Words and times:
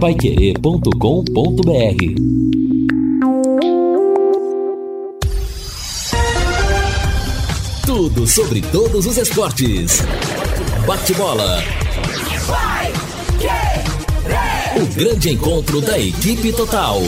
paiquerê.com.br 0.00 0.90
Tudo 7.86 8.26
sobre 8.26 8.60
todos 8.60 9.06
os 9.06 9.16
esportes. 9.16 10.02
Bate-bola. 10.86 11.62
O 14.76 14.86
grande 14.94 15.30
encontro 15.30 15.80
da 15.80 15.98
equipe 15.98 16.52
total. 16.52 17.00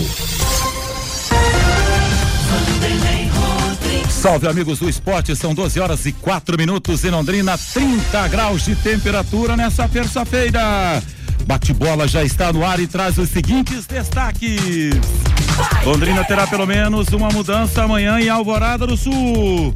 Salve 4.08 4.48
amigos 4.48 4.78
do 4.78 4.88
esporte, 4.88 5.36
são 5.36 5.54
12 5.54 5.78
horas 5.78 6.06
e 6.06 6.12
4 6.12 6.56
minutos 6.56 7.04
em 7.04 7.10
Londrina, 7.10 7.58
30 7.58 8.28
graus 8.28 8.64
de 8.64 8.74
temperatura 8.76 9.56
nessa 9.56 9.86
terça-feira. 9.86 11.02
Bate-bola 11.48 12.06
já 12.06 12.22
está 12.22 12.52
no 12.52 12.62
ar 12.62 12.78
e 12.78 12.86
traz 12.86 13.16
os 13.16 13.30
seguintes 13.30 13.86
destaques. 13.86 14.92
Londrina 15.82 16.22
terá 16.22 16.46
pelo 16.46 16.66
menos 16.66 17.08
uma 17.08 17.30
mudança 17.30 17.84
amanhã 17.84 18.20
em 18.20 18.28
Alvorada 18.28 18.86
do 18.86 18.98
Sul. 18.98 19.74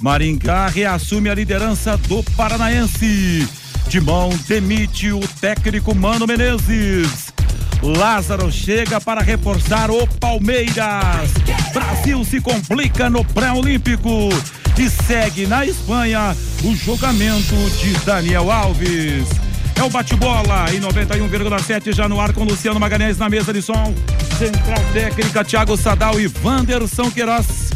Maringá 0.00 0.66
reassume 0.66 1.30
a 1.30 1.34
liderança 1.36 1.96
do 1.96 2.24
Paranaense. 2.36 3.48
Timão 3.88 4.30
demite 4.48 5.12
o 5.12 5.20
técnico 5.40 5.94
Mano 5.94 6.26
Menezes. 6.26 7.32
Lázaro 7.80 8.50
chega 8.50 9.00
para 9.00 9.22
reforçar 9.22 9.92
o 9.92 10.04
Palmeiras. 10.18 11.30
Brasil 11.72 12.24
se 12.24 12.40
complica 12.40 13.08
no 13.08 13.24
pré-olímpico 13.24 14.28
e 14.76 14.90
segue 14.90 15.46
na 15.46 15.64
Espanha 15.64 16.36
o 16.64 16.74
julgamento 16.74 17.54
de 17.80 17.92
Daniel 18.04 18.50
Alves. 18.50 19.51
É 19.76 19.82
o 19.82 19.90
bate-bola 19.90 20.66
em 20.72 20.80
91,7 20.80 21.92
já 21.92 22.08
no 22.08 22.20
ar 22.20 22.32
com 22.32 22.44
Luciano 22.44 22.78
Magalhães 22.78 23.18
na 23.18 23.28
mesa 23.28 23.52
de 23.52 23.62
som. 23.62 23.94
Central 24.38 24.78
técnica 24.92 25.44
Thiago 25.44 25.76
Sadal 25.76 26.20
e 26.20 26.30
Wanderson 26.42 27.10
Queiroz. 27.10 27.70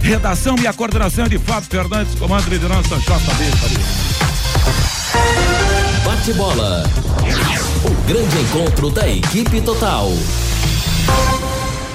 Redação 0.00 0.56
e 0.58 0.66
a 0.66 0.72
coordenação 0.72 1.26
de 1.26 1.38
Fábio 1.38 1.68
Fernandes, 1.70 2.14
comando 2.16 2.44
de 2.44 2.50
liderança 2.50 2.96
JB. 2.96 3.44
Bate-bola. 6.04 6.84
O 7.84 8.06
grande 8.06 8.38
encontro 8.38 8.90
da 8.90 9.08
equipe 9.08 9.60
total. 9.62 10.10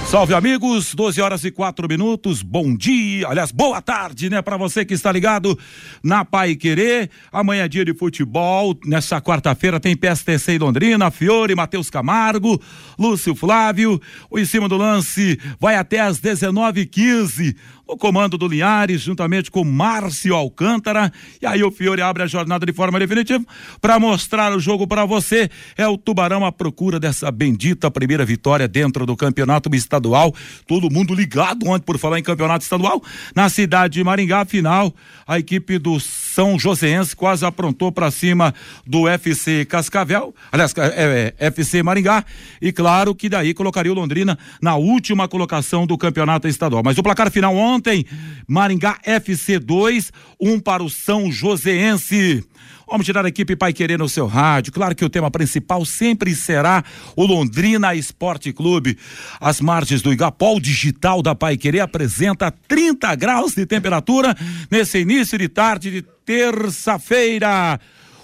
Salve 0.09 0.33
amigos, 0.33 0.95
12 0.95 1.21
horas 1.21 1.43
e 1.43 1.51
4 1.51 1.87
minutos. 1.87 2.41
Bom 2.41 2.75
dia, 2.75 3.27
aliás, 3.27 3.51
boa 3.51 3.79
tarde, 3.79 4.27
né, 4.27 4.41
para 4.41 4.57
você 4.57 4.83
que 4.83 4.95
está 4.95 5.11
ligado 5.11 5.55
na 6.01 6.25
Pai 6.25 6.55
Querer. 6.55 7.11
Amanhã 7.31 7.65
é 7.65 7.67
dia 7.67 7.85
de 7.85 7.93
futebol. 7.93 8.75
Nessa 8.83 9.21
quarta-feira 9.21 9.79
tem 9.79 9.95
PSTC 9.95 10.53
em 10.53 10.57
Londrina, 10.57 11.11
Fiore, 11.11 11.53
Matheus 11.53 11.91
Camargo, 11.91 12.59
Lúcio 12.97 13.35
Flávio. 13.35 14.01
O 14.31 14.39
em 14.39 14.45
cima 14.45 14.67
do 14.67 14.77
lance 14.77 15.39
vai 15.59 15.75
até 15.75 15.99
às 15.99 16.19
19h15 16.19 17.55
o 17.89 17.97
comando 17.97 18.37
do 18.37 18.47
Linhares, 18.47 19.01
juntamente 19.01 19.49
com 19.49 19.63
Márcio 19.63 20.35
Alcântara. 20.35 21.11
E 21.41 21.45
aí 21.45 21.63
o 21.63 21.71
Fiore 21.71 22.03
abre 22.03 22.21
a 22.21 22.27
jornada 22.27 22.63
de 22.63 22.71
forma 22.71 22.99
definitiva 22.99 23.43
para 23.81 23.99
mostrar 23.99 24.55
o 24.55 24.59
jogo 24.59 24.85
para 24.85 25.05
você. 25.05 25.49
É 25.75 25.87
o 25.87 25.97
Tubarão 25.97 26.45
à 26.45 26.51
procura 26.51 26.99
dessa 26.99 27.31
bendita 27.31 27.89
primeira 27.89 28.23
vitória 28.23 28.67
dentro 28.67 29.07
do 29.07 29.17
campeonato 29.17 29.73
estadual. 29.75 30.33
Todo 30.67 30.91
mundo 30.91 31.15
ligado 31.15 31.67
ontem 31.67 31.83
por 31.83 31.97
falar 31.97 32.19
em 32.19 32.23
campeonato 32.23 32.63
estadual. 32.63 33.01
Na 33.35 33.49
cidade 33.49 33.95
de 33.95 34.03
Maringá, 34.03 34.45
final, 34.45 34.93
a 35.25 35.39
equipe 35.39 35.79
do 35.79 35.99
São 36.29 36.59
Joséense 36.59 37.15
quase 37.15 37.45
aprontou 37.45 37.91
para 37.91 38.11
cima 38.11 38.53
do 38.85 39.07
FC 39.07 39.65
Cascavel, 39.65 40.33
aliás, 40.51 40.73
é, 40.77 41.33
é, 41.39 41.47
FC 41.47 41.81
Maringá. 41.83 42.23
E 42.61 42.71
claro 42.71 43.15
que 43.15 43.27
daí 43.27 43.53
colocaria 43.53 43.91
o 43.91 43.95
Londrina 43.95 44.37
na 44.61 44.75
última 44.75 45.27
colocação 45.27 45.87
do 45.87 45.97
campeonato 45.97 46.47
estadual. 46.47 46.83
Mas 46.83 46.97
o 46.97 47.03
placar 47.03 47.31
final 47.31 47.55
ontem. 47.55 48.05
Maringá 48.47 48.97
FC 49.03 49.59
2, 49.59 50.11
1 50.39 50.51
um 50.51 50.59
para 50.59 50.83
o 50.83 50.89
São 50.89 51.31
Joséense. 51.31 52.43
Vamos 52.87 53.05
tirar 53.05 53.25
a 53.25 53.29
equipe 53.29 53.55
Pai 53.55 53.71
Querer 53.71 53.99
no 53.99 54.09
seu 54.09 54.25
rádio. 54.25 54.73
Claro 54.73 54.95
que 54.95 55.05
o 55.05 55.09
tema 55.09 55.29
principal 55.29 55.85
sempre 55.85 56.33
será 56.35 56.83
o 57.15 57.25
Londrina 57.25 57.93
Esporte 57.93 58.51
Clube. 58.51 58.97
As 59.39 59.61
margens 59.61 60.01
do 60.01 60.11
Igapol 60.11 60.59
Digital 60.59 61.21
da 61.21 61.35
Pai 61.35 61.57
Querer 61.57 61.81
apresenta 61.81 62.51
30 62.51 63.13
graus 63.15 63.53
de 63.53 63.65
temperatura 63.65 64.35
nesse 64.71 64.99
início 64.99 65.37
de 65.37 65.47
tarde 65.47 65.91
de 65.91 66.01
terça-feira. 66.25 67.79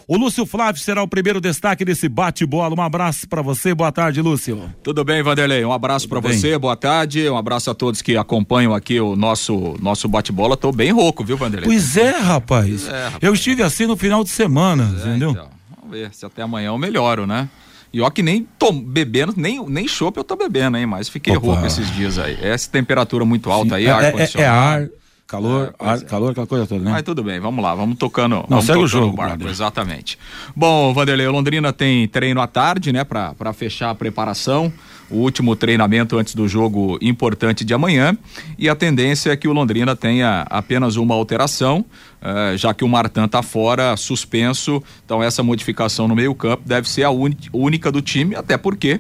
O 0.08 0.18
Lúcio 0.18 0.46
Flávio 0.46 0.80
será 0.80 1.02
o 1.02 1.08
primeiro 1.08 1.42
destaque 1.42 1.84
desse 1.84 2.08
bate-bola. 2.08 2.76
Um 2.78 2.82
abraço 2.82 3.28
para 3.28 3.42
você, 3.42 3.74
boa 3.74 3.92
tarde, 3.92 4.22
Lúcio. 4.22 4.72
Tudo 4.84 5.04
bem, 5.04 5.24
Vanderlei? 5.24 5.66
Um 5.66 5.72
abraço 5.72 6.08
para 6.08 6.20
você, 6.20 6.56
boa 6.60 6.76
tarde. 6.76 7.28
Um 7.28 7.36
abraço 7.36 7.72
a 7.72 7.74
todos 7.74 8.04
que 8.04 8.16
acompanham 8.16 8.72
aqui 8.72 9.00
o 9.00 9.16
nosso 9.16 9.76
nosso 9.82 10.08
bate-bola. 10.08 10.56
Tô 10.56 10.72
bem 10.72 10.92
rouco, 10.92 11.24
viu, 11.24 11.36
Vanderlei? 11.36 11.68
Pois 11.68 11.98
é, 11.98 12.12
rapaz. 12.12 12.88
É, 12.88 13.06
rapaz. 13.06 13.24
Eu 13.24 13.34
estive 13.34 13.64
assim 13.64 13.88
no 13.88 13.98
final 13.98 14.24
de 14.24 14.30
semana, 14.30 14.94
é, 14.96 15.08
entendeu? 15.08 15.32
Então, 15.32 15.50
vamos 15.76 15.98
ver 15.98 16.14
se 16.14 16.24
até 16.24 16.44
amanhã 16.44 16.68
eu 16.68 16.78
melhoro, 16.78 17.26
né? 17.26 17.50
E 17.92 18.00
ó 18.00 18.10
que 18.12 18.22
nem 18.22 18.48
tô 18.60 18.72
bebendo, 18.72 19.34
nem, 19.36 19.66
nem 19.68 19.88
chopp 19.88 20.18
eu 20.18 20.24
tô 20.24 20.36
bebendo, 20.36 20.78
hein? 20.78 20.86
Mas 20.86 21.10
fiquei 21.10 21.36
Opa. 21.36 21.48
rouco 21.48 21.66
esses 21.66 21.90
dias 21.96 22.20
aí. 22.20 22.38
Essa 22.44 22.70
temperatura 22.70 23.26
muito 23.26 23.50
alta 23.50 23.70
Sim. 23.70 23.76
aí, 23.76 23.86
é, 23.88 23.90
ar 23.90 24.12
condicionado. 24.12 24.38
É, 24.38 24.44
é 24.44 24.48
ar 24.48 24.90
Calor, 25.36 25.74
é, 25.78 25.86
ar, 25.86 25.98
é. 25.98 26.02
calor, 26.02 26.32
aquela 26.32 26.48
coisa 26.48 26.66
toda, 26.66 26.82
né? 26.82 26.92
Mas 26.92 27.04
tudo 27.04 27.22
bem, 27.22 27.42
vamos 27.42 27.62
lá, 27.62 27.76
vamos 27.76 27.98
tocando. 27.98 28.36
Não, 28.36 28.46
vamos 28.48 28.66
segue 28.66 28.80
o 28.80 28.88
jogo. 28.88 29.14
O 29.14 29.18
barco, 29.18 29.48
exatamente. 29.50 30.18
Bom, 30.56 30.94
Vanderlei, 30.94 31.28
Londrina 31.28 31.74
tem 31.74 32.08
treino 32.08 32.40
à 32.40 32.48
tarde, 32.48 32.94
né, 32.94 33.04
para 33.04 33.54
fechar 33.54 33.90
a 33.90 33.96
preparação. 33.96 34.72
O 35.10 35.18
último 35.18 35.56
treinamento 35.56 36.18
antes 36.18 36.34
do 36.34 36.48
jogo 36.48 36.98
importante 37.02 37.64
de 37.66 37.74
amanhã. 37.74 38.18
E 38.58 38.70
a 38.70 38.76
tendência 38.76 39.30
é 39.32 39.36
que 39.36 39.48
o 39.48 39.54
Londrina 39.54 39.96
tenha 39.96 40.48
apenas 40.50 40.96
uma 40.96 41.14
alteração, 41.14 41.86
uh, 42.22 42.58
já 42.58 42.74
que 42.74 42.84
o 42.84 42.88
Martan 42.88 43.26
está 43.26 43.44
fora, 43.44 43.96
suspenso. 43.98 44.82
Então, 45.06 45.22
essa 45.22 45.44
modificação 45.44 46.08
no 46.08 46.16
meio-campo 46.16 46.64
deve 46.66 46.90
ser 46.90 47.04
a 47.04 47.12
única 47.12 47.92
do 47.92 48.02
time, 48.02 48.36
até 48.36 48.58
porque 48.58 49.00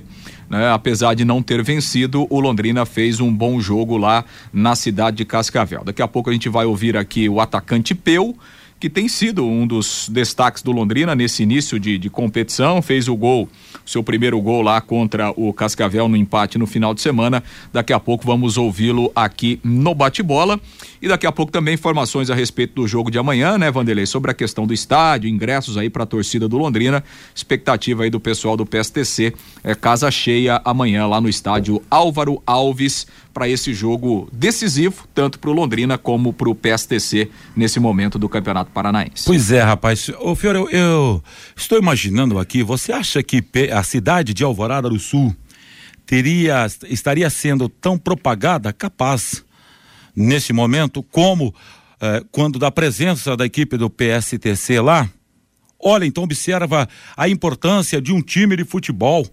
né? 0.49 0.71
Apesar 0.71 1.13
de 1.13 1.25
não 1.25 1.41
ter 1.41 1.63
vencido, 1.63 2.27
o 2.29 2.39
Londrina 2.39 2.85
fez 2.85 3.19
um 3.19 3.33
bom 3.33 3.59
jogo 3.59 3.97
lá 3.97 4.25
na 4.53 4.75
cidade 4.75 5.17
de 5.17 5.25
Cascavel. 5.25 5.83
Daqui 5.83 6.01
a 6.01 6.07
pouco 6.07 6.29
a 6.29 6.33
gente 6.33 6.49
vai 6.49 6.65
ouvir 6.65 6.97
aqui 6.97 7.27
o 7.27 7.39
atacante 7.39 7.93
Peu, 7.93 8.35
que 8.79 8.89
tem 8.89 9.07
sido 9.07 9.45
um 9.45 9.65
dos 9.65 10.09
destaques 10.09 10.61
do 10.61 10.71
Londrina 10.71 11.15
nesse 11.15 11.43
início 11.43 11.79
de, 11.79 11.97
de 11.97 12.09
competição, 12.09 12.81
fez 12.81 13.07
o 13.07 13.15
gol, 13.15 13.49
seu 13.85 14.03
primeiro 14.03 14.39
gol 14.41 14.61
lá 14.61 14.81
contra 14.81 15.31
o 15.31 15.53
Cascavel 15.53 16.09
no 16.09 16.17
empate 16.17 16.57
no 16.57 16.67
final 16.67 16.93
de 16.93 17.01
semana. 17.01 17.41
Daqui 17.71 17.93
a 17.93 17.99
pouco 17.99 18.25
vamos 18.25 18.57
ouvi-lo 18.57 19.11
aqui 19.15 19.59
no 19.63 19.95
bate-bola. 19.95 20.59
E 21.01 21.07
daqui 21.07 21.25
a 21.25 21.31
pouco 21.31 21.51
também 21.51 21.75
informações 21.75 22.29
a 22.29 22.35
respeito 22.35 22.73
do 22.75 22.87
jogo 22.87 23.09
de 23.09 23.17
amanhã, 23.17 23.57
né, 23.57 23.71
Vanderlei? 23.71 24.05
Sobre 24.05 24.31
a 24.31 24.33
questão 24.33 24.67
do 24.67 24.73
estádio, 24.73 25.29
ingressos 25.29 25.77
aí 25.77 25.89
para 25.89 26.03
a 26.03 26.07
torcida 26.07 26.47
do 26.47 26.57
Londrina. 26.57 27.03
Expectativa 27.33 28.03
aí 28.03 28.09
do 28.09 28.19
pessoal 28.19 28.57
do 28.57 28.65
PSTC. 28.65 29.33
É 29.63 29.73
casa 29.73 30.11
cheia 30.11 30.61
amanhã 30.65 31.07
lá 31.07 31.21
no 31.21 31.29
estádio 31.29 31.81
Álvaro 31.89 32.41
Alves 32.45 33.07
para 33.35 33.49
esse 33.49 33.73
jogo 33.73 34.29
decisivo, 34.31 35.05
tanto 35.13 35.37
para 35.37 35.49
o 35.49 35.53
Londrina 35.53 35.97
como 35.97 36.31
para 36.31 36.49
o 36.49 36.55
PSTC 36.55 37.29
nesse 37.53 37.81
momento 37.81 38.17
do 38.17 38.29
Campeonato 38.29 38.64
Paranaense. 38.73 39.25
Pois 39.25 39.51
é, 39.51 39.61
rapaz. 39.61 40.09
Ô, 40.19 40.35
Fiore, 40.35 40.57
eu, 40.57 40.69
eu 40.69 41.23
estou 41.55 41.77
imaginando 41.77 42.39
aqui, 42.39 42.63
você 42.63 42.91
acha 42.91 43.21
que 43.23 43.43
a 43.71 43.83
cidade 43.83 44.33
de 44.33 44.43
Alvorada 44.43 44.89
do 44.89 44.99
Sul 44.99 45.35
teria 46.05 46.67
estaria 46.89 47.29
sendo 47.29 47.67
tão 47.67 47.97
propagada 47.97 48.71
capaz 48.71 49.43
nesse 50.15 50.53
momento, 50.53 51.03
como 51.03 51.53
eh, 51.99 52.23
quando 52.31 52.59
da 52.59 52.71
presença 52.71 53.35
da 53.35 53.45
equipe 53.45 53.77
do 53.77 53.89
PSTC 53.89 54.79
lá. 54.79 55.09
Olha, 55.79 56.05
então 56.05 56.23
observa 56.23 56.87
a 57.15 57.27
importância 57.27 58.01
de 58.01 58.13
um 58.13 58.21
time 58.21 58.55
de 58.55 58.63
futebol, 58.63 59.25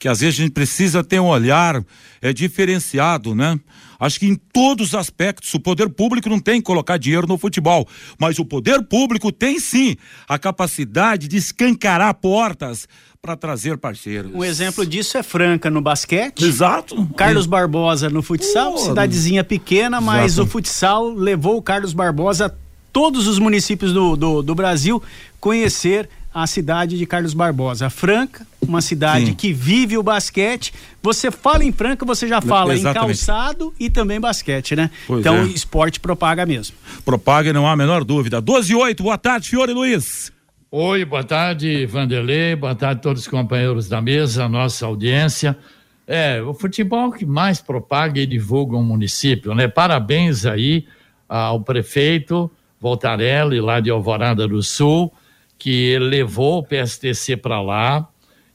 que 0.00 0.08
às 0.08 0.20
vezes 0.20 0.40
a 0.40 0.42
gente 0.42 0.52
precisa 0.52 1.04
ter 1.04 1.20
um 1.20 1.26
olhar 1.26 1.84
é, 2.22 2.32
diferenciado, 2.32 3.34
né? 3.34 3.60
Acho 4.00 4.18
que 4.18 4.26
em 4.26 4.34
todos 4.34 4.88
os 4.88 4.94
aspectos, 4.94 5.52
o 5.52 5.60
poder 5.60 5.90
público 5.90 6.26
não 6.30 6.40
tem 6.40 6.58
que 6.58 6.64
colocar 6.64 6.96
dinheiro 6.96 7.26
no 7.26 7.36
futebol, 7.36 7.86
mas 8.18 8.38
o 8.38 8.44
poder 8.46 8.82
público 8.82 9.30
tem 9.30 9.60
sim 9.60 9.94
a 10.26 10.38
capacidade 10.38 11.28
de 11.28 11.36
escancarar 11.36 12.14
portas 12.14 12.88
para 13.20 13.36
trazer 13.36 13.76
parceiros. 13.76 14.32
Um 14.34 14.42
exemplo 14.42 14.86
disso 14.86 15.18
é 15.18 15.22
Franca 15.22 15.68
no 15.68 15.82
basquete. 15.82 16.46
Exato. 16.46 17.06
Carlos 17.14 17.44
Barbosa 17.44 18.08
no 18.08 18.22
futsal, 18.22 18.78
cidadezinha 18.78 19.44
pequena, 19.44 20.00
mas 20.00 20.32
exato. 20.32 20.48
o 20.48 20.50
futsal 20.50 21.10
levou 21.12 21.58
o 21.58 21.62
Carlos 21.62 21.92
Barbosa 21.92 22.46
a 22.46 22.52
todos 22.90 23.26
os 23.26 23.38
municípios 23.38 23.92
do, 23.92 24.16
do, 24.16 24.42
do 24.42 24.54
Brasil 24.54 25.02
conhecer 25.38 26.08
a 26.32 26.46
cidade 26.46 26.96
de 26.96 27.06
Carlos 27.06 27.34
Barbosa. 27.34 27.90
Franca, 27.90 28.46
uma 28.60 28.80
cidade 28.80 29.26
Sim. 29.26 29.34
que 29.34 29.52
vive 29.52 29.98
o 29.98 30.02
basquete. 30.02 30.72
Você 31.02 31.30
fala 31.30 31.64
em 31.64 31.72
Franca, 31.72 32.04
você 32.04 32.28
já 32.28 32.40
fala 32.40 32.74
Exatamente. 32.74 32.98
em 32.98 33.26
calçado 33.26 33.74
e 33.78 33.90
também 33.90 34.20
basquete, 34.20 34.76
né? 34.76 34.90
Pois 35.06 35.20
então, 35.20 35.36
é. 35.36 35.44
esporte 35.46 35.98
propaga 35.98 36.46
mesmo. 36.46 36.76
Propaga, 37.04 37.52
não 37.52 37.66
há 37.66 37.72
a 37.72 37.76
menor 37.76 38.04
dúvida. 38.04 38.40
12 38.40 38.72
e 38.72 38.76
8, 38.76 39.02
boa 39.02 39.18
tarde, 39.18 39.48
Fiore 39.48 39.72
Luiz. 39.72 40.32
Oi, 40.70 41.04
boa 41.04 41.24
tarde, 41.24 41.84
Vanderlei, 41.86 42.54
boa 42.54 42.76
tarde 42.76 43.00
a 43.00 43.02
todos 43.02 43.22
os 43.22 43.28
companheiros 43.28 43.88
da 43.88 44.00
mesa, 44.00 44.48
nossa 44.48 44.86
audiência. 44.86 45.58
É, 46.06 46.40
o 46.40 46.54
futebol 46.54 47.10
que 47.10 47.26
mais 47.26 47.60
propaga 47.60 48.20
e 48.20 48.26
divulga 48.26 48.76
um 48.76 48.82
município, 48.82 49.52
né? 49.52 49.66
Parabéns 49.66 50.46
aí 50.46 50.86
ao 51.28 51.60
prefeito 51.60 52.50
Voltarelli, 52.80 53.60
lá 53.60 53.80
de 53.80 53.90
Alvorada 53.90 54.46
do 54.46 54.62
Sul, 54.62 55.12
que 55.60 55.98
levou 55.98 56.58
o 56.58 56.62
PSTC 56.62 57.36
para 57.36 57.60
lá 57.60 58.08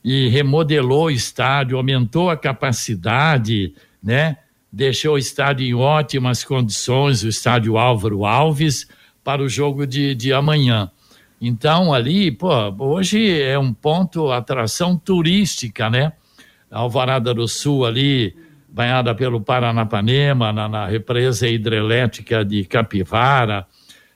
e 0.04 0.28
remodelou 0.28 1.06
o 1.06 1.12
estádio, 1.12 1.78
aumentou 1.78 2.31
a 2.31 2.36
capacidade, 2.36 3.75
né? 4.04 4.38
Deixou 4.72 5.13
o 5.13 5.18
estádio 5.18 5.68
em 5.68 5.75
ótimas 5.75 6.44
condições, 6.44 7.24
o 7.24 7.28
estádio 7.28 7.78
Álvaro 7.78 8.25
Alves, 8.25 8.88
para 9.24 9.42
o 9.44 9.48
jogo 9.48 9.86
de, 9.86 10.16
de 10.16 10.34
amanhã. 10.34 10.90
Então, 11.40 11.94
ali, 11.94 12.31
pô, 12.31 12.50
hoje 12.80 13.40
é 13.40 13.57
um 13.57 13.72
ponto, 13.72 14.31
atração 14.31 14.98
turística, 14.98 15.90
né? 15.92 16.12
Alvorada 16.72 17.36
do 17.36 17.48
Sul 17.48 17.86
ali, 17.86 18.36
banhada 18.68 19.13
pelo 19.13 19.40
Paranapanema, 19.40 20.52
na, 20.52 20.68
na 20.68 20.88
represa 20.88 21.48
hidrelétrica 21.48 22.44
de 22.44 22.63
Capivara, 22.66 23.68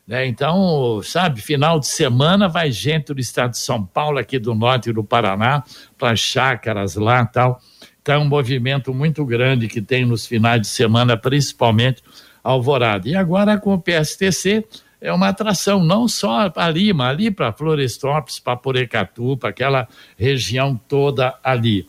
né? 0.09 0.25
Então, 0.25 1.01
sabe, 1.03 1.39
final 1.39 1.79
de 1.79 1.85
semana 1.85 2.49
vai 2.49 2.71
gente 2.71 3.13
do 3.13 3.19
estado 3.21 3.51
de 3.51 3.59
São 3.59 3.85
Paulo, 3.85 4.17
aqui 4.17 4.39
do 4.39 4.55
norte 4.55 4.91
do 4.91 5.03
Paraná, 5.03 5.63
para 5.99 6.15
chácaras 6.15 6.95
lá 6.95 7.23
tal. 7.27 7.61
Então, 8.01 8.15
é 8.15 8.17
um 8.17 8.27
movimento 8.27 8.91
muito 8.91 9.23
grande 9.23 9.67
que 9.67 9.79
tem 9.79 10.03
nos 10.03 10.25
finais 10.25 10.61
de 10.61 10.67
semana, 10.67 11.15
principalmente 11.15 12.01
Alvorada. 12.43 13.07
E 13.07 13.15
agora 13.15 13.59
com 13.59 13.75
o 13.75 13.79
PSTC, 13.79 14.65
é 14.99 15.13
uma 15.13 15.27
atração 15.27 15.83
não 15.83 16.07
só 16.07 16.49
para 16.49 16.71
Lima, 16.71 17.07
ali 17.07 17.29
para 17.29 17.53
Florestópolis, 17.53 18.39
para 18.39 18.57
Porecatu, 18.57 19.37
para 19.37 19.49
aquela 19.49 19.87
região 20.17 20.75
toda 20.87 21.37
ali. 21.43 21.87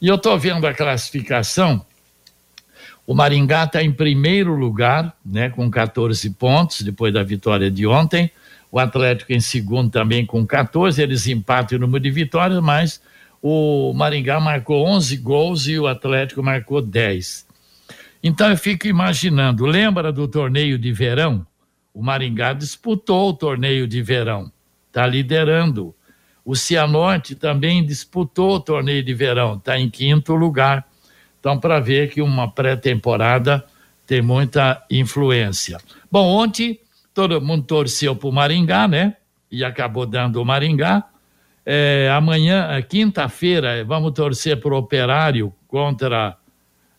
E 0.00 0.08
eu 0.08 0.14
estou 0.14 0.38
vendo 0.38 0.66
a 0.66 0.72
classificação. 0.72 1.84
O 3.08 3.14
Maringá 3.14 3.64
está 3.64 3.82
em 3.82 3.90
primeiro 3.90 4.54
lugar, 4.54 5.16
né, 5.24 5.48
com 5.48 5.70
14 5.70 6.28
pontos, 6.28 6.82
depois 6.82 7.10
da 7.10 7.22
vitória 7.22 7.70
de 7.70 7.86
ontem. 7.86 8.30
O 8.70 8.78
Atlético 8.78 9.32
em 9.32 9.40
segundo 9.40 9.90
também 9.90 10.26
com 10.26 10.46
14. 10.46 11.00
Eles 11.00 11.26
empatam 11.26 11.78
o 11.78 11.80
número 11.80 12.04
de 12.04 12.10
vitórias, 12.10 12.62
mas 12.62 13.00
o 13.40 13.94
Maringá 13.94 14.38
marcou 14.38 14.86
11 14.86 15.16
gols 15.16 15.66
e 15.68 15.78
o 15.78 15.86
Atlético 15.86 16.42
marcou 16.42 16.82
10. 16.82 17.46
Então 18.22 18.50
eu 18.50 18.58
fico 18.58 18.86
imaginando, 18.86 19.64
lembra 19.64 20.12
do 20.12 20.28
torneio 20.28 20.78
de 20.78 20.92
verão? 20.92 21.46
O 21.94 22.02
Maringá 22.02 22.52
disputou 22.52 23.30
o 23.30 23.32
torneio 23.32 23.88
de 23.88 24.02
verão, 24.02 24.52
está 24.86 25.06
liderando. 25.06 25.94
O 26.44 26.54
Cianorte 26.54 27.34
também 27.34 27.82
disputou 27.86 28.56
o 28.56 28.60
torneio 28.60 29.02
de 29.02 29.14
verão, 29.14 29.56
está 29.56 29.80
em 29.80 29.88
quinto 29.88 30.34
lugar. 30.34 30.86
Então, 31.48 31.58
para 31.58 31.80
ver 31.80 32.10
que 32.10 32.20
uma 32.20 32.50
pré-temporada 32.50 33.64
tem 34.06 34.20
muita 34.20 34.84
influência. 34.90 35.78
Bom, 36.12 36.26
ontem 36.26 36.78
todo 37.14 37.40
mundo 37.40 37.64
torceu 37.64 38.14
para 38.14 38.28
o 38.28 38.32
Maringá, 38.32 38.86
né? 38.86 39.16
E 39.50 39.64
acabou 39.64 40.04
dando 40.04 40.42
o 40.42 40.44
Maringá. 40.44 41.04
É, 41.64 42.12
amanhã, 42.12 42.68
é, 42.72 42.82
quinta-feira, 42.82 43.82
vamos 43.82 44.12
torcer 44.12 44.60
para 44.60 44.74
o 44.74 44.76
Operário 44.76 45.50
contra. 45.66 46.36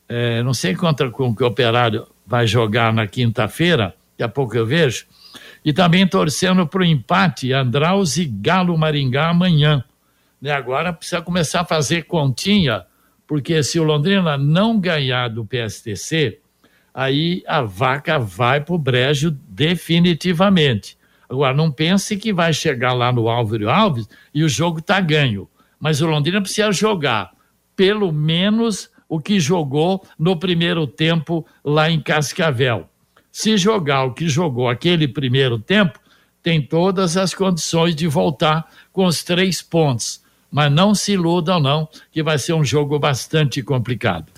É, 0.07 0.41
não 0.41 0.55
sei 0.55 0.73
contra 0.73 1.11
com 1.11 1.35
que 1.35 1.43
o 1.43 1.47
Operário 1.47 2.07
vai 2.25 2.47
jogar 2.47 2.91
na 2.91 3.05
quinta-feira, 3.05 3.93
daqui 4.13 4.23
a 4.23 4.29
pouco 4.29 4.57
eu 4.57 4.65
vejo. 4.65 5.05
E 5.63 5.71
também 5.71 6.07
torcendo 6.07 6.65
para 6.65 6.81
o 6.81 6.85
empate 6.85 7.53
Andraus 7.53 8.17
e 8.17 8.25
Galo 8.25 8.75
Maringá 8.75 9.29
amanhã. 9.29 9.83
E 10.41 10.49
agora 10.49 10.91
precisa 10.91 11.21
começar 11.21 11.61
a 11.61 11.65
fazer 11.65 12.05
continha, 12.05 12.88
porque 13.29 13.61
se 13.61 13.79
o 13.79 13.83
Londrina 13.83 14.39
não 14.39 14.79
ganhar 14.79 15.27
do 15.27 15.45
PSTC, 15.45 16.39
aí 16.91 17.43
a 17.45 17.61
vaca 17.61 18.17
vai 18.17 18.59
para 18.59 18.73
o 18.73 18.77
brejo 18.79 19.29
definitivamente. 19.47 20.97
Agora, 21.29 21.53
não 21.53 21.71
pense 21.71 22.17
que 22.17 22.33
vai 22.33 22.51
chegar 22.51 22.91
lá 22.91 23.11
no 23.11 23.29
Álvaro 23.29 23.69
Alves 23.69 24.09
e 24.33 24.43
o 24.43 24.49
jogo 24.49 24.79
está 24.79 24.99
ganho. 24.99 25.47
Mas 25.79 26.01
o 26.01 26.07
Londrina 26.07 26.41
precisa 26.41 26.71
jogar 26.71 27.29
pelo 27.75 28.11
menos 28.11 28.89
o 29.07 29.19
que 29.19 29.39
jogou 29.39 30.03
no 30.17 30.35
primeiro 30.35 30.87
tempo 30.87 31.45
lá 31.63 31.87
em 31.87 32.01
Cascavel. 32.01 32.89
Se 33.31 33.57
jogar 33.57 34.05
o 34.05 34.13
que 34.15 34.27
jogou 34.27 34.67
aquele 34.67 35.07
primeiro 35.07 35.59
tempo, 35.59 35.99
tem 36.41 36.59
todas 36.59 37.15
as 37.15 37.35
condições 37.35 37.95
de 37.95 38.07
voltar 38.07 38.67
com 38.91 39.05
os 39.05 39.23
três 39.23 39.61
pontos. 39.61 40.27
Mas 40.51 40.71
não 40.71 40.95
se 40.95 41.13
iludam, 41.13 41.59
não, 41.59 41.87
que 42.11 42.23
vai 42.23 42.37
ser 42.37 42.53
um 42.53 42.63
jogo 42.63 42.97
bastante 42.97 43.61
complicado. 43.61 44.31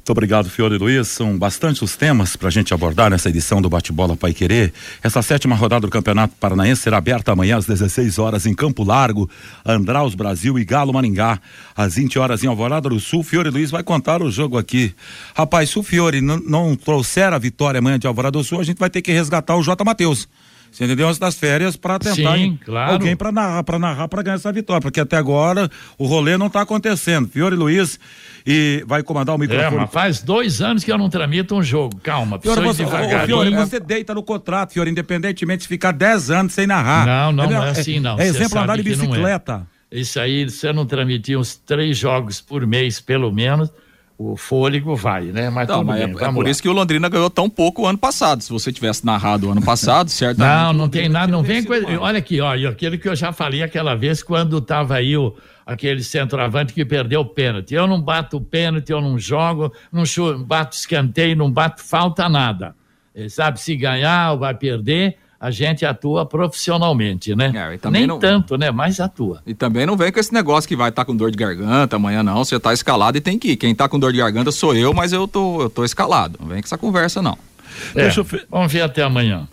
Muito 0.00 0.12
obrigado, 0.12 0.48
Fiore 0.48 0.78
Luiz. 0.78 1.08
São 1.08 1.38
bastante 1.38 1.84
os 1.84 1.94
temas 1.94 2.34
para 2.34 2.48
a 2.48 2.50
gente 2.50 2.72
abordar 2.72 3.10
nessa 3.10 3.28
edição 3.28 3.60
do 3.60 3.68
Bate-Bola 3.68 4.16
Pai 4.16 4.32
Querer. 4.32 4.72
Essa 5.02 5.20
sétima 5.20 5.54
rodada 5.54 5.82
do 5.86 5.90
Campeonato 5.90 6.34
Paranaense 6.40 6.80
será 6.80 6.96
aberta 6.96 7.32
amanhã 7.32 7.58
às 7.58 7.66
16 7.66 8.18
horas 8.18 8.46
em 8.46 8.54
Campo 8.54 8.82
Largo, 8.82 9.28
Andraus 9.64 10.14
Brasil 10.14 10.58
e 10.58 10.64
Galo 10.64 10.92
Maringá. 10.92 11.38
Às 11.76 11.96
20 11.96 12.18
horas 12.18 12.42
em 12.42 12.46
Alvorada 12.46 12.88
do 12.88 12.98
Sul, 12.98 13.22
Fiore 13.22 13.50
Luiz 13.50 13.70
vai 13.70 13.82
contar 13.82 14.22
o 14.22 14.30
jogo 14.30 14.56
aqui. 14.56 14.94
Rapaz, 15.34 15.68
se 15.68 15.78
o 15.78 15.82
Fiore 15.82 16.22
não 16.22 16.74
trouxer 16.74 17.32
a 17.32 17.38
vitória 17.38 17.78
amanhã 17.78 17.98
de 17.98 18.06
Alvorada 18.06 18.38
do 18.38 18.42
Sul, 18.42 18.58
a 18.58 18.64
gente 18.64 18.78
vai 18.78 18.88
ter 18.88 19.02
que 19.02 19.12
resgatar 19.12 19.54
o 19.54 19.62
J. 19.62 19.84
Matheus. 19.84 20.26
Você 20.70 20.84
entendeu? 20.84 21.08
Antes 21.08 21.18
das 21.18 21.36
férias 21.36 21.76
para 21.76 21.98
tentar 21.98 22.36
Sim, 22.36 22.58
claro. 22.64 22.92
alguém 22.92 23.16
para 23.16 23.32
narrar, 23.32 23.64
para 23.64 23.78
narrar, 23.78 24.08
para 24.08 24.22
ganhar 24.22 24.36
essa 24.36 24.52
vitória, 24.52 24.80
porque 24.80 25.00
até 25.00 25.16
agora 25.16 25.68
o 25.98 26.06
rolê 26.06 26.36
não 26.36 26.46
está 26.46 26.62
acontecendo. 26.62 27.28
Fiore 27.28 27.56
Luiz 27.56 27.98
e 28.46 28.84
vai 28.86 29.02
comandar 29.02 29.34
o 29.34 29.38
é, 29.38 29.40
microfone. 29.40 29.84
É, 29.84 29.86
faz 29.88 30.22
dois 30.22 30.60
anos 30.62 30.84
que 30.84 30.92
eu 30.92 30.96
não 30.96 31.10
tramito 31.10 31.56
um 31.56 31.62
jogo. 31.62 31.98
Calma, 32.02 32.38
Fiore, 32.38 32.60
você, 32.62 32.84
ô, 32.84 32.88
Fiore, 33.26 33.50
você 33.50 33.80
deita 33.80 34.14
no 34.14 34.22
contrato, 34.22 34.72
Fiore, 34.72 34.90
independentemente 34.90 35.62
de 35.62 35.68
ficar 35.68 35.92
dez 35.92 36.30
anos 36.30 36.52
sem 36.52 36.66
narrar. 36.66 37.04
Não, 37.04 37.32
não, 37.32 37.44
é, 37.44 37.48
não 37.48 37.64
é 37.64 37.70
assim, 37.70 37.98
não. 37.98 38.18
É, 38.18 38.24
é 38.24 38.26
exemplo 38.28 38.58
andar 38.58 38.76
de 38.76 38.82
é. 38.82 38.84
bicicleta. 38.84 39.66
Isso 39.90 40.20
aí, 40.20 40.48
você 40.48 40.72
não 40.72 40.86
transmitir 40.86 41.36
uns 41.36 41.56
três 41.56 41.98
jogos 41.98 42.40
por 42.40 42.64
mês, 42.64 43.00
pelo 43.00 43.32
menos 43.32 43.70
o 44.22 44.36
fôlego 44.36 44.94
vai, 44.94 45.24
né? 45.32 45.48
Mas, 45.48 45.66
não, 45.66 45.82
mas 45.82 45.96
bem, 45.96 46.08
é, 46.10 46.24
é, 46.24 46.32
por 46.32 46.44
lá. 46.44 46.50
isso 46.50 46.60
que 46.60 46.68
o 46.68 46.72
Londrina 46.72 47.08
ganhou 47.08 47.30
tão 47.30 47.48
pouco 47.48 47.82
o 47.82 47.86
ano 47.86 47.96
passado. 47.96 48.42
Se 48.42 48.52
você 48.52 48.70
tivesse 48.70 49.04
narrado 49.06 49.48
o 49.48 49.50
ano 49.50 49.62
passado, 49.62 50.10
certo? 50.12 50.36
Não, 50.36 50.74
não 50.74 50.90
tem 50.90 51.08
nada, 51.08 51.32
não 51.32 51.42
vem 51.42 51.64
coisa. 51.64 51.86
Olha 51.98 52.18
aqui, 52.18 52.38
ó, 52.38 52.52
aquele 52.68 52.98
que 52.98 53.08
eu 53.08 53.16
já 53.16 53.32
falei 53.32 53.62
aquela 53.62 53.94
vez 53.94 54.22
quando 54.22 54.58
estava 54.58 54.96
aí 54.96 55.16
o, 55.16 55.34
aquele 55.64 56.04
centroavante 56.04 56.74
que 56.74 56.84
perdeu 56.84 57.22
o 57.22 57.24
pênalti. 57.24 57.72
Eu 57.72 57.86
não 57.86 57.98
bato 57.98 58.36
o 58.36 58.42
pênalti, 58.42 58.90
eu 58.90 59.00
não 59.00 59.18
jogo, 59.18 59.72
não 59.90 60.04
bato 60.44 60.76
escanteio, 60.76 61.34
não 61.34 61.50
bato 61.50 61.82
falta 61.82 62.28
nada. 62.28 62.74
Ele 63.14 63.30
sabe 63.30 63.58
se 63.58 63.74
ganhar 63.74 64.32
ou 64.32 64.38
vai 64.38 64.52
perder 64.54 65.16
a 65.40 65.50
gente 65.50 65.86
atua 65.86 66.26
profissionalmente, 66.26 67.34
né? 67.34 67.50
É, 67.54 67.90
Nem 67.90 68.06
não... 68.06 68.18
tanto, 68.18 68.58
né? 68.58 68.70
Mas 68.70 69.00
atua. 69.00 69.42
E 69.46 69.54
também 69.54 69.86
não 69.86 69.96
vem 69.96 70.12
com 70.12 70.20
esse 70.20 70.34
negócio 70.34 70.68
que 70.68 70.76
vai 70.76 70.90
estar 70.90 71.00
tá 71.00 71.06
com 71.06 71.16
dor 71.16 71.30
de 71.30 71.38
garganta 71.38 71.96
amanhã, 71.96 72.22
não. 72.22 72.44
Você 72.44 72.56
está 72.56 72.74
escalado 72.74 73.16
e 73.16 73.22
tem 73.22 73.38
que 73.38 73.52
ir. 73.52 73.56
Quem 73.56 73.72
está 73.72 73.88
com 73.88 73.98
dor 73.98 74.12
de 74.12 74.18
garganta 74.18 74.52
sou 74.52 74.76
eu, 74.76 74.92
mas 74.92 75.14
eu 75.14 75.26
tô, 75.26 75.62
eu 75.62 75.70
tô 75.70 75.82
escalado. 75.82 76.36
Não 76.38 76.46
vem 76.46 76.60
com 76.60 76.66
essa 76.66 76.76
conversa, 76.76 77.22
não. 77.22 77.38
É, 77.94 78.02
Deixa 78.02 78.20
eu... 78.20 78.26
Vamos 78.50 78.70
ver 78.70 78.82
até 78.82 79.02
amanhã. 79.02 79.48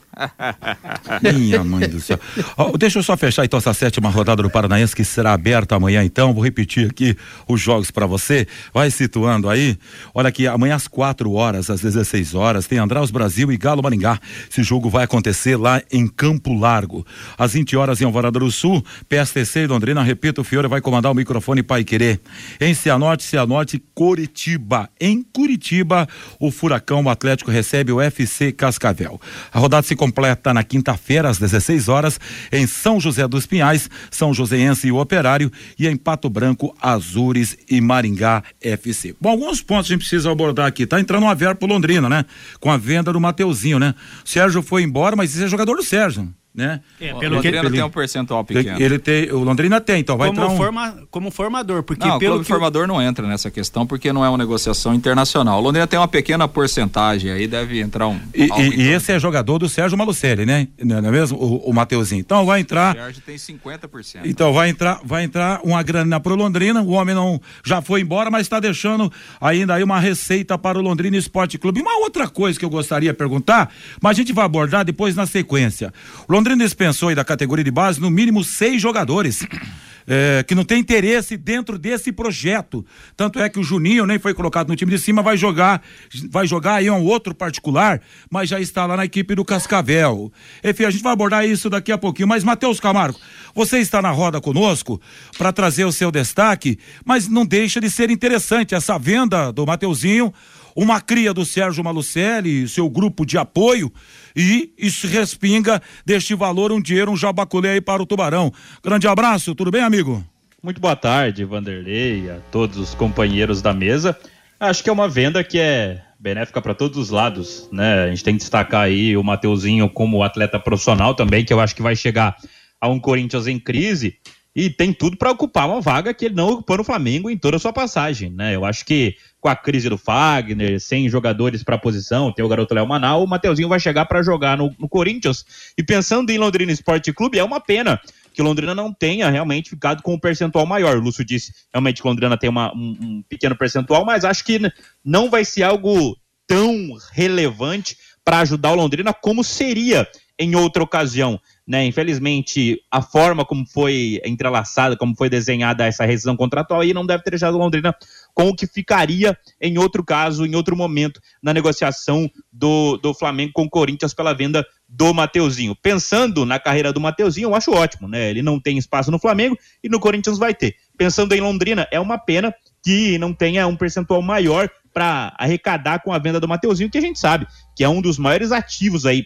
Minha 1.22 1.64
mãe 1.64 1.88
do 1.88 2.00
céu. 2.00 2.20
Oh, 2.58 2.78
deixa 2.78 3.00
eu 3.00 3.04
só 3.04 3.16
fechar 3.16 3.46
então 3.46 3.60
essa 3.60 3.74
sétima 3.74 4.10
rodada 4.10 4.42
do 4.42 4.50
Paranaense 4.50 4.96
que 4.96 5.04
será 5.04 5.34
aberta 5.34 5.76
amanhã 5.76 6.04
então. 6.04 6.34
Vou 6.34 6.44
repetir 6.44 6.90
aqui 6.90 7.16
os 7.48 7.62
jogos 7.62 7.92
para 7.92 8.06
você. 8.06 8.48
Vai 8.74 8.90
situando 8.90 9.50
aí. 9.50 9.78
Olha 10.14 10.30
aqui, 10.30 10.48
amanhã 10.48 10.76
às 10.76 10.88
4 10.88 11.32
horas, 11.32 11.70
às 11.70 11.82
16 11.82 12.34
horas, 12.36 12.68
tem 12.68 12.78
Andraus 12.78 13.12
Brasil 13.12 13.52
e 13.52 13.58
Galo 13.58 13.84
Maringá. 13.84 14.20
Esse 14.50 14.64
jogo 14.64 14.90
vai 14.90 15.04
acontecer 15.04 15.56
lá 15.56 15.82
em 15.92 16.08
Campo 16.08 16.54
Largo. 16.54 17.06
Às 17.38 17.54
20 17.54 17.76
horas 17.78 18.02
em 18.02 18.06
Alvorada 18.06 18.40
do 18.40 18.52
Sul, 18.52 18.84
PSTC 19.08 19.62
e 19.62 19.68
Londrina, 19.68 20.02
repito, 20.04 20.42
o 20.42 20.44
Fiore 20.44 20.68
vai 20.68 20.82
comandar 20.82 21.12
o 21.12 21.16
microfone 21.16 21.62
Pai 21.62 21.84
Querer. 21.84 22.20
Em 22.60 22.74
Cianorte, 22.74 23.24
Cianorte, 23.24 23.82
Curitiba. 23.94 24.90
Em 25.00 25.22
Curitiba, 25.22 26.08
o 26.40 26.52
Furacão 26.52 27.04
o 27.04 27.10
Atlético 27.10 27.52
recebe 27.52 27.92
o 27.92 28.02
FC 28.02 28.52
Cascavel. 28.52 29.20
A 29.52 29.60
rodada 29.60 29.86
se 29.86 29.96
completa 30.08 30.54
na 30.54 30.64
quinta-feira, 30.64 31.30
às 31.30 31.38
16 31.38 31.90
horas, 31.90 32.20
em 32.52 32.66
São 32.66 33.00
José 33.00 33.28
dos 33.28 33.46
Pinhais, 33.46 33.90
São 34.10 34.34
Joséense 34.34 34.88
e 34.88 34.92
o 34.92 35.00
Operário, 35.00 35.52
e 35.78 35.86
em 35.86 35.98
Pato 35.98 36.30
Branco, 36.30 36.76
Azures 36.82 37.58
e 37.70 37.82
Maringá 37.82 38.42
FC. 38.62 39.14
Bom, 39.20 39.32
alguns 39.32 39.62
pontos 39.62 39.92
a 39.92 39.94
gente 39.94 40.02
precisa 40.02 40.32
abordar 40.32 40.66
aqui. 40.66 40.86
Tá 40.86 41.00
entrando 41.00 41.24
uma 41.24 41.36
verba 41.36 41.56
pro 41.56 41.68
Londrina, 41.68 42.08
né? 42.08 42.26
Com 42.60 42.72
a 42.72 42.78
venda 42.78 43.12
do 43.12 43.20
Mateuzinho, 43.20 43.80
né? 43.80 43.94
O 44.26 44.30
Sérgio 44.30 44.62
foi 44.62 44.84
embora, 44.84 45.16
mas 45.16 45.36
isso 45.36 45.44
é 45.44 45.48
jogador 45.48 45.76
do 45.76 45.84
Sérgio. 45.84 46.34
Né? 46.54 46.82
É, 47.00 47.14
pelo 47.14 47.34
o 47.34 47.36
Londrina 47.36 47.62
que, 47.62 47.72
tem 47.72 47.84
um 47.84 47.90
percentual 47.90 48.44
pequeno. 48.44 48.82
Ele 48.82 48.98
tem, 48.98 49.32
o 49.32 49.44
Londrina 49.44 49.80
tem, 49.80 50.00
então 50.00 50.18
vai 50.18 50.30
como 50.30 50.42
entrar 50.42 50.54
um... 50.54 50.58
forma, 50.58 51.08
como 51.12 51.30
formador, 51.30 51.84
porque 51.84 52.08
não, 52.08 52.18
pelo 52.18 52.38
o 52.38 52.40
que... 52.40 52.48
formador 52.48 52.88
não 52.88 53.00
entra 53.00 53.28
nessa 53.28 53.52
questão 53.52 53.86
porque 53.86 54.12
não 54.12 54.26
é 54.26 54.30
uma 54.30 54.40
negociação 54.40 54.94
internacional. 54.94 55.60
O 55.60 55.62
Londrina 55.62 55.86
tem 55.86 56.00
uma 56.00 56.08
pequena 56.08 56.48
porcentagem 56.48 57.32
aí 57.32 57.48
deve 57.48 57.80
entrar 57.80 58.08
um. 58.08 58.20
E, 58.34 58.46
e, 58.46 58.82
e 58.82 58.88
esse 58.88 59.12
é 59.12 59.20
jogador 59.20 59.60
do 59.60 59.70
Sérgio 59.70 59.98
Malucelli, 59.98 60.46
né? 60.46 60.68
Não 60.84 60.98
é 60.98 61.12
mesmo? 61.12 61.38
O, 61.38 61.70
o 61.70 61.74
Mateuzinho. 61.74 62.22
Então 62.22 62.44
vai 62.44 62.60
entrar. 62.62 62.96
O 62.96 63.00
Sérgio 63.00 63.22
tem 63.24 63.36
50%. 63.36 64.22
Então 64.26 64.52
vai 64.52 64.70
entrar, 64.70 65.00
vai 65.04 65.24
entrar 65.24 65.60
uma 65.64 65.82
grana 65.84 66.20
pro 66.20 66.36
Londrina. 66.36 66.82
O 66.82 66.92
homem 66.92 67.14
não 67.14 67.40
já 67.64 67.82
foi 67.82 68.02
embora, 68.02 68.32
mas 68.32 68.42
está 68.42 68.60
deixando 68.60 69.12
ainda 69.40 69.76
aí 69.76 69.84
uma 69.84 70.00
receita 70.00 70.58
para 70.58 70.80
o 70.80 70.82
Londrina 70.82 71.16
Esporte 71.18 71.58
Clube. 71.58 71.82
Uma 71.82 72.00
outra 72.00 72.28
coisa 72.28 72.58
que 72.58 72.66
eu 72.66 72.70
gostaria 72.70 73.12
de 73.12 73.18
perguntar, 73.18 73.72
mas 74.02 74.18
a 74.18 74.22
gente 74.22 74.34
vai 74.34 74.46
abordar 74.46 74.84
depois 74.84 75.16
na 75.16 75.28
sequência. 75.28 75.94
O 76.28 76.34
Londrina 76.34 76.47
dispensou 76.56 77.10
aí 77.10 77.16
da 77.16 77.26
categoria 77.26 77.64
de 77.64 77.72
base 77.72 78.00
no 78.00 78.10
mínimo 78.10 78.44
seis 78.44 78.82
jogadores. 78.82 79.46
É, 80.10 80.42
que 80.48 80.56
não 80.56 80.64
tem 80.64 80.80
interesse 80.80 81.36
dentro 81.36 81.78
desse 81.78 82.14
projeto. 82.14 82.86
Tanto 83.18 83.40
é 83.42 83.50
que 83.50 83.60
o 83.60 83.64
Juninho 83.64 84.06
nem 84.06 84.18
foi 84.18 84.34
colocado 84.34 84.70
no 84.70 84.76
time 84.78 84.90
de 84.90 84.98
cima, 84.98 85.22
vai 85.22 85.36
jogar, 85.36 85.84
vai 86.30 86.48
jogar 86.48 86.76
aí 86.76 86.90
um 86.90 87.04
outro 87.04 87.36
particular, 87.36 88.02
mas 88.32 88.48
já 88.48 88.58
está 88.58 88.86
lá 88.86 88.96
na 88.96 89.04
equipe 89.04 89.36
do 89.36 89.44
Cascavel. 89.44 90.32
Enfim, 90.64 90.86
a 90.86 90.90
gente 90.92 91.04
vai 91.04 91.12
abordar 91.12 91.46
isso 91.46 91.70
daqui 91.70 91.92
a 91.92 91.98
pouquinho. 91.98 92.26
Mas, 92.26 92.42
Matheus 92.42 92.80
Camargo, 92.80 93.20
você 93.54 93.80
está 93.80 94.02
na 94.02 94.10
roda 94.10 94.40
conosco 94.40 95.02
para 95.38 95.52
trazer 95.52 95.84
o 95.84 95.92
seu 95.92 96.10
destaque, 96.10 96.80
mas 97.04 97.28
não 97.28 97.46
deixa 97.46 97.82
de 97.82 97.90
ser 97.90 98.10
interessante 98.10 98.74
essa 98.74 98.98
venda 98.98 99.52
do 99.52 99.66
Mateuzinho 99.66 100.34
uma 100.78 101.02
cria 101.02 101.34
do 101.34 101.44
Sérgio 101.44 101.84
Malucelli, 101.84 102.70
seu 102.70 102.88
grupo 102.88 103.26
de 103.26 103.36
apoio, 103.36 103.92
e 104.38 104.72
isso 104.78 105.08
respinga 105.08 105.82
deste 106.06 106.36
valor 106.36 106.72
um 106.72 106.80
dinheiro, 106.80 107.12
um 107.12 107.18
jabaculê 107.18 107.70
aí 107.70 107.82
para 107.82 108.04
o 108.04 108.06
Tubarão. 108.06 108.54
Grande 108.84 109.08
abraço, 109.08 109.56
tudo 109.56 109.72
bem, 109.72 109.82
amigo? 109.82 110.24
Muito 110.62 110.80
boa 110.80 110.96
tarde, 110.96 111.44
Vanderlei, 111.44 112.30
a 112.30 112.36
todos 112.52 112.78
os 112.78 112.94
companheiros 112.94 113.64
da 113.64 113.74
mesa. 113.74 114.16
Acho 114.60 114.84
que 114.84 114.92
é 114.92 114.94
uma 114.94 115.10
venda 115.10 115.44
que 115.44 115.58
é 115.58 116.04
benéfica 116.20 116.62
para 116.62 116.76
todos 116.76 117.00
os 117.00 117.10
lados, 117.10 117.68
né? 117.72 118.04
A 118.04 118.10
gente 118.10 118.24
tem 118.24 118.36
que 118.36 118.40
destacar 118.40 118.82
aí 118.82 119.18
o 119.18 119.24
Mateuzinho 119.24 119.90
como 119.90 120.22
atleta 120.22 120.60
profissional 120.60 121.16
também, 121.16 121.44
que 121.44 121.52
eu 121.52 121.60
acho 121.60 121.76
que 121.76 121.82
vai 121.82 121.96
chegar 121.96 122.38
a 122.80 122.88
um 122.88 123.00
Corinthians 123.00 123.48
em 123.48 123.60
crise 123.60 124.18
e 124.58 124.72
tem 124.72 124.92
tudo 124.92 125.16
para 125.16 125.30
ocupar 125.30 125.70
uma 125.70 125.80
vaga 125.80 126.12
que 126.16 126.26
ele 126.26 126.34
não 126.34 126.50
ocupou 126.50 126.78
no 126.78 126.84
Flamengo 126.84 127.30
em 127.30 127.38
toda 127.38 127.58
a 127.58 127.60
sua 127.60 127.72
passagem, 127.72 128.32
né? 128.32 128.56
Eu 128.56 128.66
acho 128.66 128.84
que 128.84 129.16
com 129.40 129.48
a 129.48 129.56
crise 129.56 129.88
do 129.88 130.00
Fagner, 130.00 130.80
sem 130.80 131.08
jogadores 131.08 131.62
para 131.62 131.76
a 131.76 131.78
posição, 131.78 132.32
tem 132.32 132.44
o 132.44 132.48
garoto 132.48 132.74
Léo 132.74 132.88
Manal, 132.88 133.24
o 133.24 133.28
Mateuzinho 133.28 133.70
vai 133.70 133.80
chegar 133.80 134.06
para 134.06 134.24
jogar 134.24 134.58
no, 134.58 134.74
no, 134.80 134.90
Corinthians. 134.90 135.46
E 135.78 135.84
pensando 135.84 136.32
em 136.32 136.40
Londrina 136.40 136.72
Esporte 136.72 137.14
Clube, 137.14 137.38
é 137.38 137.44
uma 137.44 137.60
pena 137.60 138.02
que 138.34 138.42
Londrina 138.42 138.74
não 138.74 138.92
tenha 138.92 139.30
realmente 139.30 139.70
ficado 139.70 140.02
com 140.02 140.16
um 140.16 140.20
percentual 140.20 140.66
maior. 140.66 140.98
O 140.98 141.02
Lúcio 141.02 141.24
disse 141.24 141.54
realmente 141.72 142.02
que 142.02 142.08
Londrina 142.08 142.36
tem 142.36 142.50
uma, 142.50 142.74
um, 142.74 142.98
um 143.00 143.24
pequeno 143.30 143.56
percentual, 143.56 144.04
mas 144.04 144.26
acho 144.26 144.44
que 144.44 144.60
não 145.06 145.30
vai 145.30 145.46
ser 145.46 145.62
algo 145.62 146.18
tão 146.48 146.98
relevante 147.12 147.96
para 148.26 148.40
ajudar 148.40 148.72
o 148.72 148.76
Londrina 148.76 149.14
como 149.14 149.44
seria 149.44 150.08
em 150.40 150.56
outra 150.56 150.82
ocasião. 150.82 151.40
Né? 151.68 151.86
Infelizmente, 151.86 152.82
a 152.90 153.02
forma 153.02 153.44
como 153.44 153.66
foi 153.68 154.22
entrelaçada, 154.24 154.96
como 154.96 155.14
foi 155.18 155.30
desenhada 155.30 155.86
essa 155.86 156.06
rescisão 156.06 156.38
contratual 156.38 156.80
aí 156.80 156.94
não 156.94 157.06
deve 157.06 157.24
ter 157.24 157.32
deixado 157.32 157.58
Londrina 157.58 157.94
com 158.34 158.48
o 158.48 158.56
que 158.56 158.66
ficaria 158.66 159.38
em 159.60 159.78
outro 159.78 160.02
caso, 160.02 160.46
em 160.46 160.56
outro 160.56 160.78
momento, 160.78 161.20
na 161.44 161.54
negociação 161.54 162.30
do, 162.54 162.96
do 162.98 163.14
Flamengo 163.14 163.52
com 163.54 163.64
o 163.64 163.70
Corinthians 163.70 164.14
pela 164.14 164.34
venda 164.34 164.66
do 164.88 165.14
Mateuzinho. 165.14 165.76
Pensando 165.76 166.46
na 166.46 166.58
carreira 166.58 166.94
do 166.94 167.02
Mateuzinho, 167.02 167.50
eu 167.50 167.56
acho 167.56 167.72
ótimo, 167.72 168.08
né? 168.08 168.30
Ele 168.30 168.42
não 168.42 168.62
tem 168.62 168.78
espaço 168.78 169.12
no 169.12 169.20
Flamengo 169.20 169.58
e 169.84 169.90
no 169.90 170.00
Corinthians 170.00 170.38
vai 170.38 170.54
ter. 170.54 170.76
Pensando 170.98 171.34
em 171.34 171.42
Londrina, 171.42 171.86
é 171.92 172.00
uma 172.00 172.18
pena 172.18 172.56
que 172.82 173.18
não 173.18 173.34
tenha 173.34 173.68
um 173.68 173.76
percentual 173.76 174.22
maior 174.22 174.70
para 174.94 175.36
arrecadar 175.38 176.00
com 176.00 176.14
a 176.14 176.18
venda 176.18 176.40
do 176.40 176.48
Mateuzinho, 176.48 176.90
que 176.90 176.98
a 176.98 177.02
gente 177.02 177.20
sabe 177.20 177.46
que 177.76 177.84
é 177.84 177.90
um 177.90 178.02
dos 178.02 178.18
maiores 178.18 178.54
ativos 178.54 179.06
aí 179.06 179.26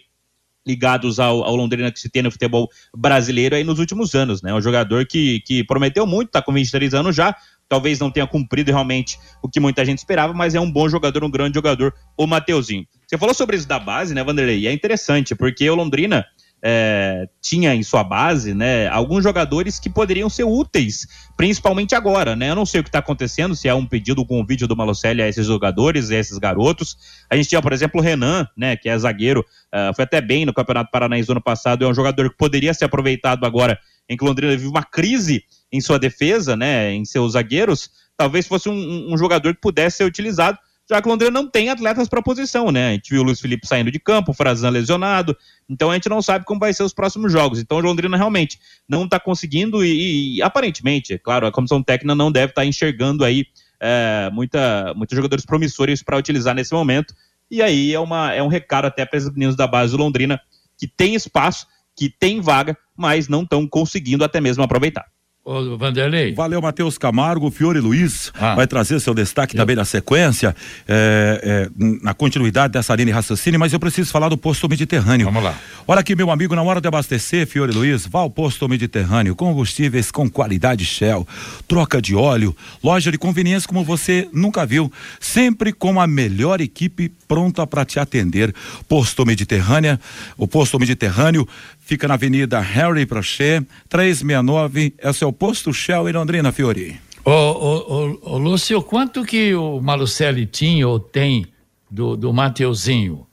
ligados 0.65 1.19
ao, 1.19 1.43
ao, 1.43 1.55
Londrina 1.55 1.91
que 1.91 1.99
se 1.99 2.09
tem 2.09 2.21
no 2.21 2.31
futebol 2.31 2.69
brasileiro 2.95 3.55
aí 3.55 3.63
nos 3.63 3.79
últimos 3.79 4.13
anos, 4.13 4.41
né? 4.41 4.53
Um 4.53 4.61
jogador 4.61 5.05
que, 5.05 5.39
que 5.41 5.63
prometeu 5.63 6.05
muito, 6.05 6.31
tá 6.31 6.41
com 6.41 6.53
23 6.53 6.93
anos 6.93 7.15
já, 7.15 7.35
talvez 7.67 7.99
não 7.99 8.11
tenha 8.11 8.27
cumprido 8.27 8.71
realmente 8.71 9.17
o 9.41 9.49
que 9.49 9.59
muita 9.59 9.83
gente 9.85 9.99
esperava, 9.99 10.33
mas 10.33 10.53
é 10.53 10.59
um 10.59 10.69
bom 10.69 10.89
jogador, 10.89 11.23
um 11.23 11.31
grande 11.31 11.55
jogador, 11.55 11.93
o 12.17 12.27
Mateuzinho. 12.27 12.85
Você 13.07 13.17
falou 13.17 13.33
sobre 13.33 13.57
isso 13.57 13.67
da 13.67 13.79
base, 13.79 14.13
né, 14.13 14.23
Vanderlei? 14.23 14.59
E 14.59 14.67
é 14.67 14.73
interessante, 14.73 15.33
porque 15.35 15.69
o 15.69 15.75
Londrina 15.75 16.25
é, 16.63 17.27
tinha 17.41 17.73
em 17.73 17.81
sua 17.81 18.03
base, 18.03 18.53
né, 18.53 18.87
alguns 18.87 19.23
jogadores 19.23 19.79
que 19.79 19.89
poderiam 19.89 20.29
ser 20.29 20.43
úteis, 20.43 21.07
principalmente 21.35 21.95
agora, 21.95 22.35
né? 22.35 22.51
Eu 22.51 22.55
não 22.55 22.65
sei 22.65 22.81
o 22.81 22.83
que 22.83 22.89
está 22.89 22.99
acontecendo, 22.99 23.55
se 23.55 23.67
é 23.67 23.73
um 23.73 23.85
pedido 23.85 24.25
com 24.25 24.39
o 24.39 24.45
vídeo 24.45 24.67
do 24.67 24.75
Malocelli 24.75 25.21
a 25.21 25.27
esses 25.27 25.47
jogadores, 25.47 26.11
a 26.11 26.15
esses 26.15 26.37
garotos. 26.37 26.97
A 27.29 27.35
gente 27.35 27.49
tinha, 27.49 27.61
por 27.61 27.73
exemplo, 27.73 27.99
o 27.99 28.03
Renan, 28.03 28.47
né, 28.55 28.75
que 28.77 28.87
é 28.87 28.97
zagueiro, 28.97 29.41
uh, 29.41 29.93
foi 29.95 30.03
até 30.03 30.21
bem 30.21 30.45
no 30.45 30.53
Campeonato 30.53 30.91
Paranaense 30.91 31.25
do 31.25 31.31
ano 31.31 31.41
passado, 31.41 31.83
é 31.83 31.87
um 31.87 31.93
jogador 31.93 32.29
que 32.29 32.37
poderia 32.37 32.73
ser 32.73 32.85
aproveitado 32.85 33.45
agora, 33.45 33.79
em 34.07 34.15
que 34.15 34.23
Londrina 34.23 34.55
vive 34.55 34.67
uma 34.67 34.83
crise 34.83 35.43
em 35.71 35.81
sua 35.81 35.97
defesa, 35.97 36.55
né, 36.55 36.93
em 36.93 37.05
seus 37.05 37.33
zagueiros. 37.33 37.89
Talvez 38.15 38.45
fosse 38.47 38.69
um, 38.69 39.13
um 39.13 39.17
jogador 39.17 39.55
que 39.55 39.61
pudesse 39.61 39.97
ser 39.97 40.03
utilizado 40.03 40.59
já 40.89 41.01
que 41.01 41.07
o 41.07 41.11
Londrina 41.11 41.31
não 41.31 41.49
tem 41.49 41.69
atletas 41.69 42.09
para 42.09 42.21
posição, 42.21 42.71
né? 42.71 42.89
A 42.89 42.91
gente 42.93 43.09
viu 43.09 43.21
o 43.21 43.23
Luiz 43.23 43.39
Felipe 43.39 43.65
saindo 43.65 43.91
de 43.91 43.99
campo, 43.99 44.31
o 44.31 44.33
Frazan 44.33 44.69
lesionado, 44.69 45.35
então 45.69 45.89
a 45.89 45.93
gente 45.93 46.09
não 46.09 46.21
sabe 46.21 46.45
como 46.45 46.59
vai 46.59 46.73
ser 46.73 46.83
os 46.83 46.93
próximos 46.93 47.31
jogos. 47.31 47.59
Então 47.59 47.77
o 47.77 47.81
Londrina 47.81 48.17
realmente 48.17 48.59
não 48.87 49.05
está 49.05 49.19
conseguindo 49.19 49.85
e, 49.85 50.37
e, 50.37 50.41
aparentemente, 50.41 51.13
é 51.13 51.17
claro, 51.17 51.47
a 51.47 51.51
comissão 51.51 51.81
técnica 51.81 52.15
não 52.15 52.31
deve 52.31 52.51
estar 52.51 52.61
tá 52.61 52.65
enxergando 52.65 53.23
aí 53.23 53.45
é, 53.79 54.29
muita, 54.31 54.93
muitos 54.95 55.15
jogadores 55.15 55.45
promissores 55.45 56.03
para 56.03 56.17
utilizar 56.17 56.53
nesse 56.53 56.73
momento. 56.73 57.13
E 57.49 57.61
aí 57.61 57.93
é, 57.93 57.99
uma, 57.99 58.33
é 58.33 58.43
um 58.43 58.47
recado 58.47 58.85
até 58.85 59.05
para 59.05 59.17
os 59.17 59.29
meninos 59.31 59.55
da 59.55 59.67
base 59.67 59.91
do 59.91 59.97
Londrina 59.97 60.39
que 60.77 60.87
tem 60.87 61.15
espaço, 61.15 61.67
que 61.95 62.09
tem 62.09 62.41
vaga, 62.41 62.77
mas 62.97 63.27
não 63.27 63.43
estão 63.43 63.67
conseguindo 63.67 64.23
até 64.23 64.41
mesmo 64.41 64.63
aproveitar. 64.63 65.05
Ô, 65.43 65.75
Vanderlei. 65.75 66.35
Valeu, 66.35 66.61
Matheus 66.61 66.99
Camargo. 66.99 67.49
Fiore 67.49 67.79
Luiz 67.79 68.31
ah. 68.39 68.53
vai 68.53 68.67
trazer 68.67 68.99
seu 68.99 69.11
destaque 69.11 69.55
eu... 69.55 69.59
também 69.59 69.75
na 69.75 69.83
sequência, 69.83 70.55
é, 70.87 71.41
é, 71.43 71.69
na 72.03 72.13
continuidade 72.13 72.73
dessa 72.73 72.93
linha 72.93 73.07
de 73.07 73.11
raciocínio, 73.11 73.59
mas 73.59 73.73
eu 73.73 73.79
preciso 73.79 74.11
falar 74.11 74.29
do 74.29 74.37
posto 74.37 74.69
Mediterrâneo. 74.69 75.25
Vamos 75.25 75.43
lá. 75.43 75.55
Olha 75.87 76.01
aqui, 76.01 76.15
meu 76.15 76.29
amigo, 76.29 76.53
na 76.55 76.61
hora 76.61 76.79
de 76.79 76.87
abastecer, 76.87 77.47
Fiore 77.47 77.71
Luiz, 77.71 78.05
vá 78.05 78.19
ao 78.19 78.29
posto 78.29 78.69
Mediterrâneo. 78.69 79.35
Combustíveis 79.35 80.11
com 80.11 80.29
qualidade 80.29 80.85
Shell, 80.85 81.27
troca 81.67 81.99
de 81.99 82.13
óleo, 82.13 82.55
loja 82.83 83.11
de 83.11 83.17
conveniência 83.17 83.67
como 83.67 83.83
você 83.83 84.29
nunca 84.31 84.63
viu, 84.63 84.91
sempre 85.19 85.73
com 85.73 85.99
a 85.99 86.05
melhor 86.05 86.61
equipe 86.61 87.11
pronta 87.27 87.65
para 87.65 87.83
te 87.83 87.99
atender. 87.99 88.53
Posto 88.87 89.25
Mediterrânea, 89.25 89.99
o 90.37 90.47
posto 90.47 90.79
Mediterrâneo 90.79 91.47
fica 91.91 92.07
na 92.07 92.13
Avenida 92.13 92.61
Harry 92.61 93.05
Prochet, 93.05 93.67
369, 93.89 94.93
é 94.97 95.09
o 95.09 95.13
seu 95.13 95.33
posto 95.33 95.73
Shell 95.73 96.07
em 96.07 96.13
Londrina, 96.13 96.49
Fiori. 96.49 96.97
Ô, 97.25 97.31
ô, 97.31 98.19
ô, 98.23 98.31
ô, 98.31 98.37
Lúcio, 98.37 98.81
quanto 98.81 99.25
que 99.25 99.53
o 99.53 99.81
Malucelli 99.81 100.45
tinha 100.45 100.87
ou 100.87 101.01
tem 101.01 101.47
do, 101.89 102.15
do 102.15 102.31
Mateuzinho? 102.31 103.27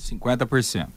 50%. 0.00 0.88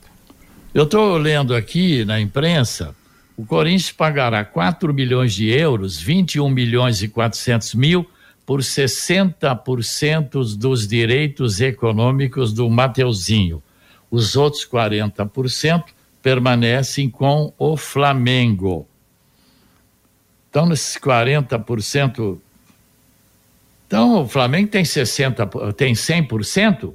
Eu 0.72 0.84
estou 0.84 1.18
lendo 1.18 1.54
aqui 1.54 2.06
na 2.06 2.18
imprensa, 2.18 2.96
o 3.36 3.44
Corinthians 3.44 3.92
pagará 3.92 4.42
4 4.42 4.94
milhões 4.94 5.34
de 5.34 5.46
euros, 5.50 6.00
21 6.00 6.48
milhões 6.48 7.02
e 7.02 7.08
400 7.08 7.74
mil, 7.74 8.10
por 8.46 8.60
60% 8.60 10.56
dos 10.56 10.88
direitos 10.88 11.60
econômicos 11.60 12.54
do 12.54 12.66
Mateuzinho. 12.70 13.62
Os 14.10 14.36
outros 14.36 14.66
40% 14.66 15.84
permanecem 16.22 17.08
com 17.08 17.52
o 17.58 17.76
Flamengo. 17.76 18.86
Então, 20.50 20.66
nesses 20.66 20.96
40%. 20.96 22.38
Então, 23.86 24.22
o 24.22 24.28
Flamengo 24.28 24.68
tem 24.68 24.82
60%, 24.82 25.72
tem 25.74 25.94
100%? 25.94 26.92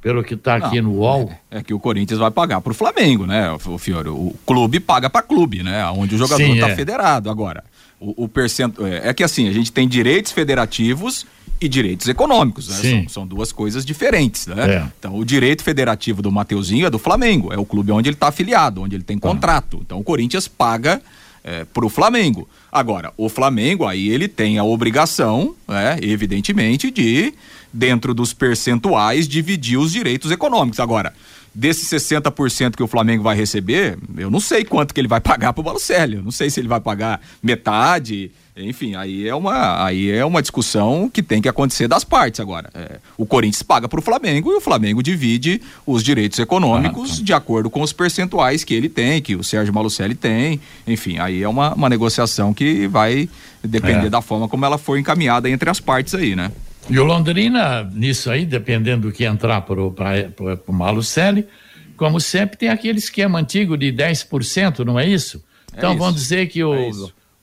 Pelo 0.00 0.22
que 0.22 0.34
está 0.34 0.54
aqui 0.54 0.80
no 0.80 0.98
UOL. 0.98 1.32
É, 1.50 1.58
é, 1.58 1.62
que 1.62 1.74
o 1.74 1.80
Corinthians 1.80 2.20
vai 2.20 2.30
pagar 2.30 2.60
para 2.60 2.70
o 2.70 2.74
Flamengo, 2.74 3.26
né, 3.26 3.50
o 3.50 3.76
Fiore? 3.76 4.08
O 4.08 4.36
clube 4.46 4.78
paga 4.78 5.10
para 5.10 5.20
clube, 5.20 5.64
né? 5.64 5.84
Onde 5.88 6.14
o 6.14 6.18
jogador 6.18 6.44
está 6.44 6.68
é. 6.68 6.76
federado. 6.76 7.28
Agora, 7.28 7.64
o, 7.98 8.24
o 8.24 8.28
percento. 8.28 8.86
É, 8.86 9.08
é, 9.08 9.14
que 9.14 9.24
assim, 9.24 9.48
a 9.48 9.52
gente 9.52 9.72
tem 9.72 9.88
direitos 9.88 10.30
federativos 10.30 11.26
e 11.60 11.68
direitos 11.68 12.06
econômicos, 12.08 12.68
né? 12.68 12.76
São, 12.76 13.08
são, 13.08 13.26
duas 13.26 13.50
coisas 13.52 13.84
diferentes, 13.84 14.46
né? 14.46 14.76
É. 14.76 14.86
Então, 14.98 15.16
o 15.16 15.24
direito 15.24 15.62
federativo 15.62 16.20
do 16.20 16.30
Mateuzinho 16.30 16.86
é 16.86 16.90
do 16.90 16.98
Flamengo, 16.98 17.52
é 17.52 17.58
o 17.58 17.64
clube 17.64 17.92
onde 17.92 18.08
ele 18.08 18.16
está 18.16 18.28
afiliado, 18.28 18.82
onde 18.82 18.94
ele 18.94 19.04
tem 19.04 19.18
tá. 19.18 19.28
contrato. 19.28 19.80
Então, 19.84 19.98
o 19.98 20.04
Corinthians 20.04 20.48
paga 20.48 21.00
é, 21.42 21.64
para 21.64 21.86
o 21.86 21.88
Flamengo. 21.88 22.48
Agora, 22.70 23.12
o 23.16 23.28
Flamengo 23.28 23.86
aí 23.86 24.08
ele 24.08 24.28
tem 24.28 24.58
a 24.58 24.64
obrigação, 24.64 25.54
né, 25.66 25.96
evidentemente, 26.02 26.90
de 26.90 27.32
dentro 27.72 28.12
dos 28.12 28.32
percentuais 28.32 29.28
dividir 29.28 29.78
os 29.78 29.92
direitos 29.92 30.30
econômicos. 30.30 30.80
Agora, 30.80 31.12
desses 31.56 31.88
60% 31.88 32.76
que 32.76 32.82
o 32.82 32.86
Flamengo 32.86 33.22
vai 33.22 33.34
receber, 33.34 33.98
eu 34.18 34.30
não 34.30 34.40
sei 34.40 34.62
quanto 34.62 34.92
que 34.92 35.00
ele 35.00 35.08
vai 35.08 35.20
pagar 35.22 35.54
pro 35.54 35.62
Balotelli. 35.62 36.16
Eu 36.16 36.22
não 36.22 36.30
sei 36.30 36.50
se 36.50 36.60
ele 36.60 36.68
vai 36.68 36.80
pagar 36.80 37.20
metade, 37.42 38.30
enfim, 38.54 38.94
aí 38.94 39.26
é 39.26 39.34
uma, 39.34 39.84
aí 39.84 40.10
é 40.10 40.24
uma 40.24 40.42
discussão 40.42 41.10
que 41.10 41.22
tem 41.22 41.40
que 41.40 41.48
acontecer 41.48 41.88
das 41.88 42.04
partes 42.04 42.40
agora. 42.40 42.70
É, 42.74 42.98
o 43.16 43.24
Corinthians 43.24 43.62
paga 43.62 43.88
para 43.88 43.98
o 43.98 44.02
Flamengo 44.02 44.52
e 44.52 44.56
o 44.56 44.60
Flamengo 44.60 45.02
divide 45.02 45.62
os 45.86 46.02
direitos 46.02 46.38
econômicos 46.38 47.12
ah, 47.12 47.16
tá. 47.16 47.22
de 47.22 47.32
acordo 47.32 47.70
com 47.70 47.80
os 47.80 47.92
percentuais 47.92 48.62
que 48.62 48.74
ele 48.74 48.88
tem, 48.88 49.22
que 49.22 49.34
o 49.34 49.42
Sérgio 49.42 49.72
Malucelli 49.72 50.14
tem. 50.14 50.60
Enfim, 50.86 51.18
aí 51.18 51.42
é 51.42 51.48
uma, 51.48 51.74
uma 51.74 51.88
negociação 51.88 52.52
que 52.52 52.86
vai 52.86 53.28
depender 53.64 54.06
é. 54.06 54.10
da 54.10 54.20
forma 54.20 54.46
como 54.46 54.64
ela 54.64 54.76
for 54.76 54.98
encaminhada 54.98 55.48
entre 55.48 55.70
as 55.70 55.80
partes 55.80 56.14
aí, 56.14 56.36
né? 56.36 56.52
E 56.88 56.98
o 56.98 57.04
Londrina, 57.04 57.82
nisso 57.82 58.30
aí, 58.30 58.46
dependendo 58.46 59.08
do 59.08 59.12
que 59.12 59.24
entrar 59.24 59.60
para 59.62 59.80
o 59.82 60.72
Malucelli, 60.72 61.46
como 61.96 62.20
sempre, 62.20 62.56
tem 62.56 62.68
aquele 62.68 62.98
esquema 62.98 63.38
antigo 63.38 63.76
de 63.76 63.92
10%, 63.92 64.84
não 64.84 64.98
é 64.98 65.06
isso? 65.06 65.42
É 65.72 65.78
então 65.78 65.90
isso. 65.90 65.98
vamos 65.98 66.14
dizer 66.14 66.46
que 66.48 66.62
o. 66.62 66.74
É 66.74 66.90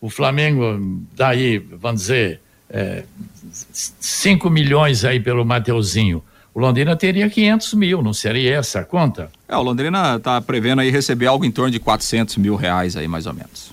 o 0.04 0.10
Flamengo 0.10 1.06
dá 1.16 1.30
aí, 1.30 1.60
vamos 1.60 2.02
dizer, 2.02 2.42
é, 2.70 3.06
5 3.54 4.50
milhões 4.50 5.06
aí 5.06 5.18
pelo 5.18 5.46
Mateuzinho. 5.46 6.22
O 6.54 6.60
Londrina 6.60 6.94
teria 6.98 7.30
500 7.30 7.74
mil, 7.76 8.04
não 8.04 8.12
seria 8.12 8.58
essa 8.58 8.82
a 8.82 8.84
conta? 8.84 9.32
É, 9.48 9.56
o 9.56 9.62
Londrina 9.62 10.18
está 10.18 10.42
prevendo 10.42 10.82
aí 10.82 10.90
receber 10.90 11.28
algo 11.28 11.46
em 11.46 11.52
torno 11.52 11.72
de 11.72 11.80
400 11.80 12.36
mil 12.36 12.58
reais 12.58 12.98
aí, 12.98 13.08
mais 13.08 13.26
ou 13.26 13.34
menos. 13.34 13.72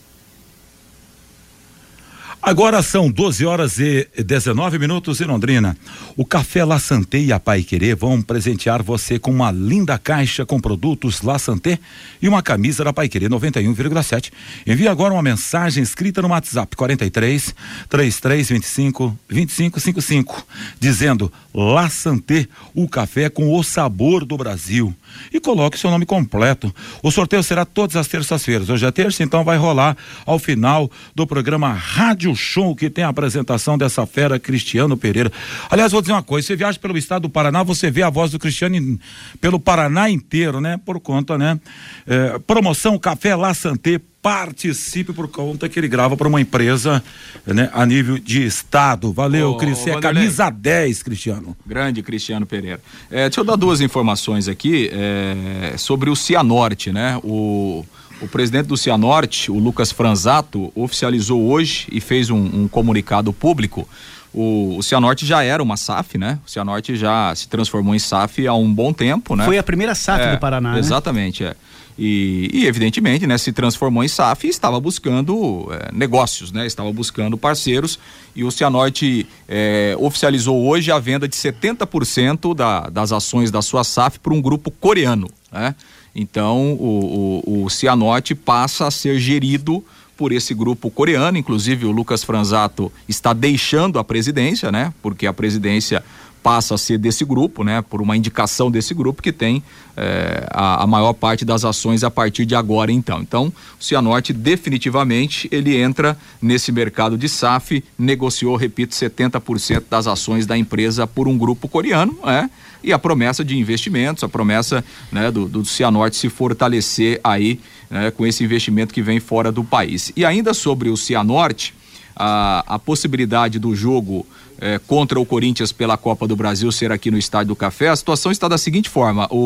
Agora 2.42 2.82
são 2.82 3.10
12 3.10 3.44
horas 3.44 3.78
e 3.78 4.08
19 4.16 4.78
minutos 4.78 5.20
em 5.20 5.24
Londrina. 5.24 5.76
O 6.16 6.24
Café 6.24 6.64
La 6.64 6.78
Santé 6.78 7.18
e 7.18 7.32
a 7.32 7.38
Pai 7.38 7.62
Querer 7.62 7.94
vão 7.94 8.22
presentear 8.22 8.82
você 8.82 9.18
com 9.18 9.30
uma 9.30 9.50
linda 9.50 9.98
caixa 9.98 10.46
com 10.46 10.58
produtos 10.58 11.20
La 11.20 11.38
Santé 11.38 11.78
e 12.20 12.26
uma 12.26 12.42
camisa 12.42 12.82
da 12.82 12.94
Pai 12.94 13.10
Querer 13.10 13.28
91,7. 13.28 14.32
Envie 14.66 14.88
agora 14.88 15.12
uma 15.12 15.22
mensagem 15.22 15.82
escrita 15.82 16.22
no 16.22 16.28
WhatsApp 16.28 16.74
43 16.74 17.54
3325 17.90 19.18
2555 19.28 20.46
dizendo 20.80 21.30
La 21.52 21.88
Santé, 21.90 22.46
o 22.74 22.88
café 22.88 23.28
com 23.28 23.52
o 23.52 23.62
sabor 23.62 24.24
do 24.24 24.36
Brasil 24.36 24.94
e 25.32 25.40
coloque 25.40 25.78
seu 25.78 25.90
nome 25.90 26.06
completo. 26.06 26.72
O 27.02 27.10
sorteio 27.10 27.42
será 27.42 27.64
todas 27.64 27.96
as 27.96 28.06
terças-feiras. 28.06 28.68
Hoje 28.68 28.86
é 28.86 28.90
terça, 28.90 29.22
então 29.22 29.42
vai 29.42 29.56
rolar 29.56 29.96
ao 30.24 30.38
final 30.38 30.90
do 31.14 31.26
programa 31.26 31.72
Rádio 31.72 32.34
Show, 32.36 32.74
que 32.76 32.88
tem 32.88 33.02
a 33.02 33.08
apresentação 33.08 33.76
dessa 33.76 34.06
fera 34.06 34.38
Cristiano 34.38 34.96
Pereira. 34.96 35.32
Aliás, 35.68 35.92
vou 35.92 36.00
dizer 36.00 36.12
uma 36.12 36.22
coisa: 36.22 36.46
você 36.46 36.56
viaja 36.56 36.78
pelo 36.78 36.96
estado 36.96 37.22
do 37.22 37.30
Paraná, 37.30 37.62
você 37.62 37.90
vê 37.90 38.02
a 38.02 38.10
voz 38.10 38.30
do 38.30 38.38
Cristiano 38.38 38.76
in, 38.76 38.98
pelo 39.40 39.58
Paraná 39.58 40.08
inteiro, 40.08 40.60
né? 40.60 40.78
Por 40.84 41.00
conta, 41.00 41.36
né? 41.36 41.58
É, 42.06 42.38
promoção 42.40 42.98
Café 42.98 43.34
La 43.34 43.54
Santé 43.54 44.00
participe 44.22 45.12
por 45.12 45.28
conta 45.28 45.68
que 45.68 45.78
ele 45.78 45.88
grava 45.88 46.16
para 46.16 46.28
uma 46.28 46.40
empresa 46.40 47.02
né, 47.46 47.70
a 47.72 47.86
nível 47.86 48.18
de 48.18 48.44
estado. 48.44 49.12
Valeu, 49.12 49.54
Cris. 49.56 49.86
É 49.86 49.98
camisa 49.98 50.50
10, 50.50 51.02
Cristiano. 51.02 51.56
Grande 51.66 52.02
Cristiano 52.02 52.44
Pereira. 52.44 52.80
É, 53.10 53.28
deixa 53.28 53.40
eu 53.40 53.44
dar 53.44 53.56
duas 53.56 53.80
informações 53.80 54.46
aqui 54.46 54.90
é, 54.92 55.74
sobre 55.78 56.10
o 56.10 56.16
Cianorte, 56.16 56.92
né? 56.92 57.18
O, 57.24 57.84
o 58.20 58.28
presidente 58.28 58.66
do 58.66 58.76
Cianorte, 58.76 59.50
o 59.50 59.58
Lucas 59.58 59.90
Franzato, 59.90 60.70
oficializou 60.74 61.42
hoje 61.48 61.88
e 61.90 62.00
fez 62.00 62.28
um, 62.28 62.36
um 62.36 62.68
comunicado 62.68 63.32
público. 63.32 63.88
O, 64.32 64.76
o 64.78 64.82
Cianorte 64.82 65.24
já 65.26 65.42
era 65.42 65.62
uma 65.62 65.76
SAF, 65.76 66.18
né? 66.18 66.38
O 66.46 66.50
Cianorte 66.50 66.94
já 66.94 67.34
se 67.34 67.48
transformou 67.48 67.94
em 67.94 67.98
SAF 67.98 68.46
há 68.46 68.54
um 68.54 68.72
bom 68.72 68.92
tempo, 68.92 69.34
né? 69.34 69.44
Foi 69.46 69.58
a 69.58 69.62
primeira 69.62 69.94
SAF 69.94 70.22
é, 70.22 70.32
do 70.32 70.38
Paraná, 70.38 70.78
Exatamente, 70.78 71.42
né? 71.42 71.50
é. 71.50 71.69
E, 72.02 72.48
e, 72.50 72.66
evidentemente, 72.66 73.26
né, 73.26 73.36
se 73.36 73.52
transformou 73.52 74.02
em 74.02 74.08
SAF 74.08 74.46
e 74.46 74.48
estava 74.48 74.80
buscando 74.80 75.68
é, 75.70 75.92
negócios, 75.92 76.50
né, 76.50 76.66
estava 76.66 76.90
buscando 76.90 77.36
parceiros. 77.36 77.98
E 78.34 78.42
o 78.42 78.50
Cianorte 78.50 79.26
é, 79.46 79.94
oficializou 79.98 80.66
hoje 80.66 80.90
a 80.90 80.98
venda 80.98 81.28
de 81.28 81.36
70% 81.36 82.54
da, 82.54 82.88
das 82.88 83.12
ações 83.12 83.50
da 83.50 83.60
sua 83.60 83.84
SAF 83.84 84.18
para 84.18 84.32
um 84.32 84.40
grupo 84.40 84.70
coreano. 84.70 85.28
Né? 85.52 85.74
Então, 86.14 86.72
o, 86.72 87.42
o, 87.46 87.64
o 87.64 87.68
Cianorte 87.68 88.34
passa 88.34 88.86
a 88.86 88.90
ser 88.90 89.20
gerido 89.20 89.84
por 90.16 90.32
esse 90.32 90.54
grupo 90.54 90.90
coreano, 90.90 91.36
inclusive 91.36 91.84
o 91.84 91.90
Lucas 91.90 92.24
Franzato 92.24 92.90
está 93.06 93.34
deixando 93.34 93.98
a 93.98 94.04
presidência, 94.04 94.70
né? 94.70 94.92
Porque 95.00 95.26
a 95.26 95.32
presidência 95.32 96.04
passa 96.42 96.74
a 96.74 96.78
ser 96.78 96.98
desse 96.98 97.24
grupo, 97.24 97.62
né? 97.62 97.82
Por 97.82 98.00
uma 98.00 98.16
indicação 98.16 98.70
desse 98.70 98.94
grupo 98.94 99.22
que 99.22 99.32
tem 99.32 99.62
é, 99.96 100.46
a, 100.50 100.84
a, 100.84 100.86
maior 100.86 101.12
parte 101.12 101.44
das 101.44 101.64
ações 101.64 102.02
a 102.02 102.10
partir 102.10 102.46
de 102.46 102.54
agora, 102.54 102.90
então. 102.90 103.20
Então, 103.20 103.52
o 103.78 103.84
Cianorte 103.84 104.32
definitivamente 104.32 105.48
ele 105.52 105.76
entra 105.76 106.16
nesse 106.40 106.72
mercado 106.72 107.18
de 107.18 107.28
SAF, 107.28 107.84
negociou, 107.98 108.56
repito, 108.56 108.94
70% 108.94 109.84
das 109.90 110.06
ações 110.06 110.46
da 110.46 110.56
empresa 110.56 111.06
por 111.06 111.28
um 111.28 111.36
grupo 111.36 111.68
coreano, 111.68 112.18
é? 112.24 112.48
E 112.82 112.94
a 112.94 112.98
promessa 112.98 113.44
de 113.44 113.58
investimentos, 113.58 114.24
a 114.24 114.28
promessa 114.28 114.82
né, 115.12 115.30
do, 115.30 115.46
do 115.46 115.64
Cianorte 115.66 116.16
se 116.16 116.30
fortalecer 116.30 117.20
aí 117.22 117.60
né, 117.90 118.10
com 118.10 118.26
esse 118.26 118.42
investimento 118.42 118.94
que 118.94 119.02
vem 119.02 119.20
fora 119.20 119.52
do 119.52 119.62
país. 119.62 120.10
E 120.16 120.24
ainda 120.24 120.54
sobre 120.54 120.88
o 120.88 120.96
Cianorte, 120.96 121.74
a, 122.16 122.64
a 122.66 122.78
possibilidade 122.78 123.58
do 123.58 123.74
jogo 123.74 124.26
é, 124.60 124.78
contra 124.78 125.18
o 125.18 125.24
Corinthians 125.24 125.72
pela 125.72 125.96
Copa 125.96 126.28
do 126.28 126.36
Brasil 126.36 126.70
ser 126.70 126.92
aqui 126.92 127.10
no 127.10 127.16
Estádio 127.16 127.48
do 127.48 127.56
Café, 127.56 127.88
a 127.88 127.96
situação 127.96 128.30
está 128.30 128.46
da 128.46 128.58
seguinte 128.58 128.88
forma: 128.88 129.26
o, 129.30 129.36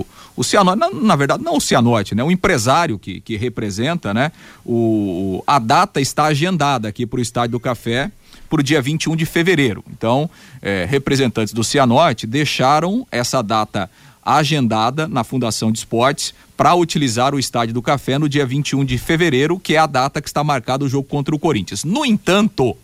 o, 0.00 0.06
o 0.36 0.44
Cianorte, 0.44 0.78
na, 0.78 0.90
na, 0.90 1.16
verdade, 1.16 1.42
não 1.42 1.56
o 1.56 1.60
Cianorte, 1.60 2.14
né? 2.14 2.22
O 2.22 2.30
empresário 2.30 2.98
que, 2.98 3.20
que 3.20 3.36
representa, 3.36 4.12
né? 4.12 4.30
O, 4.64 5.42
a 5.46 5.58
data 5.58 6.00
está 6.00 6.26
agendada 6.26 6.86
aqui 6.88 7.06
para 7.06 7.18
o 7.18 7.22
Estádio 7.22 7.52
do 7.52 7.60
Café 7.60 8.10
para 8.48 8.60
o 8.60 8.62
dia 8.62 8.80
21 8.80 9.16
de 9.16 9.26
fevereiro. 9.26 9.84
Então, 9.90 10.28
é, 10.60 10.86
representantes 10.88 11.52
do 11.52 11.64
Cianorte 11.64 12.26
deixaram 12.26 13.06
essa 13.10 13.42
data 13.42 13.90
agendada 14.24 15.08
na 15.08 15.24
Fundação 15.24 15.72
de 15.72 15.78
Esportes 15.78 16.34
para 16.56 16.74
utilizar 16.74 17.34
o 17.34 17.38
Estádio 17.38 17.72
do 17.72 17.80
Café 17.80 18.18
no 18.18 18.28
dia 18.28 18.44
21 18.44 18.84
de 18.84 18.98
fevereiro, 18.98 19.58
que 19.58 19.74
é 19.74 19.78
a 19.78 19.86
data 19.86 20.20
que 20.20 20.28
está 20.28 20.42
marcado 20.44 20.84
o 20.84 20.88
jogo 20.88 21.08
contra 21.08 21.34
o 21.34 21.38
Corinthians. 21.38 21.84
No 21.84 22.04
entanto, 22.04 22.76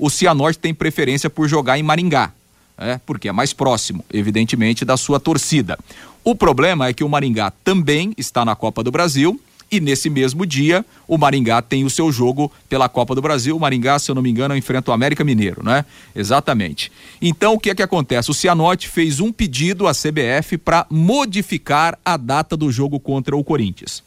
o 0.00 0.08
Cianorte 0.08 0.58
tem 0.58 0.72
preferência 0.72 1.28
por 1.28 1.46
jogar 1.46 1.78
em 1.78 1.82
Maringá, 1.82 2.32
é, 2.78 2.98
porque 3.04 3.28
é 3.28 3.32
mais 3.32 3.52
próximo, 3.52 4.04
evidentemente, 4.12 4.84
da 4.84 4.96
sua 4.96 5.20
torcida. 5.20 5.78
O 6.24 6.34
problema 6.34 6.88
é 6.88 6.92
que 6.92 7.04
o 7.04 7.08
Maringá 7.08 7.52
também 7.62 8.14
está 8.16 8.44
na 8.44 8.56
Copa 8.56 8.82
do 8.82 8.90
Brasil 8.90 9.40
e 9.70 9.78
nesse 9.78 10.10
mesmo 10.10 10.44
dia, 10.44 10.84
o 11.06 11.16
Maringá 11.16 11.62
tem 11.62 11.84
o 11.84 11.90
seu 11.90 12.10
jogo 12.10 12.50
pela 12.68 12.88
Copa 12.88 13.14
do 13.14 13.22
Brasil. 13.22 13.56
O 13.56 13.60
Maringá, 13.60 13.98
se 14.00 14.10
eu 14.10 14.14
não 14.16 14.22
me 14.22 14.28
engano, 14.28 14.56
enfrenta 14.56 14.90
o 14.90 14.94
América 14.94 15.22
Mineiro, 15.22 15.62
né? 15.62 15.84
Exatamente. 16.14 16.90
Então, 17.22 17.54
o 17.54 17.58
que 17.58 17.70
é 17.70 17.74
que 17.74 17.82
acontece? 17.82 18.30
O 18.30 18.34
Cianorte 18.34 18.88
fez 18.88 19.20
um 19.20 19.30
pedido 19.30 19.86
à 19.86 19.92
CBF 19.92 20.58
para 20.58 20.86
modificar 20.90 21.96
a 22.04 22.16
data 22.16 22.56
do 22.56 22.72
jogo 22.72 22.98
contra 22.98 23.36
o 23.36 23.44
Corinthians. 23.44 24.02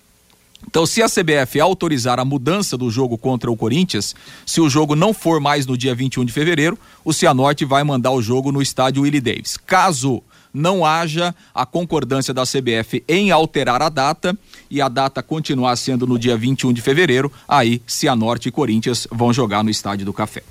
Então, 0.68 0.86
se 0.86 1.02
a 1.02 1.08
CBF 1.08 1.60
autorizar 1.60 2.20
a 2.20 2.26
mudança 2.26 2.78
do 2.78 2.90
jogo 2.90 3.18
contra 3.18 3.52
o 3.52 3.56
Corinthians, 3.56 4.16
se 4.46 4.60
o 4.60 4.70
jogo 4.70 4.96
não 4.96 5.14
for 5.14 5.40
mais 5.40 5.66
no 5.66 5.78
dia 5.78 5.94
21 5.94 6.26
de 6.26 6.34
fevereiro, 6.34 6.78
o 7.06 7.14
Cianorte 7.14 7.64
vai 7.66 7.84
mandar 7.84 8.12
o 8.12 8.22
jogo 8.22 8.52
no 8.52 8.62
estádio 8.62 9.04
Willie 9.04 9.22
Davis. 9.22 9.58
Caso 9.58 10.24
não 10.54 10.86
haja 10.86 11.34
a 11.54 11.66
concordância 11.66 12.34
da 12.34 12.44
CBF 12.44 13.04
em 13.08 13.32
alterar 13.32 13.82
a 13.82 13.90
data 13.90 14.38
e 14.70 14.82
a 14.82 14.88
data 14.88 15.24
continuar 15.24 15.76
sendo 15.76 16.06
no 16.06 16.20
dia 16.20 16.38
21 16.38 16.72
de 16.74 16.82
fevereiro, 16.82 17.32
aí 17.48 17.82
Cianorte 17.88 18.50
e 18.50 18.52
Corinthians 18.52 19.08
vão 19.12 19.34
jogar 19.34 19.64
no 19.64 19.70
Estádio 19.70 20.06
do 20.06 20.14
Café. 20.14 20.44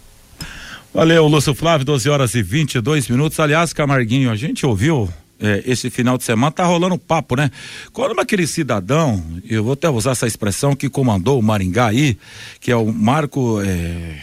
Valeu, 0.93 1.27
Lúcio 1.27 1.55
Flávio, 1.55 1.87
12 1.87 2.11
horas 2.11 2.35
e 2.35 2.43
22 2.43 3.09
minutos. 3.09 3.41
Aliás, 3.41 3.73
Camarguinho, 3.73 4.31
a 4.31 4.37
gente 4.37 4.67
ouviu 4.67 5.09
é, 5.43 5.63
esse 5.67 5.91
final 5.91 6.17
de 6.17 6.23
semana, 6.23 6.53
tá 6.53 6.65
rolando 6.65 6.97
papo, 6.97 7.35
né? 7.35 7.51
Quando 7.93 8.19
aquele 8.21 8.47
cidadão, 8.47 9.23
eu 9.49 9.65
vou 9.65 9.73
até 9.73 9.91
usar 9.91 10.13
essa 10.13 10.27
expressão, 10.27 10.77
que 10.77 10.89
comandou 10.89 11.39
o 11.39 11.43
Maringá 11.43 11.89
aí, 11.89 12.17
que 12.61 12.71
é 12.71 12.77
o 12.77 12.93
Marco. 12.93 13.61
É, 13.61 14.19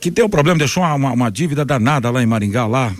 que 0.00 0.10
tem 0.10 0.24
um 0.24 0.30
problema, 0.30 0.58
deixou 0.58 0.82
uma, 0.82 0.94
uma, 0.94 1.12
uma, 1.12 1.30
dívida 1.30 1.64
danada 1.64 2.10
lá 2.10 2.22
em 2.22 2.26
Maringá, 2.26 2.66
lá, 2.66 2.94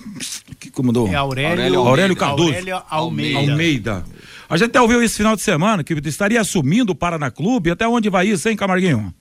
que 0.58 0.70
comandou. 0.70 1.08
É 1.08 1.14
Aurélio, 1.14 1.50
Aurélio, 1.50 1.80
Aurélio 1.80 2.16
Cardoso. 2.16 2.48
Aurélio 2.48 2.82
Almeida. 2.90 3.38
Almeida. 3.38 4.04
A 4.48 4.56
gente 4.56 4.70
até 4.70 4.80
ouviu 4.80 5.00
esse 5.00 5.16
final 5.16 5.36
de 5.36 5.42
semana 5.42 5.84
que 5.84 5.94
estaria 5.94 6.40
assumindo 6.40 6.90
o 6.90 6.94
Paraná 6.94 7.30
Clube. 7.30 7.70
Até 7.70 7.86
onde 7.86 8.10
vai 8.10 8.26
isso, 8.26 8.48
hein, 8.48 8.56
Camarguinho? 8.56 9.14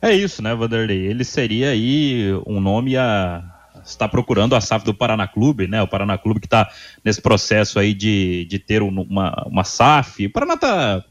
É 0.00 0.14
isso, 0.14 0.42
né, 0.42 0.54
Vanderlei? 0.54 1.06
Ele 1.06 1.22
seria 1.22 1.70
aí 1.70 2.32
um 2.46 2.60
nome 2.60 2.96
a 2.96 3.55
está 3.86 4.08
procurando 4.08 4.54
a 4.54 4.60
SAF 4.60 4.84
do 4.84 4.94
Paraná 4.94 5.26
Clube, 5.26 5.66
né? 5.66 5.82
O 5.82 5.88
Paraná 5.88 6.18
Clube 6.18 6.40
que 6.40 6.46
está 6.46 6.68
nesse 7.04 7.22
processo 7.22 7.78
aí 7.78 7.94
de, 7.94 8.44
de 8.46 8.58
ter 8.58 8.82
uma, 8.82 9.44
uma 9.46 9.64
SAF. 9.64 10.26
O 10.26 10.30
Paraná 10.30 10.54
está 10.54 11.04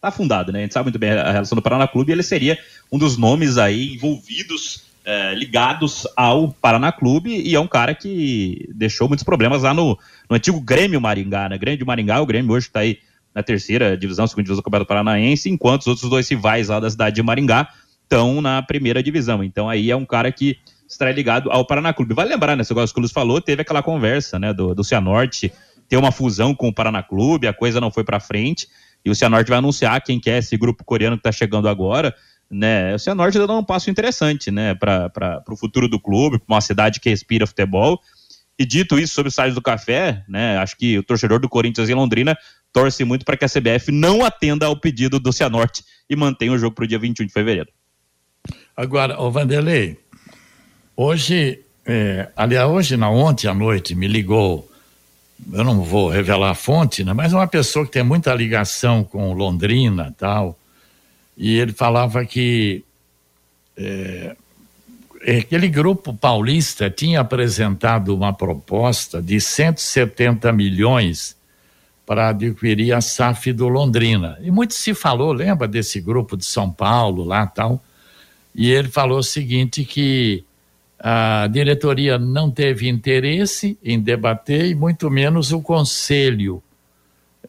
tá 0.00 0.10
fundado, 0.10 0.52
né? 0.52 0.60
A 0.60 0.62
gente 0.62 0.74
sabe 0.74 0.86
muito 0.86 0.98
bem 0.98 1.10
a 1.10 1.32
relação 1.32 1.56
do 1.56 1.62
Paraná 1.62 1.86
Clube 1.86 2.10
e 2.10 2.14
ele 2.14 2.22
seria 2.22 2.58
um 2.90 2.98
dos 2.98 3.16
nomes 3.16 3.58
aí 3.58 3.94
envolvidos 3.94 4.84
é, 5.04 5.34
ligados 5.34 6.06
ao 6.16 6.52
Paraná 6.52 6.92
Clube 6.92 7.30
e 7.30 7.54
é 7.54 7.60
um 7.60 7.66
cara 7.66 7.94
que 7.94 8.68
deixou 8.74 9.08
muitos 9.08 9.24
problemas 9.24 9.62
lá 9.62 9.74
no, 9.74 9.98
no 10.28 10.36
antigo 10.36 10.60
Grêmio 10.60 11.00
Maringá, 11.00 11.48
né? 11.48 11.58
Grêmio 11.58 11.78
de 11.78 11.84
Maringá, 11.84 12.20
o 12.20 12.26
Grêmio 12.26 12.52
hoje 12.52 12.66
está 12.66 12.80
aí 12.80 12.98
na 13.34 13.42
terceira 13.42 13.96
divisão, 13.96 14.26
segunda 14.26 14.44
divisão 14.44 14.60
do 14.60 14.64
Campeonato 14.64 14.88
Paranaense, 14.88 15.48
enquanto 15.48 15.82
os 15.82 15.86
outros 15.86 16.08
dois 16.08 16.28
rivais 16.28 16.68
lá 16.68 16.78
da 16.78 16.90
cidade 16.90 17.16
de 17.16 17.22
Maringá 17.22 17.68
estão 18.02 18.42
na 18.42 18.62
primeira 18.62 19.02
divisão. 19.02 19.42
Então 19.42 19.68
aí 19.68 19.90
é 19.90 19.96
um 19.96 20.04
cara 20.04 20.30
que 20.30 20.58
estará 20.92 21.12
ligado 21.12 21.50
ao 21.50 21.66
Paraná 21.66 21.92
Clube. 21.92 22.14
Vale 22.14 22.30
lembrar, 22.30 22.56
né? 22.56 22.62
Igual 22.68 22.84
o 22.84 22.92
Clubes 22.92 23.12
falou, 23.12 23.40
teve 23.40 23.62
aquela 23.62 23.82
conversa, 23.82 24.38
né, 24.38 24.52
do, 24.52 24.74
do 24.74 24.84
Cianorte 24.84 25.52
ter 25.88 25.96
uma 25.96 26.12
fusão 26.12 26.54
com 26.54 26.68
o 26.68 26.74
Paraná 26.74 27.02
Clube, 27.02 27.46
a 27.46 27.52
coisa 27.52 27.80
não 27.80 27.90
foi 27.90 28.02
para 28.02 28.18
frente, 28.18 28.66
e 29.04 29.10
o 29.10 29.14
Cianorte 29.14 29.50
vai 29.50 29.58
anunciar 29.58 30.00
quem 30.02 30.18
quer 30.18 30.36
é 30.36 30.38
esse 30.38 30.56
grupo 30.56 30.84
coreano 30.84 31.16
que 31.16 31.20
está 31.20 31.32
chegando 31.32 31.68
agora 31.68 32.14
né? 32.52 32.94
O 32.94 32.98
Cianorte 32.98 33.38
está 33.38 33.46
dando 33.46 33.60
um 33.60 33.64
passo 33.64 33.90
interessante, 33.90 34.50
né, 34.50 34.74
para 34.74 35.42
o 35.48 35.56
futuro 35.56 35.88
do 35.88 35.98
clube, 35.98 36.38
para 36.38 36.54
uma 36.54 36.60
cidade 36.60 37.00
que 37.00 37.08
respira 37.08 37.46
futebol. 37.46 37.98
E 38.58 38.66
dito 38.66 38.98
isso 38.98 39.14
sobre 39.14 39.28
o 39.28 39.30
estádio 39.30 39.54
do 39.54 39.62
Café, 39.62 40.22
né, 40.28 40.58
acho 40.58 40.76
que 40.76 40.98
o 40.98 41.02
torcedor 41.02 41.40
do 41.40 41.48
Corinthians 41.48 41.88
em 41.88 41.94
Londrina 41.94 42.36
torce 42.70 43.02
muito 43.04 43.24
para 43.24 43.36
que 43.36 43.44
a 43.46 43.48
CBF 43.48 43.90
não 43.90 44.22
atenda 44.22 44.66
ao 44.66 44.78
pedido 44.78 45.18
do 45.18 45.32
Cianorte 45.32 45.82
e 46.08 46.14
mantenha 46.14 46.52
o 46.52 46.58
jogo 46.58 46.74
para 46.74 46.84
o 46.84 46.86
dia 46.86 46.98
21 46.98 47.26
de 47.26 47.32
fevereiro. 47.32 47.70
Agora, 48.76 49.18
o 49.20 49.30
Vanderlei, 49.30 49.98
hoje, 50.96 51.60
é, 51.86 52.28
aliás, 52.36 52.68
hoje, 52.68 52.96
na 52.96 53.10
ontem 53.10 53.48
à 53.48 53.54
noite, 53.54 53.94
me 53.94 54.06
ligou, 54.06 54.70
eu 55.52 55.64
não 55.64 55.82
vou 55.82 56.08
revelar 56.08 56.50
a 56.50 56.54
fonte, 56.54 57.04
né, 57.04 57.12
mas 57.12 57.32
uma 57.32 57.46
pessoa 57.46 57.84
que 57.84 57.92
tem 57.92 58.02
muita 58.02 58.34
ligação 58.34 59.02
com 59.04 59.32
Londrina 59.32 60.14
tal, 60.16 60.58
e 61.36 61.58
ele 61.58 61.72
falava 61.72 62.24
que 62.24 62.84
é, 63.76 64.36
aquele 65.38 65.68
grupo 65.68 66.12
paulista 66.12 66.90
tinha 66.90 67.20
apresentado 67.20 68.14
uma 68.14 68.32
proposta 68.32 69.22
de 69.22 69.40
170 69.40 70.52
milhões 70.52 71.36
para 72.04 72.28
adquirir 72.30 72.92
a 72.92 73.00
SAF 73.00 73.52
do 73.52 73.68
Londrina. 73.68 74.36
E 74.42 74.50
muito 74.50 74.74
se 74.74 74.92
falou, 74.92 75.32
lembra 75.32 75.68
desse 75.68 76.00
grupo 76.00 76.36
de 76.36 76.44
São 76.44 76.70
Paulo 76.70 77.24
lá 77.24 77.46
tal? 77.46 77.82
E 78.54 78.70
ele 78.70 78.88
falou 78.88 79.18
o 79.18 79.22
seguinte 79.22 79.84
que 79.84 80.44
a 81.04 81.48
diretoria 81.50 82.16
não 82.16 82.48
teve 82.48 82.88
interesse 82.88 83.76
em 83.82 83.98
debater 83.98 84.66
e 84.66 84.74
muito 84.74 85.10
menos 85.10 85.52
o 85.52 85.60
conselho 85.60 86.62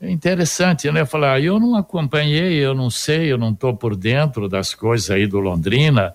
é 0.01 0.09
interessante, 0.11 0.91
né? 0.91 1.05
Falar, 1.05 1.33
ah, 1.33 1.39
eu 1.39 1.59
não 1.59 1.75
acompanhei, 1.75 2.55
eu 2.55 2.73
não 2.73 2.89
sei, 2.89 3.31
eu 3.31 3.37
não 3.37 3.51
estou 3.51 3.75
por 3.75 3.95
dentro 3.95 4.49
das 4.49 4.73
coisas 4.73 5.09
aí 5.09 5.27
do 5.27 5.39
Londrina, 5.39 6.13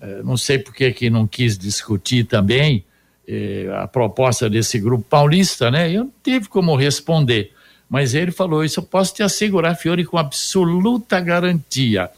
é, 0.00 0.22
não 0.22 0.36
sei 0.36 0.58
por 0.58 0.74
que 0.74 1.10
não 1.10 1.26
quis 1.26 1.56
discutir 1.56 2.24
também 2.24 2.84
eh, 3.26 3.68
a 3.74 3.88
proposta 3.88 4.50
desse 4.50 4.78
grupo 4.78 5.04
paulista, 5.08 5.70
né? 5.70 5.90
Eu 5.90 6.04
não 6.04 6.12
tive 6.22 6.48
como 6.48 6.76
responder, 6.76 7.52
mas 7.88 8.14
ele 8.14 8.30
falou 8.30 8.62
isso, 8.62 8.80
eu 8.80 8.84
posso 8.84 9.14
te 9.14 9.22
assegurar, 9.22 9.74
Fiore, 9.76 10.04
com 10.04 10.18
absoluta 10.18 11.18
garantia, 11.18 12.10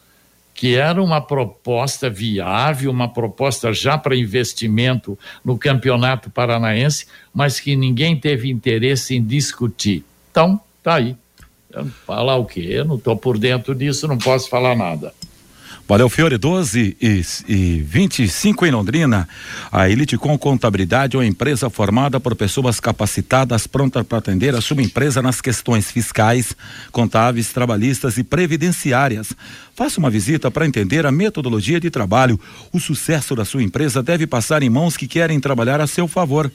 que 0.56 0.74
era 0.74 1.02
uma 1.02 1.20
proposta 1.20 2.10
viável, 2.10 2.90
uma 2.90 3.08
proposta 3.08 3.72
já 3.72 3.96
para 3.96 4.16
investimento 4.16 5.18
no 5.44 5.56
campeonato 5.56 6.30
paranaense, 6.30 7.06
mas 7.32 7.60
que 7.60 7.76
ninguém 7.76 8.18
teve 8.18 8.50
interesse 8.50 9.14
em 9.14 9.22
discutir. 9.22 10.02
Então, 10.30 10.60
Tá 10.86 10.94
aí. 10.94 11.16
Falar 12.06 12.36
o 12.36 12.44
quê? 12.44 12.64
Eu 12.70 12.84
não 12.84 12.94
estou 12.94 13.16
por 13.16 13.36
dentro 13.36 13.74
disso, 13.74 14.06
não 14.06 14.16
posso 14.16 14.48
falar 14.48 14.76
nada. 14.76 15.12
Valeu, 15.88 16.08
Fiore, 16.08 16.36
12 16.36 16.96
e, 17.00 17.22
e 17.46 17.80
25 17.80 18.66
em 18.66 18.72
Londrina. 18.72 19.28
A 19.70 19.88
Elite 19.88 20.18
com 20.18 20.36
Contabilidade 20.36 21.14
é 21.14 21.20
uma 21.20 21.24
empresa 21.24 21.70
formada 21.70 22.18
por 22.18 22.34
pessoas 22.34 22.80
capacitadas, 22.80 23.68
prontas 23.68 24.04
para 24.04 24.18
atender 24.18 24.52
a 24.56 24.60
sua 24.60 24.82
empresa 24.82 25.22
nas 25.22 25.40
questões 25.40 25.88
fiscais, 25.88 26.56
contábeis, 26.90 27.52
trabalhistas 27.52 28.18
e 28.18 28.24
previdenciárias. 28.24 29.32
Faça 29.76 30.00
uma 30.00 30.10
visita 30.10 30.50
para 30.50 30.66
entender 30.66 31.06
a 31.06 31.12
metodologia 31.12 31.78
de 31.78 31.88
trabalho. 31.88 32.40
O 32.72 32.80
sucesso 32.80 33.36
da 33.36 33.44
sua 33.44 33.62
empresa 33.62 34.02
deve 34.02 34.26
passar 34.26 34.64
em 34.64 34.68
mãos 34.68 34.96
que 34.96 35.06
querem 35.06 35.38
trabalhar 35.38 35.80
a 35.80 35.86
seu 35.86 36.08
favor. 36.08 36.50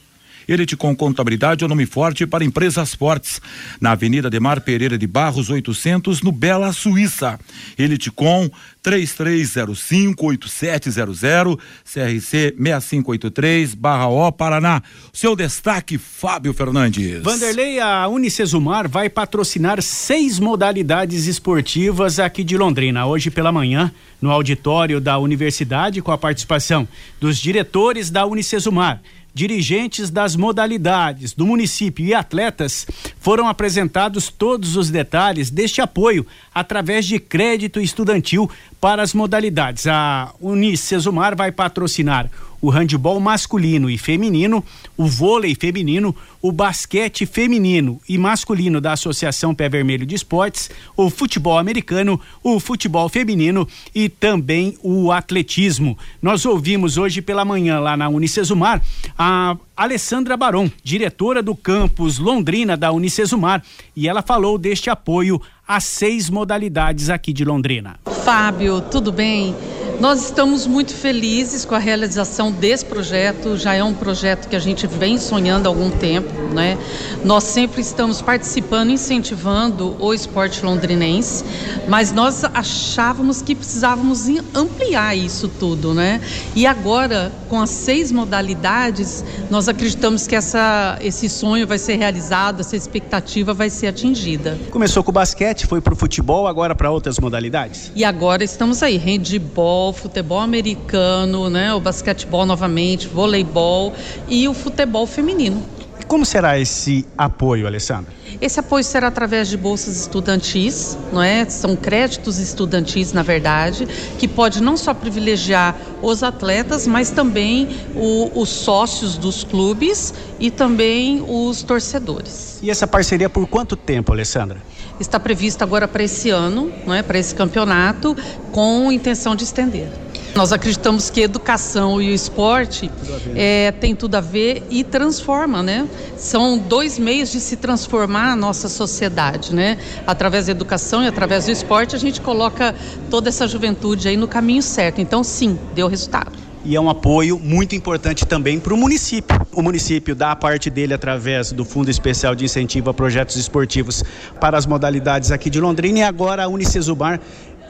Elite 0.47 0.75
com 0.75 0.95
Contabilidade 0.95 1.63
é 1.63 1.65
o 1.65 1.69
nome 1.69 1.85
forte 1.85 2.25
para 2.25 2.43
empresas 2.43 2.95
fortes. 2.95 3.39
Na 3.79 3.91
Avenida 3.91 4.29
Demar 4.29 4.61
Pereira 4.61 4.97
de 4.97 5.05
Barros, 5.07 5.49
800, 5.49 6.21
no 6.21 6.31
Bela 6.31 6.71
Suíça. 6.73 7.39
Elite 7.77 8.09
com 8.11 8.49
33058700, 8.83 11.57
CRC 11.83 12.55
6583, 12.57 13.75
Barra 13.75 14.07
O, 14.07 14.31
Paraná. 14.31 14.81
Seu 15.13 15.35
destaque, 15.35 15.97
Fábio 15.97 16.53
Fernandes. 16.53 17.21
Vanderlei, 17.21 17.79
a 17.79 18.07
Unicesumar 18.07 18.87
vai 18.89 19.09
patrocinar 19.09 19.81
seis 19.81 20.39
modalidades 20.39 21.27
esportivas 21.27 22.19
aqui 22.19 22.43
de 22.43 22.57
Londrina. 22.57 23.05
Hoje 23.05 23.29
pela 23.29 23.51
manhã, 23.51 23.91
no 24.21 24.31
auditório 24.31 24.99
da 24.99 25.19
universidade, 25.19 26.01
com 26.01 26.11
a 26.11 26.17
participação 26.17 26.87
dos 27.19 27.37
diretores 27.37 28.09
da 28.09 28.25
Unicesumar 28.25 29.01
dirigentes 29.33 30.09
das 30.09 30.35
modalidades 30.35 31.33
do 31.33 31.45
município 31.45 32.05
e 32.05 32.13
atletas 32.13 32.85
foram 33.19 33.47
apresentados 33.47 34.29
todos 34.29 34.75
os 34.75 34.89
detalhes 34.89 35.49
deste 35.49 35.81
apoio 35.81 36.25
através 36.53 37.05
de 37.05 37.19
crédito 37.19 37.79
estudantil 37.79 38.49
para 38.79 39.01
as 39.01 39.13
modalidades. 39.13 39.87
A 39.87 40.33
Unicesumar 40.39 41.35
vai 41.35 41.51
patrocinar 41.51 42.29
o 42.61 42.69
handebol 42.69 43.19
masculino 43.19 43.89
e 43.89 43.97
feminino, 43.97 44.63
o 44.95 45.05
vôlei 45.05 45.55
feminino, 45.55 46.15
o 46.41 46.51
basquete 46.51 47.25
feminino 47.25 47.99
e 48.07 48.17
masculino 48.17 48.79
da 48.79 48.93
Associação 48.93 49.53
Pé 49.55 49.67
Vermelho 49.67 50.05
de 50.05 50.15
Esportes, 50.15 50.69
o 50.95 51.09
futebol 51.09 51.57
americano, 51.57 52.19
o 52.43 52.59
futebol 52.59 53.09
feminino 53.09 53.67
e 53.93 54.07
também 54.07 54.77
o 54.83 55.11
atletismo. 55.11 55.97
Nós 56.21 56.45
ouvimos 56.45 56.97
hoje 56.97 57.21
pela 57.21 57.43
manhã 57.43 57.79
lá 57.79 57.97
na 57.97 58.07
Unicesumar 58.09 58.81
a 59.17 59.57
Alessandra 59.75 60.37
Baron, 60.37 60.69
diretora 60.83 61.41
do 61.41 61.55
campus 61.55 62.19
Londrina 62.19 62.77
da 62.77 62.91
Unicesumar, 62.91 63.63
e 63.95 64.07
ela 64.07 64.21
falou 64.21 64.57
deste 64.57 64.89
apoio 64.89 65.41
às 65.67 65.85
seis 65.85 66.29
modalidades 66.29 67.09
aqui 67.09 67.33
de 67.33 67.43
Londrina. 67.43 67.99
Fábio, 68.23 68.81
tudo 68.81 69.11
bem? 69.11 69.55
Nós 70.01 70.25
estamos 70.25 70.65
muito 70.65 70.95
felizes 70.95 71.63
com 71.63 71.75
a 71.75 71.77
realização 71.77 72.51
desse 72.51 72.83
projeto. 72.83 73.55
Já 73.55 73.75
é 73.75 73.83
um 73.83 73.93
projeto 73.93 74.49
que 74.49 74.55
a 74.55 74.59
gente 74.59 74.87
vem 74.87 75.19
sonhando 75.19 75.67
há 75.67 75.69
algum 75.69 75.91
tempo, 75.91 76.33
né? 76.51 76.75
Nós 77.23 77.43
sempre 77.43 77.81
estamos 77.81 78.19
participando, 78.19 78.89
incentivando 78.89 79.95
o 79.99 80.11
esporte 80.11 80.65
londrinense, 80.65 81.45
mas 81.87 82.11
nós 82.11 82.43
achávamos 82.43 83.43
que 83.43 83.53
precisávamos 83.53 84.25
ampliar 84.55 85.15
isso 85.15 85.47
tudo, 85.47 85.93
né? 85.93 86.19
E 86.55 86.65
agora, 86.65 87.31
com 87.47 87.61
as 87.61 87.69
seis 87.69 88.11
modalidades, 88.11 89.23
nós 89.51 89.69
acreditamos 89.69 90.25
que 90.25 90.35
essa, 90.35 90.97
esse 90.99 91.29
sonho 91.29 91.67
vai 91.67 91.77
ser 91.77 91.97
realizado, 91.97 92.61
essa 92.61 92.75
expectativa 92.75 93.53
vai 93.53 93.69
ser 93.69 93.85
atingida. 93.85 94.57
Começou 94.71 95.03
com 95.03 95.11
o 95.11 95.13
basquete, 95.13 95.67
foi 95.67 95.79
para 95.79 95.93
o 95.93 95.95
futebol, 95.95 96.47
agora 96.47 96.73
para 96.73 96.89
outras 96.89 97.19
modalidades? 97.19 97.91
E 97.95 98.03
agora 98.03 98.43
estamos 98.43 98.81
aí, 98.81 98.97
handball, 98.97 99.90
futebol 99.93 100.39
americano, 100.39 101.49
né, 101.49 101.73
o 101.73 101.79
basquetebol 101.79 102.45
novamente, 102.45 103.07
voleibol 103.07 103.93
e 104.27 104.47
o 104.47 104.53
futebol 104.53 105.05
feminino. 105.05 105.63
Como 106.07 106.25
será 106.25 106.59
esse 106.59 107.05
apoio, 107.17 107.65
Alessandra? 107.65 108.11
Esse 108.41 108.59
apoio 108.59 108.83
será 108.83 109.07
através 109.07 109.47
de 109.47 109.55
bolsas 109.55 109.97
estudantis, 109.97 110.97
não 111.13 111.21
é? 111.21 111.47
São 111.47 111.75
créditos 111.75 112.37
estudantis, 112.37 113.13
na 113.13 113.23
verdade, 113.23 113.87
que 114.19 114.27
pode 114.27 114.61
não 114.61 114.75
só 114.75 114.93
privilegiar 114.93 115.73
os 116.01 116.21
atletas, 116.21 116.85
mas 116.85 117.11
também 117.11 117.69
o, 117.95 118.41
os 118.41 118.49
sócios 118.49 119.17
dos 119.17 119.43
clubes 119.45 120.13
e 120.39 120.51
também 120.51 121.23
os 121.25 121.63
torcedores. 121.63 122.59
E 122.61 122.69
essa 122.69 122.85
parceria 122.85 123.29
por 123.29 123.47
quanto 123.47 123.77
tempo, 123.77 124.11
Alessandra? 124.11 124.61
Está 125.01 125.19
prevista 125.19 125.63
agora 125.63 125.87
para 125.87 126.03
esse 126.03 126.29
ano, 126.29 126.71
não 126.85 126.93
é? 126.93 127.01
Para 127.01 127.17
esse 127.17 127.33
campeonato, 127.33 128.15
com 128.51 128.91
intenção 128.91 129.35
de 129.35 129.43
estender. 129.43 129.89
Nós 130.35 130.53
acreditamos 130.53 131.09
que 131.09 131.21
educação 131.21 131.99
e 131.99 132.11
o 132.11 132.13
esporte 132.13 132.89
é, 133.35 133.71
tem 133.71 133.95
tudo 133.95 134.15
a 134.15 134.21
ver 134.21 134.63
e 134.69 134.83
transforma, 134.83 135.63
né? 135.63 135.87
São 136.15 136.55
dois 136.55 136.99
meios 136.99 137.31
de 137.31 137.39
se 137.41 137.57
transformar 137.57 138.31
a 138.31 138.35
nossa 138.35 138.69
sociedade, 138.69 139.53
né? 139.55 139.77
Através 140.05 140.45
da 140.45 140.51
educação 140.51 141.03
e 141.03 141.07
através 141.07 141.45
do 141.45 141.51
esporte, 141.51 141.95
a 141.95 141.99
gente 141.99 142.21
coloca 142.21 142.73
toda 143.09 143.27
essa 143.27 143.47
juventude 143.47 144.07
aí 144.07 144.15
no 144.15 144.27
caminho 144.27 144.61
certo. 144.61 145.01
Então, 145.01 145.23
sim, 145.23 145.59
deu 145.73 145.87
resultado 145.87 146.40
e 146.63 146.75
é 146.75 146.81
um 146.81 146.89
apoio 146.89 147.39
muito 147.39 147.75
importante 147.75 148.25
também 148.25 148.59
para 148.59 148.73
o 148.73 148.77
município. 148.77 149.39
O 149.53 149.61
município 149.61 150.15
dá 150.15 150.31
a 150.31 150.35
parte 150.35 150.69
dele 150.69 150.93
através 150.93 151.51
do 151.51 151.65
Fundo 151.65 151.89
Especial 151.89 152.35
de 152.35 152.45
Incentivo 152.45 152.89
a 152.89 152.93
Projetos 152.93 153.35
Esportivos 153.35 154.03
para 154.39 154.57
as 154.57 154.65
modalidades 154.65 155.31
aqui 155.31 155.49
de 155.49 155.59
Londrina 155.59 155.99
e 155.99 156.03
agora 156.03 156.43
a 156.43 156.47
Unicesumar 156.47 157.19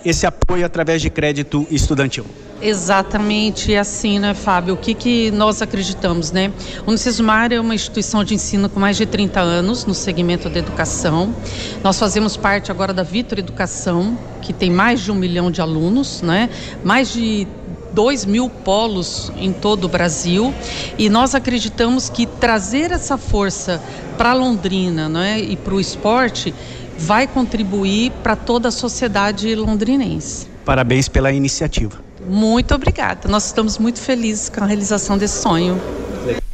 esse 0.04 0.25
apoio 0.25 0.65
através 0.65 1.01
de 1.01 1.10
crédito 1.10 1.65
estudantil. 1.69 2.25
Exatamente 2.62 3.75
assim, 3.75 4.19
né, 4.19 4.34
Fábio? 4.34 4.75
O 4.75 4.77
que, 4.77 4.93
que 4.93 5.32
nós 5.32 5.62
acreditamos, 5.62 6.32
né? 6.32 6.51
O 6.86 6.89
Unicesumar 6.89 7.51
é 7.51 7.60
uma 7.60 7.73
instituição 7.73 8.23
de 8.23 8.36
ensino 8.36 8.69
com 8.69 8.80
mais 8.80 8.97
de 8.97 9.06
30 9.06 9.39
anos 9.39 9.86
no 9.86 9.93
segmento 9.93 10.47
da 10.47 10.60
educação. 10.60 11.34
Nós 11.84 11.97
fazemos 11.97 12.38
parte 12.38 12.71
agora 12.71 12.93
da 12.93 13.04
Vitor 13.04 13.39
Educação, 13.39 14.17
que 14.41 14.54
tem 14.54 14.69
mais 14.69 15.01
de 15.01 15.12
um 15.12 15.15
milhão 15.15 15.49
de 15.49 15.60
alunos, 15.60 16.21
né? 16.21 16.49
Mais 16.84 17.12
de 17.12 17.47
2 17.93 18.25
mil 18.25 18.49
polos 18.49 19.32
em 19.38 19.51
todo 19.51 19.86
o 19.86 19.88
Brasil 19.88 20.54
e 20.97 21.10
nós 21.10 21.36
acreditamos 21.36 22.10
que 22.10 22.25
trazer 22.25 22.91
essa 22.91 23.17
força 23.17 23.82
para 24.17 24.34
Londrina 24.34 25.10
né, 25.10 25.39
e 25.39 25.56
para 25.56 25.73
o 25.73 25.80
esporte 25.80 26.54
vai 26.97 27.27
contribuir 27.27 28.12
para 28.23 28.36
toda 28.36 28.69
a 28.69 28.71
sociedade 28.71 29.54
londrinense. 29.56 30.47
Parabéns 30.63 31.08
pela 31.08 31.32
iniciativa. 31.32 31.99
Muito 32.27 32.73
obrigada. 32.75 33.27
Nós 33.27 33.47
estamos 33.47 33.77
muito 33.80 33.99
felizes 33.99 34.47
com 34.47 34.63
a 34.63 34.67
realização 34.67 35.17
desse 35.17 35.41
sonho. 35.41 35.82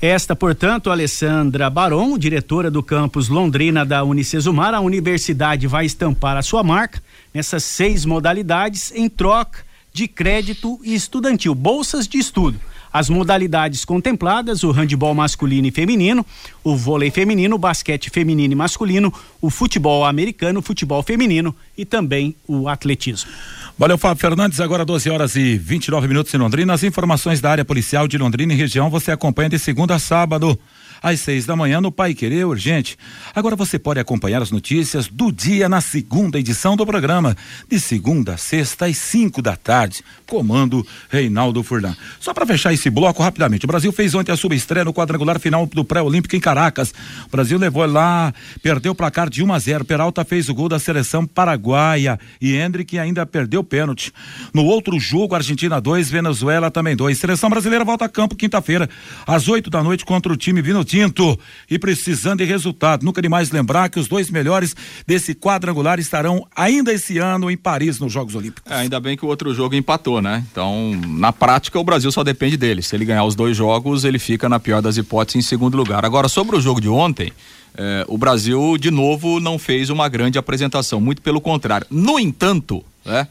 Esta, 0.01 0.35
portanto, 0.35 0.89
Alessandra 0.89 1.69
Baron, 1.69 2.17
diretora 2.17 2.71
do 2.71 2.81
campus 2.81 3.27
Londrina 3.27 3.85
da 3.85 4.03
Unicesumar, 4.03 4.73
a 4.73 4.79
universidade 4.79 5.67
vai 5.67 5.85
estampar 5.85 6.37
a 6.37 6.41
sua 6.41 6.63
marca 6.63 7.01
nessas 7.33 7.63
seis 7.63 8.05
modalidades 8.05 8.93
em 8.95 9.09
troca 9.09 9.66
de 9.97 10.07
crédito 10.07 10.79
estudantil, 10.83 11.55
bolsas 11.55 12.07
de 12.07 12.19
estudo. 12.19 12.59
As 12.93 13.09
modalidades 13.09 13.83
contempladas: 13.83 14.63
o 14.63 14.69
handebol 14.69 15.15
masculino 15.15 15.67
e 15.67 15.71
feminino, 15.71 16.23
o 16.63 16.75
vôlei 16.75 17.09
feminino, 17.09 17.55
o 17.55 17.57
basquete 17.59 18.11
feminino 18.11 18.53
e 18.53 18.55
masculino, 18.55 19.11
o 19.41 19.49
futebol 19.49 20.05
americano, 20.05 20.59
o 20.59 20.61
futebol 20.61 21.01
feminino 21.01 21.55
e 21.75 21.83
também 21.83 22.35
o 22.47 22.69
atletismo. 22.69 23.31
Valeu, 23.75 23.97
Fábio 23.97 24.21
Fernandes. 24.21 24.59
Agora 24.59 24.85
12 24.85 25.09
horas 25.09 25.35
e 25.35 25.57
29 25.57 26.07
minutos 26.07 26.31
em 26.31 26.37
Londrina. 26.37 26.73
As 26.73 26.83
informações 26.83 27.41
da 27.41 27.49
área 27.49 27.65
policial 27.65 28.07
de 28.07 28.19
Londrina 28.19 28.53
e 28.53 28.55
região 28.55 28.91
você 28.91 29.11
acompanha 29.11 29.49
de 29.49 29.57
segunda 29.57 29.95
a 29.95 29.99
sábado 29.99 30.59
às 31.01 31.19
seis 31.19 31.45
da 31.45 31.55
manhã 31.55 31.81
no 31.81 31.91
Pai 31.91 32.13
Querer 32.13 32.45
Urgente. 32.45 32.97
Agora 33.33 33.55
você 33.55 33.77
pode 33.77 33.99
acompanhar 33.99 34.41
as 34.41 34.51
notícias 34.51 35.07
do 35.07 35.31
dia 35.31 35.69
na 35.69 35.81
segunda 35.81 36.39
edição 36.39 36.75
do 36.75 36.85
programa, 36.85 37.35
de 37.69 37.79
segunda 37.79 38.33
a 38.33 38.37
sexta 38.37 38.85
às 38.85 38.97
cinco 38.97 39.41
da 39.41 39.55
tarde. 39.55 40.03
Comando 40.25 40.85
Reinaldo 41.09 41.63
Furlan. 41.63 41.95
Só 42.19 42.33
para 42.33 42.45
fechar 42.45 42.73
esse 42.73 42.89
bloco 42.89 43.23
rapidamente, 43.23 43.65
o 43.65 43.67
Brasil 43.67 43.91
fez 43.91 44.13
ontem 44.13 44.31
a 44.31 44.37
sua 44.37 44.55
estreia 44.55 44.83
no 44.85 44.93
quadrangular 44.93 45.39
final 45.39 45.65
do 45.65 45.85
pré-olímpico 45.85 46.35
em 46.35 46.39
Caracas. 46.39 46.93
O 47.25 47.29
Brasil 47.31 47.57
levou 47.57 47.85
lá, 47.85 48.33
perdeu 48.61 48.91
o 48.91 48.95
placar 48.95 49.29
de 49.29 49.43
1 49.43 49.53
a 49.53 49.59
0. 49.59 49.85
Peralta 49.85 50.25
fez 50.25 50.49
o 50.49 50.53
gol 50.53 50.67
da 50.69 50.79
seleção 50.79 51.25
paraguaia 51.25 52.19
e 52.41 52.55
Hendrick 52.55 52.97
ainda 52.97 53.25
perdeu 53.25 53.61
o 53.61 53.63
pênalti. 53.63 54.11
No 54.53 54.65
outro 54.65 54.99
jogo, 54.99 55.35
Argentina 55.35 55.79
2, 55.79 56.09
Venezuela 56.09 56.69
também 56.69 56.95
2. 56.95 57.17
Seleção 57.17 57.49
brasileira 57.49 57.85
volta 57.85 58.05
a 58.05 58.09
campo 58.09 58.35
quinta-feira, 58.35 58.89
às 59.25 59.47
8 59.47 59.69
da 59.69 59.83
noite, 59.83 60.05
contra 60.05 60.31
o 60.31 60.37
time 60.37 60.61
Vino 60.61 60.83
Tinto 60.87 61.37
e 61.69 61.77
precisando 61.77 62.39
de 62.39 62.45
resultado. 62.45 63.03
Nunca 63.03 63.21
demais 63.21 63.51
lembrar 63.51 63.89
que 63.89 63.99
os 63.99 64.07
dois 64.07 64.31
melhores 64.31 64.75
desse 65.05 65.35
quadrangular 65.35 65.99
estarão 65.99 66.47
ainda 66.55 66.93
esse 66.93 67.17
ano 67.17 67.51
em 67.51 67.57
Paris 67.57 67.99
nos 67.99 68.11
Jogos 68.11 68.33
Olímpicos. 68.33 68.71
É, 68.71 68.75
ainda 68.75 68.99
bem 68.99 69.17
que 69.17 69.25
o 69.25 69.27
outro 69.27 69.53
jogo 69.53 69.75
empatou, 69.75 70.21
né? 70.21 70.43
Então, 70.51 70.99
na 71.07 71.33
prática, 71.33 71.77
o 71.77 71.83
Brasil 71.83 72.11
só 72.11 72.23
depende 72.23 72.55
dele. 72.55 72.81
Se 72.81 72.95
ele 72.95 73.05
ganhar 73.05 73.25
os 73.25 73.35
dois 73.35 73.55
jogos, 73.55 74.05
ele 74.05 74.17
fica 74.17 74.47
na 74.47 74.59
pior 74.59 74.81
das 74.81 74.97
hipóteses 74.97 75.45
em 75.45 75.47
segundo 75.47 75.75
lugar. 75.75 76.05
Agora, 76.05 76.29
sobre 76.29 76.55
o 76.55 76.61
jogo 76.61 76.79
de 76.79 76.87
ontem, 76.87 77.33
eh, 77.75 78.05
o 78.07 78.17
Brasil, 78.17 78.77
de 78.77 78.89
novo, 78.89 79.39
não 79.39 79.59
fez 79.59 79.89
uma 79.89 80.07
grande 80.07 80.37
apresentação, 80.37 81.01
muito 81.01 81.21
pelo 81.21 81.41
contrário. 81.41 81.85
No 81.91 82.17
entanto, 82.17 82.83
né? 83.05 83.27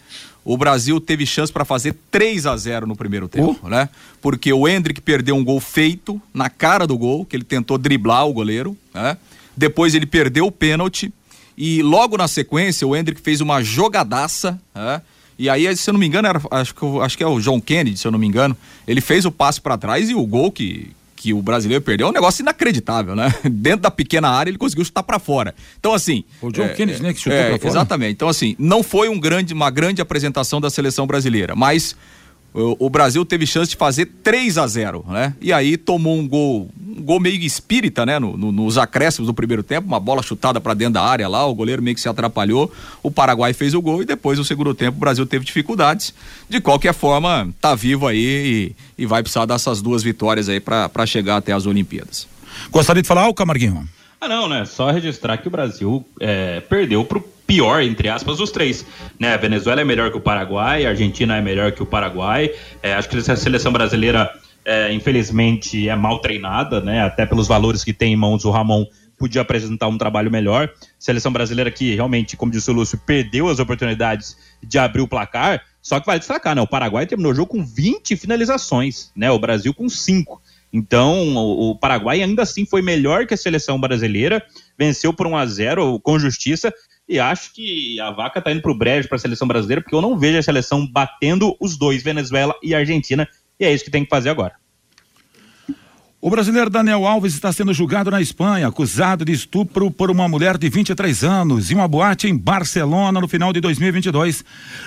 O 0.47 0.57
Brasil 0.57 1.01
teve 1.01 1.27
chance 1.27 1.53
para 1.53 1.65
fazer 1.65 1.97
3 2.09 2.47
a 2.47 2.57
0 2.57 2.87
no 2.87 2.95
primeiro 2.95 3.27
tempo, 3.27 3.59
uh. 3.65 3.69
né? 3.69 3.89
Porque 4.23 4.53
o 4.53 4.69
Hendrick 4.69 5.01
perdeu 5.01 5.35
um 5.35 5.45
gol 5.45 5.59
feito 5.59 6.23
na 6.33 6.49
cara 6.49 6.87
do 6.87 6.97
gol, 6.97 7.25
que 7.25 7.35
ele 7.35 7.43
tentou 7.43 7.77
driblar 7.77 8.29
o 8.29 8.33
goleiro, 8.33 8.77
né? 8.95 9.19
Depois 9.57 9.93
ele 9.93 10.07
perdeu 10.07 10.47
o 10.47 10.53
pênalti 10.53 11.13
e 11.59 11.83
logo 11.83 12.17
na 12.17 12.29
sequência 12.29 12.87
o 12.87 12.95
Hendrick 12.95 13.21
fez 13.21 13.41
uma 13.41 13.61
jogadaça, 13.61 14.61
né? 14.73 15.03
E 15.37 15.51
aí, 15.51 15.77
se 15.77 15.91
eu 15.91 15.93
não 15.93 16.01
me 16.01 16.07
engano, 16.07 16.29
era, 16.29 16.41
acho, 16.53 16.75
que, 16.75 16.87
acho 17.03 17.19
que 17.19 17.25
é 17.25 17.27
o 17.27 17.41
John 17.41 17.61
Kennedy, 17.61 17.99
se 17.99 18.07
eu 18.07 18.13
não 18.13 18.19
me 18.19 18.27
engano, 18.27 18.57
ele 18.87 19.01
fez 19.01 19.25
o 19.27 19.33
passe 19.33 19.61
para 19.61 19.77
trás 19.77 20.09
e 20.09 20.15
o 20.15 20.25
gol 20.25 20.51
que, 20.53 20.91
que 21.17 21.33
o 21.33 21.41
brasileiro 21.41 21.83
perdeu 21.83 22.07
é 22.07 22.11
um 22.11 22.13
negócio 22.13 22.43
inacreditável, 22.43 23.17
né? 23.17 23.35
Dentro 23.51 23.81
da 23.81 23.91
pequena 23.91 24.29
área 24.29 24.51
ele 24.51 24.59
conseguiu 24.59 24.85
chutar 24.85 25.03
para 25.03 25.19
fora. 25.19 25.55
Então 25.81 25.95
assim, 25.95 26.25
o 26.41 26.53
John 26.53 26.65
é, 26.65 26.69
Kennedy, 26.69 27.03
né, 27.03 27.13
que 27.13 27.21
chutou 27.21 27.39
é, 27.39 27.49
para 27.49 27.59
fora. 27.59 27.71
Exatamente. 27.71 28.13
Então 28.13 28.29
assim, 28.29 28.55
não 28.59 28.83
foi 28.83 29.09
um 29.09 29.19
grande, 29.19 29.55
uma 29.55 29.71
grande 29.71 30.03
apresentação 30.03 30.61
da 30.61 30.69
seleção 30.69 31.07
brasileira, 31.07 31.57
mas 31.57 31.97
o, 32.57 32.89
Brasil 32.89 33.25
teve 33.25 33.47
chance 33.47 33.71
de 33.71 33.77
fazer 33.77 34.07
3 34.23 34.57
a 34.57 34.67
0, 34.67 35.05
né? 35.09 35.35
E 35.43 35.53
aí 35.53 35.77
tomou 35.77 36.17
um 36.17 36.27
gol, 36.27 36.71
um 36.81 37.03
gol 37.03 37.21
meio 37.21 37.37
espírita, 37.43 38.07
né? 38.07 38.19
No, 38.19 38.35
no, 38.35 38.51
nos 38.51 38.79
acréscimos 38.79 39.27
do 39.27 39.35
primeiro 39.35 39.63
tempo, 39.63 39.87
uma 39.87 40.01
bola 40.01 40.23
chutada 40.23 40.59
para 40.59 40.73
dentro 40.73 40.95
da 40.95 41.03
área 41.03 41.29
lá, 41.29 41.47
o 41.47 41.55
goleiro 41.55 41.83
meio 41.83 41.95
que 41.95 42.01
se 42.01 42.09
atrapalhou, 42.09 42.73
o 43.03 43.11
Paraguai 43.11 43.53
fez 43.53 43.75
o 43.75 43.83
gol 43.83 44.01
e 44.01 44.07
depois 44.07 44.39
no 44.39 44.45
segundo 44.45 44.75
tempo 44.75 44.97
o 44.97 45.01
Brasil 45.01 45.27
teve 45.27 45.45
dificuldades. 45.45 46.15
De 46.49 46.59
qualquer 46.59 46.95
forma, 46.95 47.53
tá 47.61 47.75
vivo 47.75 48.07
aí 48.07 48.75
e, 48.99 49.03
e 49.03 49.07
vai 49.07 49.23
precisar 49.23 49.45
dessas 49.45 49.83
duas 49.83 50.03
vitórias 50.03 50.49
aí 50.49 50.59
para 50.59 51.05
chegar 51.05 51.37
até 51.37 51.53
as 51.53 51.67
Olimpíadas. 51.67 52.27
Gostaria 52.71 53.03
de 53.03 53.09
falar, 53.09 53.29
o 53.29 53.35
Camarguinho? 53.35 53.87
Ah, 54.21 54.29
não, 54.29 54.49
né? 54.49 54.65
Só 54.65 54.91
registrar 54.91 55.37
que 55.37 55.49
o 55.49 55.51
Brasil 55.51 56.05
é, 56.21 56.61
perdeu 56.61 57.05
pro 57.05 57.21
pior, 57.47 57.83
entre 57.83 58.09
aspas, 58.09 58.39
dos 58.39 58.51
três. 58.51 58.85
Né? 59.19 59.35
A 59.35 59.37
Venezuela 59.37 59.81
é 59.81 59.85
melhor 59.85 60.11
que 60.11 60.17
o 60.17 60.21
Paraguai, 60.21 60.85
a 60.85 60.91
Argentina 60.91 61.37
é 61.37 61.41
melhor 61.41 61.73
que 61.73 61.83
o 61.83 61.87
Paraguai. 61.87 62.51
É, 62.83 62.95
acho 62.95 63.09
que 63.09 63.17
a 63.19 63.37
seleção 63.37 63.73
brasileira, 63.73 64.31
é, 64.65 64.93
infelizmente, 64.93 65.89
é 65.89 65.95
mal 65.95 66.19
treinada, 66.19 66.81
né? 66.81 67.03
Até 67.03 67.27
pelos 67.27 67.47
valores 67.47 67.85
que 67.85 67.93
tem 67.93 68.15
em 68.15 68.17
mãos 68.17 68.45
o 68.45 68.51
Ramon 68.51 68.87
podia 69.19 69.43
apresentar 69.43 69.89
um 69.89 69.99
trabalho 69.99 70.31
melhor. 70.31 70.71
Seleção 70.99 71.33
brasileira 71.33 71.71
que 71.71 71.95
realmente, 71.95 72.37
como 72.37 72.53
disse 72.53 72.71
o 72.71 72.75
Lúcio, 72.75 72.99
perdeu 73.07 73.49
as 73.49 73.59
oportunidades 73.59 74.37
de 74.63 74.79
abrir 74.79 75.01
o 75.01 75.09
placar. 75.09 75.63
Só 75.81 76.01
que 76.01 76.07
vale 76.07 76.19
destacar, 76.19 76.55
né? 76.55 76.61
O 76.61 76.67
Paraguai 76.67 77.07
terminou 77.07 77.33
o 77.33 77.35
jogo 77.35 77.53
com 77.53 77.65
20 77.65 78.17
finalizações, 78.17 79.11
né? 79.15 79.31
O 79.31 79.39
Brasil 79.39 79.73
com 79.73 79.89
5. 79.89 80.43
Então, 80.77 81.35
o, 81.35 81.71
o 81.71 81.79
Paraguai 81.79 82.23
ainda 82.23 82.43
assim 82.43 82.67
foi 82.67 82.83
melhor 82.83 83.27
que 83.27 83.33
a 83.33 83.37
seleção 83.37 83.81
brasileira, 83.81 84.45
venceu 84.79 85.11
por 85.11 85.27
1 85.27 85.35
a 85.35 85.47
0 85.47 86.01
com 86.01 86.19
justiça 86.19 86.71
e 87.09 87.19
acho 87.19 87.55
que 87.55 87.99
a 87.99 88.11
vaca 88.11 88.43
tá 88.43 88.53
indo 88.53 88.61
pro 88.61 88.77
brejo 88.77 89.09
para 89.09 89.17
a 89.17 89.19
seleção 89.19 89.49
brasileira, 89.49 89.81
porque 89.81 89.95
eu 89.95 90.03
não 90.03 90.19
vejo 90.19 90.39
a 90.39 90.43
seleção 90.43 90.87
batendo 90.87 91.57
os 91.59 91.79
dois, 91.79 92.03
Venezuela 92.03 92.55
e 92.63 92.75
Argentina, 92.75 93.27
e 93.59 93.65
é 93.65 93.73
isso 93.73 93.85
que 93.85 93.91
tem 93.91 94.05
que 94.05 94.11
fazer 94.11 94.29
agora. 94.29 94.55
O 96.21 96.29
brasileiro 96.29 96.69
Daniel 96.69 97.07
Alves 97.07 97.35
está 97.35 97.53
sendo 97.53 97.73
julgado 97.73 98.11
na 98.11 98.21
Espanha, 98.21 98.67
acusado 98.67 99.25
de 99.25 99.33
estupro 99.33 99.91
por 99.91 100.11
uma 100.11 100.29
mulher 100.29 100.59
de 100.59 100.69
23 100.69 101.23
anos 101.25 101.71
em 101.71 101.75
uma 101.75 101.87
boate 101.87 102.27
em 102.27 102.37
Barcelona 102.37 103.21
no 103.21 103.29
final 103.29 103.53
de 103.53 103.61
2022. 103.61 104.45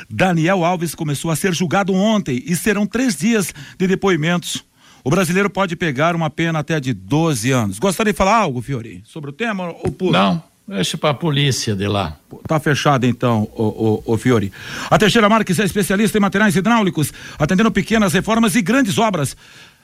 Daniel 0.10 0.66
Alves 0.66 0.94
começou 0.94 1.32
a 1.32 1.36
ser 1.36 1.54
julgado 1.54 1.94
ontem 1.94 2.44
e 2.46 2.56
serão 2.56 2.86
três 2.86 3.16
dias 3.16 3.54
de 3.78 3.88
depoimentos. 3.88 4.66
O 5.04 5.10
brasileiro 5.10 5.50
pode 5.50 5.76
pegar 5.76 6.16
uma 6.16 6.30
pena 6.30 6.60
até 6.60 6.80
de 6.80 6.94
12 6.94 7.52
anos. 7.52 7.80
Gostaria 7.80 8.14
de 8.14 8.18
falar 8.18 8.36
algo, 8.36 8.62
Fiori, 8.62 9.02
sobre 9.06 9.30
o 9.30 9.34
tema 9.34 9.74
ou 9.84 9.92
pula? 9.92 10.20
Não, 10.20 10.44
Deixa 10.70 11.00
para 11.00 11.10
a 11.10 11.14
polícia 11.16 11.76
de 11.76 11.88
lá. 11.88 12.16
Tá 12.48 12.60
fechado 12.60 13.04
então, 13.04 13.50
o, 13.56 14.04
o, 14.06 14.14
o 14.14 14.18
Fiore. 14.20 14.54
A 14.88 15.00
Teixeira 15.00 15.28
Marques 15.28 15.58
é 15.60 15.64
especialista 15.64 16.20
em 16.20 16.22
materiais 16.22 16.56
hidráulicos, 16.56 17.12
atendendo 17.40 17.72
pequenas 17.72 18.14
reformas 18.14 18.54
e 18.54 18.62
grandes 18.62 19.00
obras. 19.00 19.36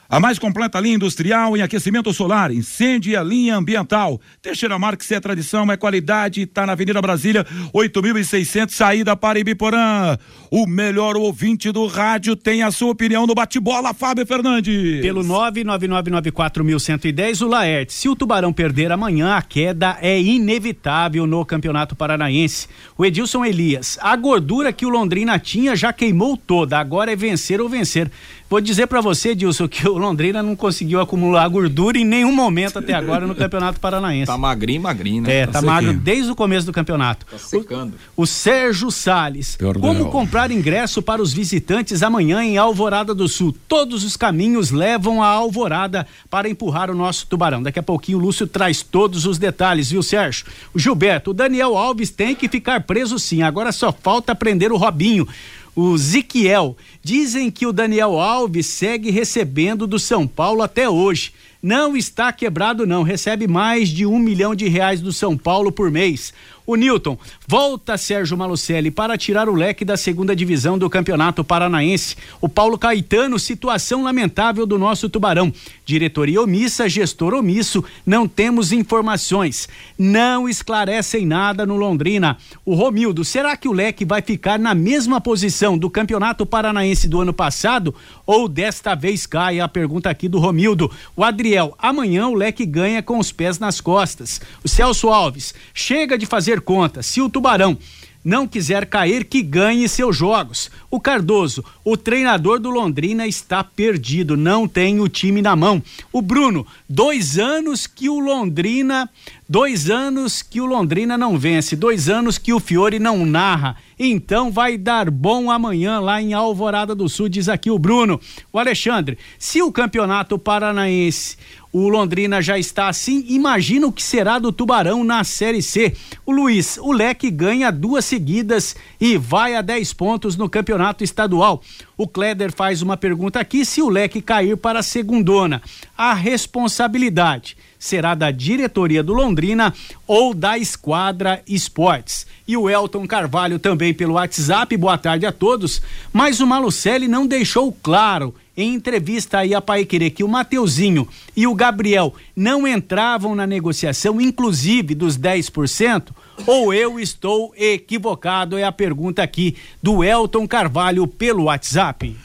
A 0.07 0.19
mais 0.19 0.37
completa 0.37 0.79
linha 0.79 0.93
industrial 0.95 1.57
em 1.57 1.63
aquecimento 1.63 2.13
solar, 2.13 2.51
incêndio 2.51 3.11
e 3.11 3.15
a 3.15 3.23
linha 3.23 3.55
ambiental. 3.55 4.21
Teixeira 4.39 4.77
Marques 4.77 5.11
é 5.11 5.19
tradição, 5.19 5.71
é 5.71 5.77
qualidade, 5.77 6.41
está 6.41 6.63
na 6.63 6.73
Avenida 6.73 7.01
Brasília, 7.01 7.43
8.600, 7.73 8.69
saída 8.69 9.15
para 9.15 9.39
Ibiporã. 9.39 10.15
O 10.51 10.67
melhor 10.67 11.17
ouvinte 11.17 11.71
do 11.71 11.87
rádio 11.87 12.35
tem 12.35 12.61
a 12.61 12.69
sua 12.69 12.91
opinião 12.91 13.25
no 13.25 13.33
bate-bola, 13.33 13.95
Fábio 13.95 14.27
Fernandes. 14.27 15.01
Pelo 15.01 15.23
99994.110, 15.23 17.41
o 17.41 17.47
Laerte. 17.47 17.91
Se 17.91 18.07
o 18.07 18.15
Tubarão 18.15 18.53
perder 18.53 18.91
amanhã, 18.91 19.35
a 19.35 19.41
queda 19.41 19.97
é 20.01 20.21
inevitável 20.21 21.25
no 21.25 21.43
Campeonato 21.43 21.95
Paranaense. 21.95 22.67
O 22.95 23.03
Edilson 23.03 23.43
Elias, 23.43 23.97
a 23.99 24.15
gordura 24.15 24.71
que 24.71 24.85
o 24.85 24.89
Londrina 24.89 25.39
tinha 25.39 25.75
já 25.75 25.91
queimou 25.91 26.37
toda, 26.37 26.77
agora 26.77 27.11
é 27.11 27.15
vencer 27.15 27.59
ou 27.59 27.67
vencer. 27.67 28.11
Vou 28.47 28.61
dizer 28.61 28.85
para 28.85 29.01
você, 29.01 29.33
Dilson, 29.33 29.67
que 29.67 29.87
o 29.89 29.97
Londrina 29.97 30.43
não 30.43 30.55
conseguiu 30.55 31.01
acumular 31.01 31.47
gordura 31.47 31.97
em 31.97 32.05
nenhum 32.05 32.31
momento 32.31 32.77
até 32.77 32.93
agora 32.93 33.25
no 33.25 33.33
Campeonato 33.33 33.79
Paranaense. 33.79 34.27
Tá 34.27 34.37
magrinho, 34.37 34.81
magrinho, 34.81 35.23
né? 35.23 35.37
É, 35.37 35.45
tá, 35.47 35.53
tá 35.53 35.61
magro 35.63 35.93
desde 35.93 36.31
o 36.31 36.35
começo 36.35 36.65
do 36.65 36.71
campeonato. 36.71 37.25
Tá 37.25 37.39
secando. 37.39 37.95
O, 38.15 38.21
o 38.21 38.27
Sérgio 38.27 38.91
Sales. 38.91 39.57
Como 39.81 40.11
comprar 40.11 40.51
ingresso 40.51 41.01
para 41.01 41.23
os 41.23 41.33
visitantes 41.33 42.03
amanhã 42.03 42.43
em 42.43 42.55
Alvorada 42.55 43.15
do 43.15 43.27
Sul? 43.27 43.55
Todos 43.67 44.03
os 44.03 44.15
caminhos 44.15 44.69
levam 44.69 45.23
a 45.23 45.27
Alvorada 45.27 46.05
para 46.29 46.47
empurrar 46.47 46.91
o 46.91 46.95
nosso 46.95 47.25
tubarão. 47.25 47.63
Daqui 47.63 47.79
a 47.79 47.83
pouquinho 47.83 48.19
o 48.19 48.21
Lúcio 48.21 48.45
traz 48.45 48.83
todos 48.83 49.25
os 49.25 49.39
detalhes, 49.39 49.89
viu, 49.89 50.03
Sérgio? 50.03 50.45
O 50.71 50.77
Gilberto, 50.77 51.31
o 51.31 51.33
Daniel 51.33 51.75
Alves 51.75 52.11
tem 52.11 52.35
que 52.35 52.47
ficar 52.47 52.81
preso 52.81 53.17
sim. 53.17 53.41
Agora 53.41 53.71
só 53.71 53.91
falta 53.91 54.35
prender 54.35 54.71
o 54.71 54.77
Robinho. 54.77 55.27
O 55.75 55.97
Ziquiel. 55.97 56.77
Dizem 57.03 57.51
que 57.51 57.67
o 57.67 57.73
Daniel 57.73 58.19
Alves 58.19 58.65
segue 58.67 59.11
recebendo 59.11 59.85
do 59.85 59.99
São 59.99 60.25
Paulo 60.25 60.61
até 60.61 60.89
hoje. 60.89 61.33
Não 61.61 61.97
está 61.97 62.31
quebrado, 62.31 62.85
não. 62.85 63.03
Recebe 63.03 63.47
mais 63.47 63.89
de 63.89 64.05
um 64.05 64.17
milhão 64.19 64.55
de 64.55 64.67
reais 64.67 65.01
do 65.01 65.11
São 65.11 65.35
Paulo 65.35 65.71
por 65.71 65.91
mês. 65.91 66.33
O 66.67 66.75
Newton, 66.75 67.15
volta 67.47 67.95
Sérgio 67.95 68.35
Malucelli 68.35 68.89
para 68.89 69.15
tirar 69.19 69.47
o 69.47 69.53
leque 69.53 69.85
da 69.85 69.95
segunda 69.95 70.35
divisão 70.35 70.79
do 70.79 70.89
Campeonato 70.89 71.43
Paranaense. 71.43 72.15
O 72.41 72.49
Paulo 72.49 72.75
Caetano, 72.75 73.37
situação 73.37 74.01
lamentável 74.01 74.65
do 74.65 74.79
nosso 74.79 75.07
Tubarão. 75.07 75.53
Diretoria 75.85 76.41
omissa, 76.41 76.89
gestor 76.89 77.35
omisso, 77.35 77.83
não 78.03 78.27
temos 78.27 78.71
informações. 78.71 79.69
Não 79.95 80.49
esclarecem 80.49 81.23
nada 81.23 81.67
no 81.67 81.75
Londrina. 81.75 82.35
O 82.65 82.73
Romildo, 82.73 83.23
será 83.23 83.55
que 83.55 83.67
o 83.67 83.73
leque 83.73 84.03
vai 84.03 84.23
ficar 84.23 84.57
na 84.57 84.73
mesma 84.73 85.21
posição 85.21 85.77
do 85.77 85.87
Campeonato 85.87 86.47
Paranaense 86.47 87.07
do 87.07 87.21
ano 87.21 87.33
passado? 87.33 87.93
Ou 88.25 88.47
desta 88.47 88.95
vez 88.95 89.27
cai? 89.27 89.59
A 89.59 89.67
pergunta 89.67 90.09
aqui 90.09 90.27
do 90.27 90.39
Romildo. 90.39 90.89
O 91.15 91.23
Adriel, 91.23 91.75
amanhã 91.77 92.27
o 92.27 92.33
leque 92.33 92.65
ganha 92.65 93.03
com 93.03 93.19
os 93.19 93.31
pés 93.31 93.59
nas 93.59 93.79
costas. 93.79 94.41
O 94.63 94.67
Celso 94.67 95.09
Alves, 95.09 95.53
chega 95.71 96.17
de 96.17 96.25
fazer 96.25 96.54
fazer 96.55 96.61
conta. 96.61 97.03
Se 97.03 97.21
o 97.21 97.29
Tubarão 97.29 97.77
não 98.23 98.47
quiser 98.47 98.87
cair, 98.87 99.25
que 99.25 99.43
ganhe 99.43 99.87
seus 99.87 100.17
jogos. 100.17 100.71
O 100.89 100.99
Cardoso, 100.99 101.63
o 101.83 101.95
treinador 101.95 102.59
do 102.59 102.71
Londrina, 102.71 103.27
está 103.27 103.63
perdido, 103.63 104.35
não 104.35 104.67
tem 104.67 104.99
o 104.99 105.07
time 105.07 105.43
na 105.43 105.55
mão. 105.55 105.81
O 106.11 106.23
Bruno, 106.23 106.65
dois 106.89 107.37
anos 107.37 107.85
que 107.85 108.09
o 108.09 108.19
Londrina, 108.19 109.07
dois 109.47 109.91
anos 109.91 110.41
que 110.41 110.59
o 110.59 110.65
Londrina 110.65 111.15
não 111.15 111.37
vence, 111.37 111.75
dois 111.75 112.09
anos 112.09 112.39
que 112.39 112.51
o 112.51 112.59
Fiore 112.59 112.97
não 112.97 113.23
narra. 113.27 113.77
Então 113.97 114.51
vai 114.51 114.77
dar 114.77 115.09
bom 115.09 115.49
amanhã 115.49 115.99
lá 115.99 116.21
em 116.21 116.33
Alvorada 116.33 116.93
do 116.93 117.07
Sul, 117.07 117.29
diz 117.29 117.47
aqui 117.47 117.71
o 117.71 117.79
Bruno. 117.79 118.19
O 118.51 118.59
Alexandre, 118.59 119.17
se 119.39 119.61
o 119.61 119.71
campeonato 119.71 120.37
paranaense 120.37 121.37
o 121.75 121.89
Londrina 121.89 122.41
já 122.41 122.57
está 122.57 122.87
assim. 122.87 123.25
Imagina 123.27 123.85
o 123.85 123.91
que 123.91 124.01
será 124.01 124.39
do 124.39 124.49
Tubarão 124.49 125.03
na 125.03 125.25
Série 125.25 125.61
C. 125.61 125.93
O 126.25 126.31
Luiz, 126.31 126.77
o 126.77 126.93
Leque 126.93 127.29
ganha 127.29 127.69
duas 127.69 128.05
seguidas 128.05 128.77
e 128.97 129.17
vai 129.17 129.55
a 129.55 129.61
10 129.61 129.91
pontos 129.91 130.37
no 130.37 130.49
campeonato 130.49 131.03
estadual. 131.03 131.61
O 131.97 132.07
Kleder 132.07 132.51
faz 132.51 132.81
uma 132.81 132.97
pergunta 132.97 133.39
aqui: 133.39 133.65
se 133.65 133.81
o 133.81 133.89
Leque 133.89 134.21
cair 134.21 134.57
para 134.57 134.79
a 134.79 134.83
segundona, 134.83 135.61
a 135.97 136.13
responsabilidade 136.13 137.55
será 137.79 138.15
da 138.15 138.31
diretoria 138.31 139.03
do 139.03 139.13
Londrina 139.13 139.73
ou 140.07 140.33
da 140.33 140.57
Esquadra 140.57 141.41
Esportes. 141.47 142.25
E 142.47 142.57
o 142.57 142.69
Elton 142.69 143.07
Carvalho 143.07 143.59
também 143.59 143.93
pelo 143.93 144.15
WhatsApp, 144.15 144.75
boa 144.75 144.97
tarde 144.97 145.25
a 145.25 145.31
todos. 145.31 145.81
Mas 146.11 146.39
o 146.39 146.47
Malucelli 146.47 147.07
não 147.07 147.27
deixou 147.27 147.71
claro 147.71 148.33
em 148.57 148.73
entrevista 148.73 149.39
aí 149.39 149.53
a 149.53 149.61
Pai 149.61 149.85
Querer 149.85 150.11
que 150.11 150.23
o 150.23 150.27
Mateuzinho 150.27 151.07
e 151.35 151.45
o 151.45 151.53
Gabriel 151.53 152.13
não 152.35 152.67
entravam 152.67 153.35
na 153.35 153.45
negociação, 153.45 154.21
inclusive 154.21 154.95
dos 154.95 155.17
10%, 155.17 156.07
ou 156.45 156.73
eu 156.73 156.99
estou 156.99 157.53
equivocado? 157.55 158.57
É 158.57 158.63
a 158.63 158.71
pergunta 158.71 159.21
aqui 159.23 159.55
do 159.81 160.03
Elton 160.03 160.47
Carvalho 160.47 161.07
pelo 161.07 161.43
WhatsApp. 161.43 162.15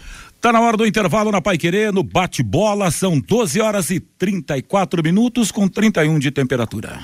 Tá 0.41 0.53
na 0.53 0.61
hora 0.61 0.77
do 0.77 0.87
intervalo 0.87 1.31
na 1.31 1.43
Pai 1.43 1.59
Querer, 1.59 1.93
no 1.93 2.03
bate-bola, 2.03 2.91
são 2.91 3.21
12 3.21 3.61
horas 3.61 3.91
e 3.91 4.01
34 4.01 5.03
minutos 5.03 5.53
com 5.53 5.69
31 5.69 6.19
de 6.19 6.31
temperatura. 6.31 6.99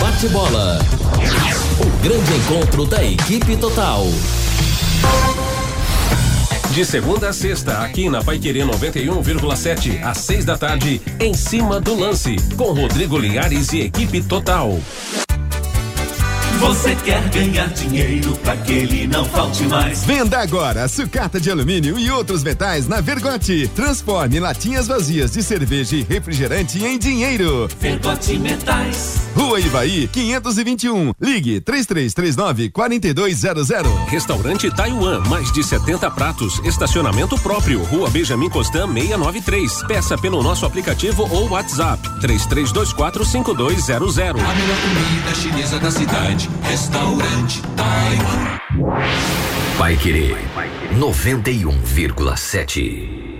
Bate-bola. 0.00 0.80
O 1.80 2.02
grande 2.02 2.34
encontro 2.34 2.84
da 2.84 3.04
equipe 3.04 3.56
total. 3.56 4.06
De 6.72 6.84
segunda 6.84 7.30
a 7.30 7.32
sexta, 7.32 7.78
aqui 7.78 8.08
na 8.08 8.22
Paiquerê 8.22 8.60
91,7, 8.60 10.02
às 10.04 10.18
seis 10.18 10.44
da 10.44 10.56
tarde, 10.56 11.02
em 11.18 11.34
cima 11.34 11.80
do 11.80 11.98
lance, 11.98 12.36
com 12.56 12.72
Rodrigo 12.72 13.18
Linhares 13.18 13.72
e 13.72 13.80
equipe 13.80 14.22
total. 14.22 14.78
Você 16.60 16.94
quer 16.94 17.26
ganhar 17.30 17.68
dinheiro 17.68 18.36
para 18.36 18.54
que 18.54 18.70
ele 18.70 19.06
não 19.06 19.24
falte 19.24 19.62
mais? 19.62 20.04
Venda 20.04 20.40
agora 20.40 20.86
sucata 20.88 21.40
de 21.40 21.50
alumínio 21.50 21.98
e 21.98 22.10
outros 22.10 22.42
metais 22.42 22.86
na 22.86 23.00
Vergote. 23.00 23.66
Transforme 23.74 24.38
latinhas 24.38 24.86
vazias 24.86 25.30
de 25.30 25.42
cerveja 25.42 25.96
e 25.96 26.02
refrigerante 26.02 26.84
em 26.84 26.98
dinheiro. 26.98 27.66
Vergote 27.80 28.38
Metais. 28.38 29.22
Rua 29.34 29.58
Ivaí, 29.58 30.06
521. 30.08 31.14
Ligue 31.18 31.62
3339 31.62 32.68
4200. 32.68 33.90
Restaurante 34.08 34.70
Taiwan, 34.70 35.20
mais 35.30 35.50
de 35.52 35.64
70 35.64 36.10
pratos. 36.10 36.60
Estacionamento 36.62 37.40
próprio. 37.40 37.82
Rua 37.84 38.10
Benjamin 38.10 38.50
Constant 38.50 38.92
693. 38.92 39.84
Peça 39.84 40.18
pelo 40.18 40.42
nosso 40.42 40.66
aplicativo 40.66 41.26
ou 41.30 41.48
WhatsApp 41.48 42.02
3324 42.20 43.24
5200. 43.24 44.18
A 44.18 44.28
melhor 44.28 44.76
comida 44.82 45.34
chinesa 45.34 45.78
da 45.78 45.90
cidade. 45.90 46.49
Restaurante 46.62 47.62
Taiwan. 47.76 48.60
Vai 49.78 49.96
querer 49.96 50.36
91,7. 50.92 53.39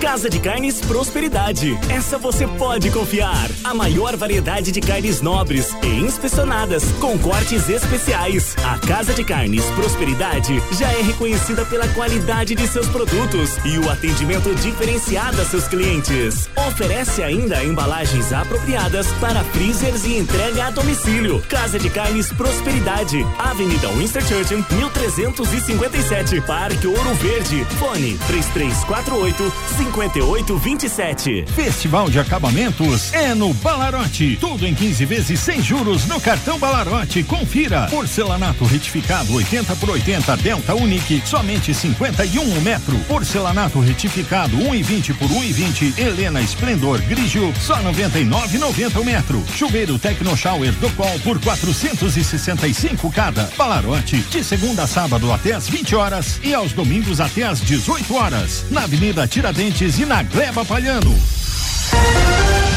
Casa 0.00 0.30
de 0.30 0.40
Carnes 0.40 0.80
Prosperidade. 0.80 1.78
Essa 1.90 2.16
você 2.16 2.46
pode 2.46 2.90
confiar. 2.90 3.48
A 3.62 3.74
maior 3.74 4.16
variedade 4.16 4.72
de 4.72 4.80
carnes 4.80 5.20
nobres 5.20 5.76
e 5.82 5.88
inspecionadas 6.00 6.82
com 7.00 7.18
cortes 7.18 7.68
especiais. 7.68 8.56
A 8.64 8.78
Casa 8.78 9.12
de 9.12 9.22
Carnes 9.22 9.64
Prosperidade 9.72 10.60
já 10.72 10.90
é 10.90 11.02
reconhecida 11.02 11.66
pela 11.66 11.86
qualidade 11.88 12.54
de 12.54 12.66
seus 12.66 12.88
produtos 12.88 13.58
e 13.64 13.78
o 13.78 13.90
atendimento 13.90 14.54
diferenciado 14.54 15.40
a 15.40 15.44
seus 15.44 15.68
clientes. 15.68 16.48
Oferece 16.66 17.22
ainda 17.22 17.62
embalagens 17.62 18.32
apropriadas 18.32 19.06
para 19.20 19.44
freezers 19.44 20.04
e 20.06 20.16
entrega 20.16 20.66
a 20.66 20.70
domicílio. 20.70 21.42
Casa 21.42 21.78
de 21.78 21.90
Carnes 21.90 22.32
Prosperidade. 22.32 23.24
Avenida 23.38 23.88
Winston 23.88 24.22
Churchill, 24.22 24.64
1357. 24.70 26.40
Parque 26.40 26.86
Ouro 26.86 27.14
Verde. 27.16 27.66
Fone 27.78 28.18
3348 28.26 29.52
5827. 29.90 31.44
Festival 31.48 32.08
de 32.08 32.18
acabamentos 32.20 33.12
é 33.12 33.34
no 33.34 33.52
Balarote. 33.54 34.36
Tudo 34.40 34.66
em 34.66 34.74
15 34.74 35.04
vezes 35.04 35.40
sem 35.40 35.62
juros 35.62 36.06
no 36.06 36.20
cartão 36.20 36.58
Balarote. 36.58 37.22
Confira. 37.24 37.86
Porcelanato 37.90 38.64
retificado 38.64 39.34
80 39.34 39.76
por 39.76 39.90
80 39.90 40.36
Delta 40.36 40.74
Unique, 40.74 41.22
somente 41.24 41.74
51 41.74 42.42
um 42.42 42.60
metro. 42.60 42.96
Porcelanato 43.00 43.80
retificado 43.80 44.56
1,20 44.56 45.14
por 45.16 45.28
1,20 45.28 45.98
Helena 45.98 46.40
Esplendor 46.40 47.00
Grigio, 47.02 47.52
só 47.60 47.76
99,90 47.76 49.00
o 49.00 49.04
metro. 49.04 49.44
Chuveiro 49.56 49.98
Tecno 49.98 50.36
Shower 50.36 50.72
do 50.74 50.90
Col 50.90 51.18
por 51.20 51.40
465 51.40 53.10
cada. 53.10 53.50
Balarote, 53.56 54.18
de 54.18 54.44
segunda 54.44 54.84
a 54.84 54.86
sábado 54.86 55.32
até 55.32 55.52
às 55.52 55.68
20 55.68 55.96
horas 55.96 56.40
e 56.42 56.54
aos 56.54 56.72
domingos 56.72 57.20
até 57.20 57.42
às 57.42 57.60
18 57.60 58.14
horas. 58.14 58.64
Na 58.70 58.84
Avenida 58.84 59.26
Tiradentes 59.26 59.79
e 59.82 60.04
na 60.04 60.22
Gleba 60.22 60.62
Palhano. 60.62 61.18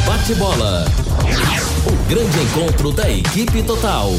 Bate 0.05 0.33
bola. 0.35 0.85
O 1.85 1.91
grande 2.07 2.39
encontro 2.39 2.93
da 2.93 3.11
equipe 3.11 3.61
total. 3.63 4.09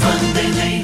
Vanderlei 0.00 0.82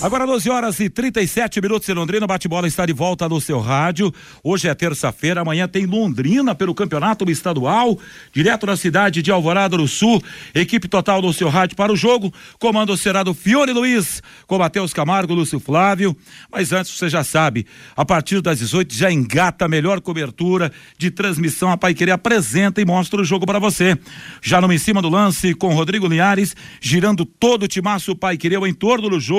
Agora 0.00 0.24
12 0.24 0.48
horas 0.48 0.78
e 0.78 0.88
37 0.88 1.60
minutos 1.60 1.88
em 1.88 1.92
Londrina, 1.92 2.24
bate-bola 2.24 2.68
está 2.68 2.86
de 2.86 2.92
volta 2.92 3.28
no 3.28 3.40
seu 3.40 3.58
rádio. 3.58 4.14
Hoje 4.44 4.68
é 4.68 4.74
terça-feira, 4.74 5.40
amanhã 5.40 5.66
tem 5.66 5.86
Londrina 5.86 6.54
pelo 6.54 6.72
Campeonato 6.72 7.28
Estadual, 7.28 7.98
direto 8.32 8.64
na 8.64 8.76
cidade 8.76 9.22
de 9.22 9.32
Alvorada 9.32 9.76
do 9.76 9.88
Sul. 9.88 10.22
Equipe 10.54 10.86
total 10.86 11.20
do 11.20 11.32
seu 11.32 11.48
rádio 11.48 11.76
para 11.76 11.92
o 11.92 11.96
jogo. 11.96 12.32
Comando 12.60 12.96
será 12.96 13.24
do 13.24 13.34
Fiore 13.34 13.72
Luiz, 13.72 14.22
com 14.46 14.58
Matheus 14.58 14.92
Camargo, 14.92 15.34
Lúcio 15.34 15.58
Flávio. 15.58 16.16
Mas 16.50 16.72
antes, 16.72 16.92
você 16.92 17.08
já 17.08 17.24
sabe, 17.24 17.66
a 17.96 18.04
partir 18.04 18.40
das 18.40 18.60
18 18.60 18.94
já 18.94 19.10
engata 19.10 19.64
a 19.64 19.68
melhor 19.68 20.00
cobertura 20.00 20.70
de 20.96 21.10
transmissão. 21.10 21.72
A 21.72 21.76
Pai 21.76 21.92
Querer 21.92 22.12
apresenta 22.12 22.80
e 22.80 22.84
mostra 22.84 23.20
o 23.20 23.24
jogo 23.24 23.44
para 23.44 23.58
você. 23.58 23.98
Já 24.40 24.60
no 24.60 24.72
em 24.72 24.78
cima 24.78 25.02
do 25.02 25.08
lance 25.08 25.54
com 25.54 25.74
Rodrigo 25.74 26.06
Linhares, 26.06 26.54
girando 26.80 27.24
todo 27.24 27.64
o 27.64 27.68
timaço 27.68 28.12
o 28.12 28.16
Pai 28.16 28.36
Querer, 28.36 28.58
o 28.58 28.66
entorno 28.66 29.10
do 29.10 29.18
jogo. 29.18 29.37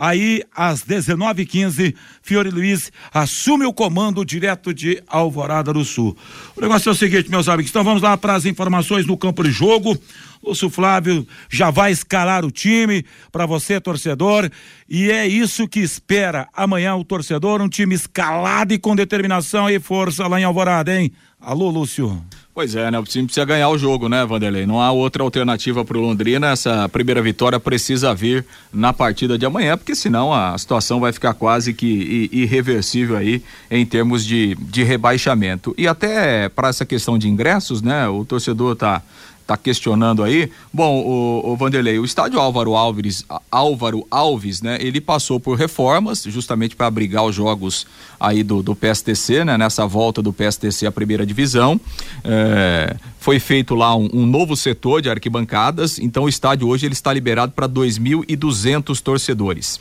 Aí, 0.00 0.44
às 0.54 0.84
19h15, 0.84 1.92
Fiore 2.22 2.50
Luiz 2.50 2.92
assume 3.12 3.64
o 3.64 3.72
comando 3.72 4.24
direto 4.24 4.72
de 4.72 5.02
Alvorada 5.08 5.72
do 5.72 5.84
Sul. 5.84 6.16
O 6.54 6.60
negócio 6.60 6.88
é 6.88 6.92
o 6.92 6.94
seguinte, 6.94 7.28
meus 7.28 7.48
amigos, 7.48 7.70
então 7.70 7.82
vamos 7.82 8.00
lá 8.00 8.16
para 8.16 8.34
as 8.34 8.44
informações 8.44 9.06
no 9.06 9.16
campo 9.16 9.42
de 9.42 9.50
jogo. 9.50 9.98
Lúcio 10.40 10.70
Flávio 10.70 11.26
já 11.50 11.70
vai 11.70 11.90
escalar 11.90 12.44
o 12.44 12.50
time 12.52 13.04
para 13.32 13.44
você, 13.44 13.80
torcedor, 13.80 14.48
e 14.88 15.10
é 15.10 15.26
isso 15.26 15.66
que 15.66 15.80
espera 15.80 16.48
amanhã 16.54 16.94
o 16.94 17.04
torcedor, 17.04 17.60
um 17.60 17.68
time 17.68 17.96
escalado 17.96 18.72
e 18.72 18.78
com 18.78 18.94
determinação 18.94 19.68
e 19.68 19.80
força 19.80 20.28
lá 20.28 20.40
em 20.40 20.44
Alvorada, 20.44 20.96
hein? 20.96 21.10
Alô, 21.40 21.70
Lúcio. 21.70 22.24
Pois 22.58 22.74
é, 22.74 22.90
né? 22.90 22.98
O 22.98 23.04
time 23.04 23.24
precisa 23.24 23.46
ganhar 23.46 23.68
o 23.68 23.78
jogo, 23.78 24.08
né, 24.08 24.26
Vanderlei? 24.26 24.66
Não 24.66 24.80
há 24.80 24.90
outra 24.90 25.22
alternativa 25.22 25.84
para 25.84 25.96
o 25.96 26.00
Londrina. 26.00 26.48
Essa 26.48 26.88
primeira 26.88 27.22
vitória 27.22 27.60
precisa 27.60 28.12
vir 28.12 28.44
na 28.72 28.92
partida 28.92 29.38
de 29.38 29.46
amanhã, 29.46 29.78
porque 29.78 29.94
senão 29.94 30.34
a 30.34 30.58
situação 30.58 30.98
vai 30.98 31.12
ficar 31.12 31.34
quase 31.34 31.72
que 31.72 32.28
irreversível 32.32 33.16
aí 33.16 33.44
em 33.70 33.86
termos 33.86 34.26
de, 34.26 34.56
de 34.56 34.82
rebaixamento. 34.82 35.72
E 35.78 35.86
até 35.86 36.48
para 36.48 36.66
essa 36.66 36.84
questão 36.84 37.16
de 37.16 37.28
ingressos, 37.28 37.80
né? 37.80 38.08
O 38.08 38.24
torcedor 38.24 38.74
tá 38.74 39.04
tá 39.48 39.56
questionando 39.56 40.22
aí. 40.22 40.50
Bom, 40.70 41.00
o, 41.00 41.52
o, 41.52 41.56
Vanderlei, 41.56 41.98
o 41.98 42.04
estádio 42.04 42.38
Álvaro 42.38 42.76
Alves, 42.76 43.24
Álvaro 43.50 44.06
Alves, 44.10 44.60
né? 44.60 44.76
Ele 44.78 45.00
passou 45.00 45.40
por 45.40 45.56
reformas 45.56 46.22
justamente 46.24 46.76
para 46.76 46.86
abrigar 46.86 47.24
os 47.24 47.34
jogos 47.34 47.86
aí 48.20 48.42
do, 48.42 48.62
do 48.62 48.76
PSTC, 48.76 49.46
né? 49.46 49.56
Nessa 49.56 49.86
volta 49.86 50.20
do 50.20 50.34
PSTC 50.34 50.84
à 50.84 50.92
primeira 50.92 51.24
divisão. 51.24 51.80
É, 52.22 52.94
foi 53.18 53.40
feito 53.40 53.74
lá 53.74 53.96
um, 53.96 54.10
um, 54.12 54.26
novo 54.26 54.54
setor 54.54 55.00
de 55.00 55.08
arquibancadas, 55.08 55.98
então 55.98 56.24
o 56.24 56.28
estádio 56.28 56.68
hoje 56.68 56.84
ele 56.84 56.92
está 56.92 57.10
liberado 57.10 57.52
para 57.52 57.66
2.200 57.66 59.00
torcedores. 59.00 59.80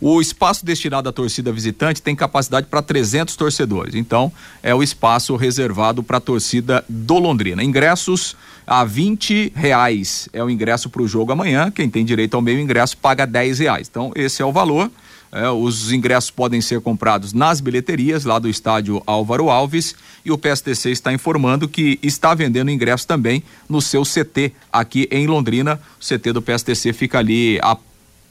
O 0.00 0.20
espaço 0.20 0.66
destinado 0.66 1.08
à 1.08 1.12
torcida 1.12 1.52
visitante 1.52 2.02
tem 2.02 2.16
capacidade 2.16 2.66
para 2.66 2.82
300 2.82 3.36
torcedores. 3.36 3.94
Então, 3.94 4.32
é 4.60 4.74
o 4.74 4.82
espaço 4.82 5.36
reservado 5.36 6.02
para 6.02 6.18
a 6.18 6.20
torcida 6.20 6.84
do 6.88 7.18
Londrina. 7.18 7.62
Ingressos 7.62 8.36
a 8.66 8.84
20 8.84 9.52
reais 9.54 10.28
é 10.32 10.42
o 10.42 10.50
ingresso 10.50 10.88
para 10.88 11.02
o 11.02 11.08
jogo 11.08 11.32
amanhã. 11.32 11.70
Quem 11.70 11.88
tem 11.88 12.04
direito 12.04 12.34
ao 12.34 12.42
meio 12.42 12.60
ingresso 12.60 12.96
paga 12.96 13.26
10 13.26 13.58
reais. 13.58 13.88
Então, 13.90 14.12
esse 14.14 14.42
é 14.42 14.44
o 14.44 14.52
valor. 14.52 14.90
É, 15.30 15.48
os 15.50 15.92
ingressos 15.92 16.30
podem 16.30 16.60
ser 16.60 16.80
comprados 16.80 17.32
nas 17.32 17.60
bilheterias 17.60 18.24
lá 18.24 18.38
do 18.38 18.48
estádio 18.48 19.02
Álvaro 19.04 19.50
Alves 19.50 19.96
e 20.24 20.30
o 20.30 20.38
PSTC 20.38 20.90
está 20.90 21.12
informando 21.12 21.66
que 21.66 21.98
está 22.04 22.34
vendendo 22.34 22.70
ingressos 22.70 23.04
também 23.04 23.42
no 23.68 23.82
seu 23.82 24.02
CT 24.02 24.52
aqui 24.72 25.08
em 25.10 25.26
Londrina. 25.26 25.80
O 26.00 26.04
CT 26.04 26.32
do 26.32 26.40
PSTC 26.40 26.92
fica 26.92 27.18
ali 27.18 27.58
a 27.62 27.76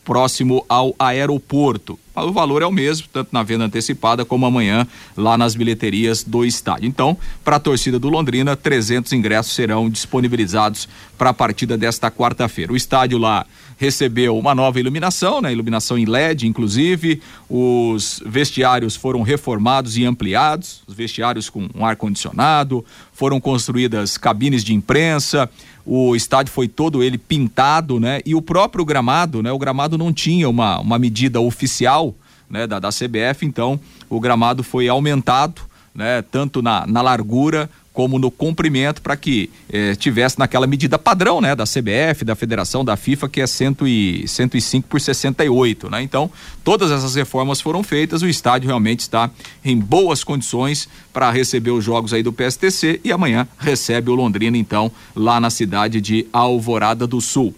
próximo 0.05 0.65
ao 0.69 0.95
aeroporto. 0.97 1.99
O 2.15 2.31
valor 2.31 2.61
é 2.61 2.65
o 2.65 2.71
mesmo, 2.71 3.07
tanto 3.11 3.29
na 3.31 3.41
venda 3.41 3.65
antecipada 3.65 4.23
como 4.23 4.45
amanhã 4.45 4.87
lá 5.17 5.37
nas 5.37 5.55
bilheterias 5.55 6.23
do 6.23 6.45
estádio. 6.45 6.87
Então, 6.87 7.17
para 7.43 7.55
a 7.55 7.59
torcida 7.59 7.97
do 7.97 8.09
Londrina, 8.09 8.55
300 8.55 9.11
ingressos 9.13 9.53
serão 9.53 9.89
disponibilizados 9.89 10.87
para 11.17 11.31
a 11.31 11.33
partida 11.33 11.77
desta 11.77 12.11
quarta-feira. 12.11 12.71
O 12.71 12.75
estádio 12.75 13.17
lá 13.17 13.45
recebeu 13.77 14.37
uma 14.37 14.53
nova 14.55 14.79
iluminação, 14.79 15.41
né? 15.41 15.51
Iluminação 15.51 15.97
em 15.97 16.05
LED, 16.05 16.47
inclusive. 16.47 17.21
Os 17.49 18.21
vestiários 18.25 18.95
foram 18.95 19.21
reformados 19.21 19.97
e 19.97 20.05
ampliados, 20.05 20.81
os 20.87 20.93
vestiários 20.93 21.49
com 21.49 21.67
um 21.75 21.85
ar 21.85 21.95
condicionado, 21.95 22.85
foram 23.11 23.39
construídas 23.39 24.17
cabines 24.17 24.63
de 24.63 24.73
imprensa 24.73 25.49
o 25.85 26.15
estádio 26.15 26.53
foi 26.53 26.67
todo 26.67 27.03
ele 27.03 27.17
pintado, 27.17 27.99
né? 27.99 28.21
E 28.25 28.33
o 28.33 28.41
próprio 28.41 28.85
gramado, 28.85 29.43
né? 29.43 29.51
O 29.51 29.57
gramado 29.57 29.97
não 29.97 30.13
tinha 30.13 30.49
uma, 30.49 30.79
uma 30.79 30.97
medida 30.97 31.41
oficial, 31.41 32.15
né? 32.49 32.65
Da, 32.65 32.79
da 32.79 32.89
CBF, 32.89 33.45
então 33.45 33.79
o 34.09 34.19
gramado 34.19 34.63
foi 34.63 34.87
aumentado, 34.87 35.61
né? 35.93 36.21
Tanto 36.21 36.61
na, 36.61 36.87
na 36.87 37.01
largura 37.01 37.69
como 37.93 38.17
no 38.17 38.31
comprimento 38.31 39.01
para 39.01 39.15
que 39.15 39.51
eh, 39.71 39.93
tivesse 39.95 40.39
naquela 40.39 40.65
medida 40.65 40.97
padrão, 40.97 41.39
né, 41.39 41.55
da 41.55 41.63
CBF, 41.63 42.25
da 42.25 42.35
Federação, 42.35 42.83
da 42.83 42.97
FIFA, 42.97 43.29
que 43.29 43.39
é 43.39 43.45
cento 43.45 43.87
e, 43.87 44.27
105 44.27 44.87
por 44.87 44.99
68, 44.99 45.89
né? 45.91 46.01
Então, 46.01 46.29
todas 46.63 46.91
essas 46.91 47.13
reformas 47.13 47.61
foram 47.61 47.83
feitas, 47.83 48.23
o 48.23 48.27
estádio 48.27 48.67
realmente 48.67 49.01
está 49.01 49.29
em 49.63 49.77
boas 49.77 50.23
condições 50.23 50.89
para 51.13 51.29
receber 51.29 51.69
os 51.69 51.85
jogos 51.85 52.13
aí 52.13 52.23
do 52.23 52.33
PSTC 52.33 52.99
e 53.03 53.11
amanhã 53.11 53.47
recebe 53.59 54.09
o 54.09 54.15
Londrina 54.15 54.57
então 54.57 54.91
lá 55.15 55.39
na 55.39 55.51
cidade 55.51 56.01
de 56.01 56.25
Alvorada 56.33 57.05
do 57.05 57.21
Sul. 57.21 57.53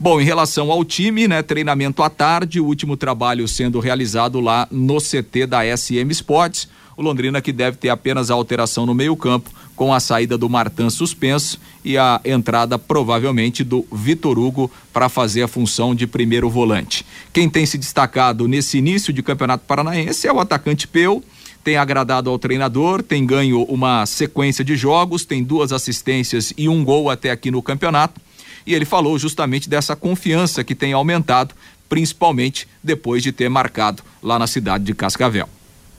Bom, 0.00 0.20
em 0.20 0.24
relação 0.24 0.72
ao 0.72 0.84
time, 0.84 1.28
né, 1.28 1.42
treinamento 1.42 2.02
à 2.02 2.10
tarde, 2.10 2.58
o 2.58 2.64
último 2.64 2.96
trabalho 2.96 3.46
sendo 3.46 3.78
realizado 3.78 4.40
lá 4.40 4.66
no 4.70 4.98
CT 4.98 5.46
da 5.46 5.60
SM 5.76 6.10
Sports. 6.10 6.68
O 6.96 7.02
Londrina 7.02 7.40
que 7.40 7.52
deve 7.52 7.76
ter 7.76 7.88
apenas 7.88 8.30
a 8.30 8.34
alteração 8.34 8.86
no 8.86 8.94
meio-campo 8.94 9.50
com 9.76 9.92
a 9.92 10.00
saída 10.00 10.38
do 10.38 10.48
Martin 10.48 10.88
suspenso 10.90 11.58
e 11.84 11.98
a 11.98 12.20
entrada 12.24 12.78
provavelmente 12.78 13.64
do 13.64 13.86
Vitor 13.92 14.38
Hugo 14.38 14.70
para 14.92 15.08
fazer 15.08 15.42
a 15.42 15.48
função 15.48 15.94
de 15.94 16.06
primeiro 16.06 16.48
volante. 16.48 17.04
Quem 17.32 17.48
tem 17.48 17.66
se 17.66 17.76
destacado 17.76 18.46
nesse 18.46 18.78
início 18.78 19.12
de 19.12 19.22
Campeonato 19.22 19.64
Paranaense 19.66 20.26
é 20.26 20.32
o 20.32 20.40
atacante 20.40 20.86
Peu, 20.86 21.22
tem 21.64 21.76
agradado 21.76 22.28
ao 22.28 22.38
treinador, 22.38 23.02
tem 23.02 23.24
ganho 23.24 23.62
uma 23.62 24.04
sequência 24.04 24.62
de 24.62 24.76
jogos, 24.76 25.24
tem 25.24 25.42
duas 25.42 25.72
assistências 25.72 26.52
e 26.58 26.68
um 26.68 26.84
gol 26.84 27.08
até 27.08 27.30
aqui 27.30 27.50
no 27.50 27.62
campeonato. 27.62 28.20
E 28.66 28.74
ele 28.74 28.84
falou 28.84 29.18
justamente 29.18 29.68
dessa 29.68 29.96
confiança 29.96 30.62
que 30.62 30.74
tem 30.74 30.92
aumentado, 30.92 31.54
principalmente 31.88 32.68
depois 32.82 33.22
de 33.22 33.32
ter 33.32 33.48
marcado 33.48 34.02
lá 34.22 34.38
na 34.38 34.46
cidade 34.46 34.84
de 34.84 34.94
Cascavel. 34.94 35.48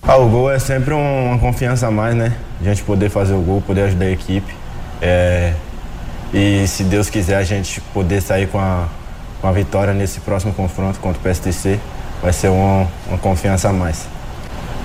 Ah, 0.08 0.18
o 0.18 0.30
gol 0.30 0.52
é 0.52 0.60
sempre 0.60 0.94
uma 0.94 1.40
confiança 1.40 1.88
a 1.88 1.92
mais, 1.92 2.14
né? 2.14 2.32
A 2.62 2.64
gente 2.64 2.84
poder 2.84 3.10
fazer 3.10 3.34
o 3.34 3.42
gol, 3.42 3.60
poder 3.60 3.82
ajudar 3.84 4.06
a 4.06 4.12
equipe. 4.12 4.54
É... 5.02 5.54
E 6.32 6.68
se 6.68 6.84
Deus 6.84 7.10
quiser 7.10 7.38
a 7.38 7.44
gente 7.44 7.82
poder 7.92 8.22
sair 8.22 8.48
com 8.48 8.60
a, 8.60 8.86
com 9.42 9.48
a 9.48 9.52
vitória 9.52 9.96
nesse 9.96 10.20
próximo 10.20 10.54
confronto 10.54 11.00
contra 11.00 11.20
o 11.20 11.24
PSTC, 11.24 11.80
vai 12.22 12.32
ser 12.32 12.50
uma, 12.50 12.88
uma 13.08 13.18
confiança 13.18 13.70
a 13.70 13.74
mais. 13.74 14.08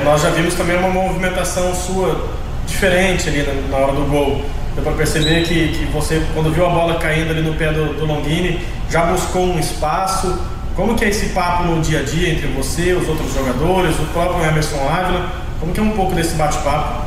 Nós 0.03 0.23
já 0.23 0.31
vimos 0.31 0.55
também 0.55 0.79
uma 0.79 0.89
movimentação 0.89 1.75
sua 1.75 2.27
diferente 2.67 3.29
ali 3.29 3.47
na, 3.69 3.77
hora 3.77 3.93
do 3.93 4.07
gol. 4.07 4.43
Deu 4.75 4.83
para 4.83 4.93
perceber 4.93 5.43
que, 5.43 5.69
que 5.69 5.85
você, 5.93 6.23
quando 6.33 6.51
viu 6.51 6.65
a 6.65 6.71
bola 6.71 6.99
caindo 6.99 7.31
ali 7.31 7.43
no 7.43 7.55
pé 7.57 7.71
do, 7.75 7.93
do 7.93 8.07
Longini, 8.07 8.67
já 8.89 9.05
buscou 9.05 9.43
um 9.43 9.59
espaço, 9.59 10.39
como 10.75 10.95
que 10.95 11.05
é 11.05 11.09
esse 11.09 11.27
papo 11.31 11.65
no 11.65 11.81
dia 11.81 12.01
a 12.01 12.03
dia 12.03 12.33
entre 12.33 12.47
você, 12.49 12.93
os 12.93 13.09
outros 13.09 13.33
jogadores, 13.35 13.99
o 13.99 14.05
próprio 14.13 14.45
Emerson 14.45 14.89
Ávila? 14.89 15.31
Como 15.59 15.73
que 15.73 15.81
é 15.81 15.83
um 15.83 15.91
pouco 15.91 16.15
desse 16.15 16.35
bate-papo? 16.35 17.05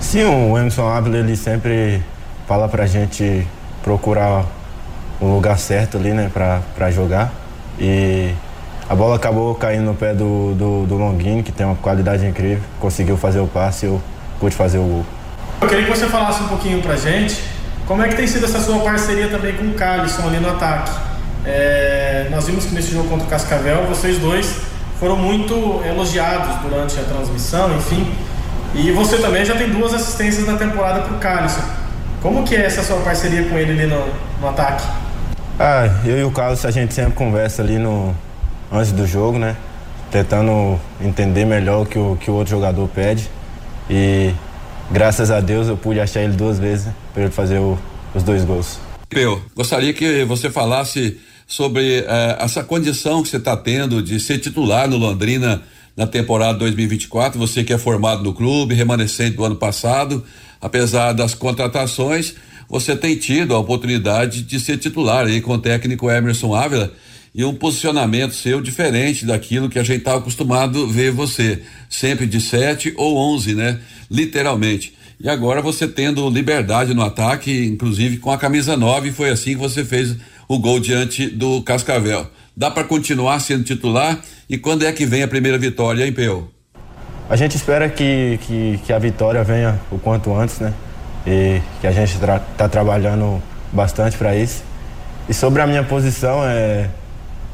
Sim, 0.00 0.24
o 0.24 0.58
Emerson 0.58 0.88
Ávila 0.88 1.18
ele 1.18 1.36
sempre 1.36 2.02
fala 2.46 2.68
pra 2.68 2.86
gente 2.86 3.46
procurar 3.82 4.44
o 5.20 5.26
lugar 5.26 5.58
certo 5.58 5.96
ali, 5.96 6.12
né, 6.12 6.30
pra, 6.32 6.60
pra 6.74 6.90
jogar. 6.90 7.32
E 7.78 8.32
a 8.88 8.94
bola 8.94 9.16
acabou 9.16 9.54
caindo 9.54 9.84
no 9.84 9.94
pé 9.94 10.12
do, 10.12 10.54
do, 10.54 10.86
do 10.86 10.96
Longini, 10.96 11.42
que 11.42 11.52
tem 11.52 11.64
uma 11.64 11.76
qualidade 11.76 12.26
incrível, 12.26 12.62
conseguiu 12.80 13.16
fazer 13.16 13.40
o 13.40 13.46
passe 13.46 13.86
e 13.86 13.88
eu 13.88 14.02
pude 14.40 14.54
fazer 14.54 14.78
o 14.78 14.82
gol. 14.82 15.06
Eu 15.62 15.68
queria 15.68 15.84
que 15.84 15.90
você 15.90 16.06
falasse 16.06 16.42
um 16.42 16.48
pouquinho 16.48 16.82
pra 16.82 16.96
gente 16.96 17.40
como 17.86 18.02
é 18.02 18.08
que 18.08 18.16
tem 18.16 18.26
sido 18.26 18.44
essa 18.44 18.60
sua 18.60 18.78
parceria 18.80 19.28
também 19.28 19.54
com 19.54 19.64
o 19.64 19.74
Carlisson 19.74 20.26
ali 20.26 20.38
no 20.38 20.50
ataque. 20.50 21.13
É, 21.44 22.28
nós 22.30 22.46
vimos 22.46 22.64
que 22.64 22.74
nesse 22.74 22.92
jogo 22.92 23.08
contra 23.08 23.26
o 23.26 23.30
Cascavel, 23.30 23.84
vocês 23.86 24.18
dois 24.18 24.60
foram 24.98 25.16
muito 25.16 25.82
elogiados 25.84 26.62
durante 26.62 26.98
a 26.98 27.02
transmissão, 27.02 27.76
enfim. 27.76 28.10
E 28.74 28.90
você 28.90 29.18
também 29.18 29.44
já 29.44 29.54
tem 29.54 29.68
duas 29.68 29.92
assistências 29.92 30.46
na 30.46 30.56
temporada 30.56 31.02
para 31.02 31.16
o 31.16 31.18
Carlos. 31.18 31.52
Como 32.20 32.42
que 32.42 32.56
é 32.56 32.64
essa 32.64 32.82
sua 32.82 32.96
parceria 32.98 33.44
com 33.48 33.56
ele 33.56 33.72
ali 33.72 33.86
no, 33.86 34.06
no 34.40 34.48
ataque? 34.48 34.84
Ah, 35.58 35.88
eu 36.04 36.18
e 36.18 36.24
o 36.24 36.30
Carlos 36.30 36.64
a 36.64 36.70
gente 36.70 36.94
sempre 36.94 37.12
conversa 37.12 37.62
ali 37.62 37.78
no 37.78 38.14
antes 38.72 38.90
do 38.92 39.06
jogo, 39.06 39.38
né? 39.38 39.56
Tentando 40.10 40.80
entender 41.00 41.44
melhor 41.44 41.82
o 41.82 41.86
que 41.86 41.98
o, 41.98 42.16
que 42.16 42.30
o 42.30 42.34
outro 42.34 42.50
jogador 42.50 42.88
pede. 42.88 43.30
E 43.88 44.32
graças 44.90 45.30
a 45.30 45.40
Deus 45.40 45.68
eu 45.68 45.76
pude 45.76 46.00
achar 46.00 46.22
ele 46.22 46.32
duas 46.32 46.58
vezes 46.58 46.86
né, 46.86 46.94
para 47.12 47.24
ele 47.24 47.32
fazer 47.32 47.58
o, 47.58 47.78
os 48.14 48.22
dois 48.22 48.44
gols. 48.44 48.80
Eu 49.10 49.40
gostaria 49.54 49.92
que 49.92 50.24
você 50.24 50.50
falasse 50.50 51.20
sobre 51.46 51.98
eh, 51.98 52.36
essa 52.40 52.64
condição 52.64 53.22
que 53.22 53.28
você 53.28 53.36
está 53.36 53.56
tendo 53.56 54.02
de 54.02 54.18
ser 54.18 54.38
titular 54.38 54.88
no 54.88 54.96
Londrina 54.96 55.62
na 55.96 56.06
temporada 56.06 56.58
2024. 56.58 57.38
Você 57.38 57.62
que 57.62 57.72
é 57.72 57.78
formado 57.78 58.22
no 58.22 58.32
clube, 58.32 58.74
remanescente 58.74 59.36
do 59.36 59.44
ano 59.44 59.56
passado, 59.56 60.24
apesar 60.60 61.12
das 61.12 61.34
contratações, 61.34 62.34
você 62.68 62.96
tem 62.96 63.16
tido 63.16 63.54
a 63.54 63.58
oportunidade 63.58 64.42
de 64.42 64.58
ser 64.58 64.78
titular 64.78 65.26
aí 65.26 65.40
com 65.40 65.52
o 65.52 65.58
técnico 65.58 66.10
Emerson 66.10 66.54
Ávila 66.54 66.92
e 67.34 67.44
um 67.44 67.54
posicionamento 67.54 68.32
seu 68.32 68.60
diferente 68.60 69.26
daquilo 69.26 69.68
que 69.68 69.78
a 69.78 69.82
gente 69.82 69.98
estava 69.98 70.18
acostumado 70.18 70.84
a 70.84 70.86
ver 70.86 71.10
você, 71.10 71.62
sempre 71.90 72.26
de 72.26 72.40
7 72.40 72.94
ou 72.96 73.16
11, 73.16 73.54
né? 73.54 73.80
Literalmente. 74.10 74.94
E 75.20 75.28
agora 75.28 75.60
você 75.60 75.86
tendo 75.88 76.28
liberdade 76.30 76.94
no 76.94 77.02
ataque, 77.02 77.66
inclusive 77.66 78.18
com 78.18 78.30
a 78.30 78.38
camisa 78.38 78.76
9, 78.76 79.12
foi 79.12 79.30
assim 79.30 79.50
que 79.50 79.60
você 79.60 79.84
fez 79.84 80.16
o 80.48 80.58
gol 80.58 80.80
diante 80.80 81.26
do 81.26 81.62
Cascavel. 81.62 82.26
Dá 82.56 82.70
para 82.70 82.84
continuar 82.84 83.40
sendo 83.40 83.64
titular? 83.64 84.20
E 84.48 84.56
quando 84.56 84.84
é 84.84 84.92
que 84.92 85.04
vem 85.04 85.22
a 85.22 85.28
primeira 85.28 85.58
vitória, 85.58 86.04
hein, 86.04 86.12
Peu? 86.12 86.48
A 87.28 87.36
gente 87.36 87.56
espera 87.56 87.88
que, 87.88 88.38
que, 88.42 88.80
que, 88.84 88.92
a 88.92 88.98
vitória 88.98 89.42
venha 89.42 89.80
o 89.90 89.98
quanto 89.98 90.34
antes, 90.34 90.60
né? 90.60 90.72
E 91.26 91.60
que 91.80 91.86
a 91.86 91.90
gente 91.90 92.14
está 92.14 92.38
tra 92.38 92.68
trabalhando 92.68 93.42
bastante 93.72 94.16
para 94.16 94.36
isso. 94.36 94.62
E 95.28 95.32
sobre 95.32 95.62
a 95.62 95.66
minha 95.66 95.82
posição, 95.82 96.44
é, 96.44 96.88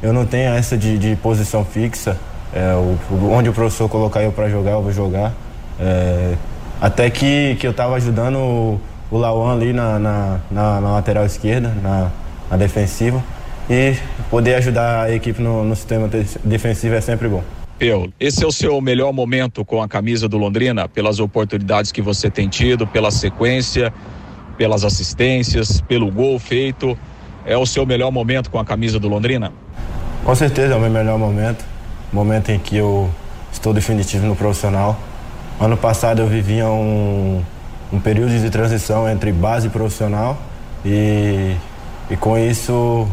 eu 0.03 0.11
não 0.11 0.25
tenho 0.25 0.51
essa 0.53 0.77
de, 0.77 0.97
de 0.97 1.15
posição 1.15 1.63
fixa. 1.63 2.17
É, 2.53 2.73
o, 2.73 2.97
onde 3.31 3.49
o 3.49 3.53
professor 3.53 3.87
colocar 3.87 4.21
eu 4.21 4.31
para 4.31 4.49
jogar, 4.49 4.71
eu 4.71 4.81
vou 4.81 4.91
jogar. 4.91 5.33
É, 5.79 6.33
até 6.81 7.09
que, 7.09 7.55
que 7.59 7.65
eu 7.65 7.71
estava 7.71 7.95
ajudando 7.95 8.37
o, 8.37 8.81
o 9.09 9.17
Lauan 9.17 9.53
ali 9.53 9.71
na, 9.71 9.97
na, 9.97 10.39
na, 10.51 10.81
na 10.81 10.91
lateral 10.91 11.25
esquerda, 11.25 11.73
na, 11.81 12.11
na, 12.51 12.57
defensiva. 12.57 13.23
E 13.69 13.95
poder 14.29 14.55
ajudar 14.55 15.03
a 15.03 15.15
equipe 15.15 15.41
no, 15.41 15.63
no 15.63 15.75
sistema 15.75 16.09
defensivo 16.43 16.95
é 16.95 17.01
sempre 17.01 17.29
bom. 17.29 17.43
Peu, 17.79 18.11
esse 18.19 18.43
é 18.43 18.47
o 18.47 18.51
seu 18.51 18.79
melhor 18.81 19.11
momento 19.11 19.65
com 19.65 19.81
a 19.81 19.87
camisa 19.87 20.27
do 20.27 20.37
Londrina, 20.37 20.87
pelas 20.87 21.19
oportunidades 21.19 21.91
que 21.91 22.01
você 22.01 22.29
tem 22.29 22.47
tido, 22.47 22.85
pela 22.85 23.09
sequência, 23.09 23.91
pelas 24.57 24.83
assistências, 24.83 25.81
pelo 25.81 26.11
gol 26.11 26.37
feito. 26.37 26.97
É 27.45 27.57
o 27.57 27.65
seu 27.65 27.85
melhor 27.85 28.11
momento 28.11 28.51
com 28.51 28.59
a 28.59 28.65
camisa 28.65 28.99
do 28.99 29.07
Londrina? 29.07 29.51
Com 30.23 30.35
certeza 30.35 30.75
é 30.75 30.77
o 30.77 30.79
meu 30.79 30.91
melhor 30.91 31.17
momento. 31.17 31.65
Momento 32.13 32.51
em 32.51 32.59
que 32.59 32.77
eu 32.77 33.09
estou 33.51 33.73
definitivo 33.73 34.27
no 34.27 34.35
profissional. 34.35 34.99
Ano 35.59 35.77
passado 35.77 36.21
eu 36.21 36.27
vivia 36.27 36.67
um, 36.67 37.41
um 37.91 37.99
período 37.99 38.29
de 38.37 38.49
transição 38.49 39.09
entre 39.09 39.31
base 39.31 39.67
e 39.67 39.69
profissional 39.69 40.37
e, 40.85 41.55
e 42.11 42.17
com 42.17 42.37
isso 42.37 43.07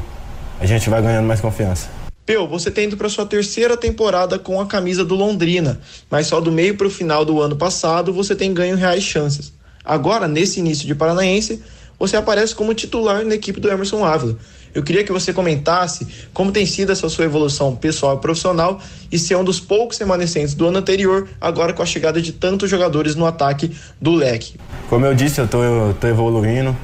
a 0.60 0.66
gente 0.66 0.90
vai 0.90 1.00
ganhando 1.00 1.26
mais 1.26 1.40
confiança. 1.40 1.88
Peu, 2.26 2.46
você 2.48 2.70
tem 2.70 2.86
indo 2.86 2.96
para 2.96 3.08
sua 3.08 3.24
terceira 3.24 3.76
temporada 3.76 4.38
com 4.38 4.60
a 4.60 4.66
camisa 4.66 5.04
do 5.04 5.14
Londrina, 5.14 5.80
mas 6.10 6.26
só 6.26 6.40
do 6.40 6.50
meio 6.50 6.76
para 6.76 6.88
o 6.88 6.90
final 6.90 7.24
do 7.24 7.40
ano 7.40 7.56
passado 7.56 8.12
você 8.12 8.34
tem 8.34 8.52
ganho 8.52 8.76
reais 8.76 9.04
chances. 9.04 9.52
Agora, 9.84 10.26
nesse 10.26 10.58
início 10.58 10.86
de 10.86 10.94
Paranaense, 10.94 11.62
você 11.98 12.16
aparece 12.16 12.54
como 12.54 12.74
titular 12.74 13.24
na 13.24 13.36
equipe 13.36 13.60
do 13.60 13.70
Emerson 13.70 14.04
Ávila. 14.04 14.36
Eu 14.74 14.82
queria 14.82 15.02
que 15.02 15.12
você 15.12 15.32
comentasse 15.32 16.06
como 16.34 16.52
tem 16.52 16.66
sido 16.66 16.92
essa 16.92 17.08
sua 17.08 17.24
evolução 17.24 17.74
pessoal 17.74 18.16
e 18.16 18.20
profissional 18.20 18.80
e 19.10 19.18
ser 19.18 19.36
um 19.36 19.44
dos 19.44 19.58
poucos 19.58 19.96
remanescentes 19.96 20.54
do 20.54 20.66
ano 20.66 20.78
anterior, 20.78 21.28
agora 21.40 21.72
com 21.72 21.82
a 21.82 21.86
chegada 21.86 22.20
de 22.20 22.32
tantos 22.32 22.68
jogadores 22.68 23.14
no 23.14 23.24
ataque 23.24 23.74
do 24.00 24.12
leque. 24.12 24.56
Como 24.90 25.06
eu 25.06 25.14
disse, 25.14 25.40
eu 25.40 25.46
estou 25.46 26.10
evoluindo, 26.10 26.76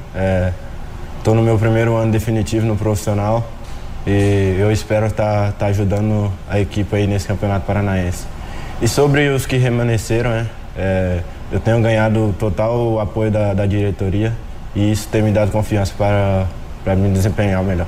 estou 1.24 1.34
no 1.34 1.42
meu 1.42 1.58
primeiro 1.58 1.96
ano 1.96 2.12
definitivo 2.12 2.66
no 2.66 2.76
profissional 2.76 3.50
e 4.06 4.56
eu 4.58 4.70
espero 4.70 5.06
estar 5.06 5.52
tá, 5.52 5.52
tá 5.52 5.66
ajudando 5.68 6.30
a 6.46 6.60
equipe 6.60 6.94
aí 6.94 7.06
nesse 7.06 7.26
campeonato 7.26 7.64
paranaense. 7.64 8.26
E 8.82 8.86
sobre 8.86 9.30
os 9.30 9.46
que 9.46 9.56
remanesceram, 9.56 10.28
né, 10.28 10.50
é, 10.76 11.22
eu 11.50 11.58
tenho 11.58 11.80
ganhado 11.80 12.34
total 12.38 13.00
apoio 13.00 13.30
da, 13.30 13.54
da 13.54 13.64
diretoria 13.64 14.34
e 14.76 14.92
isso 14.92 15.08
tem 15.08 15.22
me 15.22 15.32
dado 15.32 15.50
confiança 15.50 15.94
para, 15.96 16.46
para 16.84 16.94
me 16.94 17.08
desempenhar 17.08 17.64
melhor. 17.64 17.86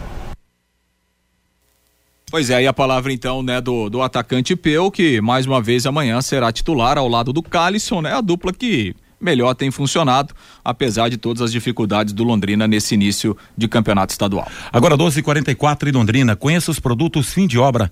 Pois 2.30 2.48
é, 2.48 2.54
aí 2.54 2.66
a 2.66 2.72
palavra 2.72 3.12
então, 3.12 3.42
né, 3.42 3.60
do, 3.60 3.90
do 3.90 4.00
atacante 4.00 4.56
Peu, 4.56 4.90
que 4.90 5.20
mais 5.20 5.44
uma 5.44 5.60
vez 5.60 5.84
amanhã 5.84 6.22
será 6.22 6.50
titular 6.50 6.96
ao 6.96 7.06
lado 7.06 7.34
do 7.34 7.42
Calisson, 7.42 8.00
né, 8.00 8.14
a 8.14 8.22
dupla 8.22 8.50
que 8.50 8.96
melhor 9.20 9.54
tem 9.54 9.70
funcionado, 9.70 10.34
apesar 10.64 11.08
de 11.08 11.16
todas 11.16 11.42
as 11.42 11.52
dificuldades 11.52 12.12
do 12.12 12.24
Londrina 12.24 12.66
nesse 12.66 12.94
início 12.94 13.36
de 13.56 13.68
campeonato 13.68 14.12
estadual. 14.12 14.48
Agora 14.72 14.96
12:44 14.96 15.88
em 15.88 15.92
Londrina, 15.92 16.36
conheça 16.36 16.70
os 16.70 16.78
produtos 16.78 17.32
fim 17.32 17.46
de 17.46 17.58
obra 17.58 17.90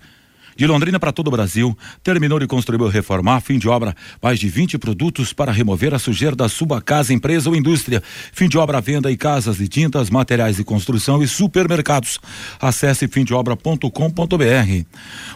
de 0.56 0.66
Londrina 0.66 0.98
para 1.00 1.12
todo 1.12 1.28
o 1.28 1.30
Brasil, 1.30 1.76
terminou 2.02 2.38
de 2.38 2.46
construir 2.46 2.80
ou 2.80 2.88
reformar, 2.88 3.40
fim 3.40 3.58
de 3.58 3.68
obra, 3.68 3.94
mais 4.22 4.38
de 4.38 4.48
20 4.48 4.78
produtos 4.78 5.32
para 5.32 5.52
remover 5.52 5.94
a 5.94 5.98
sujeira 5.98 6.36
da 6.36 6.48
sua 6.48 6.80
casa, 6.80 7.12
empresa 7.12 7.48
ou 7.48 7.56
indústria. 7.56 8.02
Fim 8.32 8.48
de 8.48 8.58
obra, 8.58 8.80
venda 8.80 9.10
em 9.10 9.16
casas 9.16 9.56
de 9.56 9.68
tintas, 9.68 10.10
materiais 10.10 10.56
de 10.56 10.64
construção 10.64 11.22
e 11.22 11.28
supermercados. 11.28 12.18
Acesse 12.60 13.08
fimdeobra.com.br. 13.08 14.84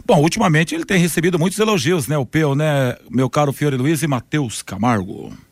Bom, 0.07 0.21
ultimamente 0.21 0.75
ele 0.75 0.85
tem 0.85 1.01
recebido 1.01 1.39
muitos 1.39 1.59
elogios, 1.59 2.07
né? 2.07 2.17
O 2.17 2.27
Peu, 2.27 2.55
né? 2.55 2.97
Meu 3.11 3.29
caro 3.29 3.53
Fiore 3.53 3.77
Luiz 3.77 4.03
e 4.03 4.07
Matheus 4.07 4.63
Camargo. 4.63 5.48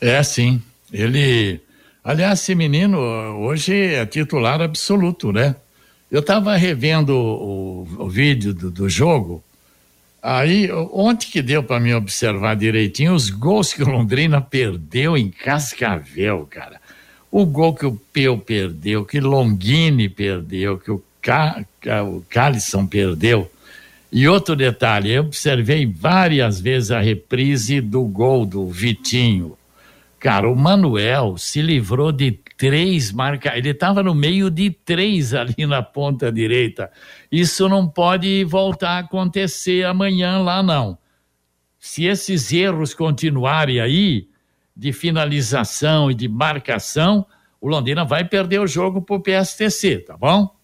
É, 0.00 0.22
sim. 0.22 0.62
Ele. 0.92 1.60
Aliás, 2.02 2.40
esse 2.40 2.54
menino 2.54 2.98
hoje 2.98 3.74
é 3.74 4.06
titular 4.06 4.60
absoluto, 4.60 5.32
né? 5.32 5.54
Eu 6.10 6.20
estava 6.20 6.56
revendo 6.56 7.14
o, 7.14 7.86
o, 7.98 8.08
vídeo 8.08 8.52
do, 8.52 8.70
do, 8.70 8.88
jogo, 8.88 9.44
aí 10.20 10.68
ontem 10.72 11.28
que 11.30 11.40
deu 11.40 11.62
para 11.62 11.78
me 11.78 11.94
observar 11.94 12.56
direitinho 12.56 13.14
os 13.14 13.30
gols 13.30 13.72
que 13.72 13.82
o 13.82 13.88
Londrina 13.88 14.40
perdeu 14.40 15.16
em 15.16 15.30
Cascavel, 15.30 16.48
cara. 16.50 16.80
O 17.30 17.46
gol 17.46 17.74
que 17.76 17.86
o 17.86 17.92
Peu 18.12 18.38
perdeu, 18.38 19.04
que 19.04 19.20
Longini 19.20 20.08
perdeu, 20.08 20.78
que 20.78 20.90
o, 20.90 21.00
Ca, 21.22 21.64
o 22.04 22.24
Calisson 22.28 22.86
perdeu. 22.86 23.48
E 24.10 24.26
outro 24.26 24.56
detalhe, 24.56 25.12
eu 25.12 25.22
observei 25.22 25.86
várias 25.86 26.60
vezes 26.60 26.90
a 26.90 26.98
reprise 26.98 27.80
do 27.80 28.02
gol 28.02 28.44
do 28.44 28.66
Vitinho. 28.66 29.56
Cara, 30.20 30.50
o 30.50 30.54
Manuel 30.54 31.38
se 31.38 31.62
livrou 31.62 32.12
de 32.12 32.30
três 32.58 33.10
marca, 33.10 33.56
ele 33.56 33.70
estava 33.70 34.02
no 34.02 34.14
meio 34.14 34.50
de 34.50 34.70
três 34.70 35.32
ali 35.34 35.64
na 35.66 35.82
ponta 35.82 36.30
direita. 36.30 36.92
Isso 37.32 37.66
não 37.70 37.88
pode 37.88 38.44
voltar 38.44 38.90
a 38.90 38.98
acontecer 38.98 39.86
amanhã 39.86 40.38
lá 40.38 40.62
não. 40.62 40.98
Se 41.78 42.04
esses 42.04 42.52
erros 42.52 42.92
continuarem 42.92 43.80
aí 43.80 44.28
de 44.76 44.92
finalização 44.92 46.10
e 46.10 46.14
de 46.14 46.28
marcação, 46.28 47.24
o 47.58 47.66
Londrina 47.66 48.04
vai 48.04 48.22
perder 48.22 48.60
o 48.60 48.66
jogo 48.66 49.00
para 49.00 49.16
o 49.16 49.20
PSTC, 49.20 50.00
tá 50.00 50.18
bom? 50.18 50.54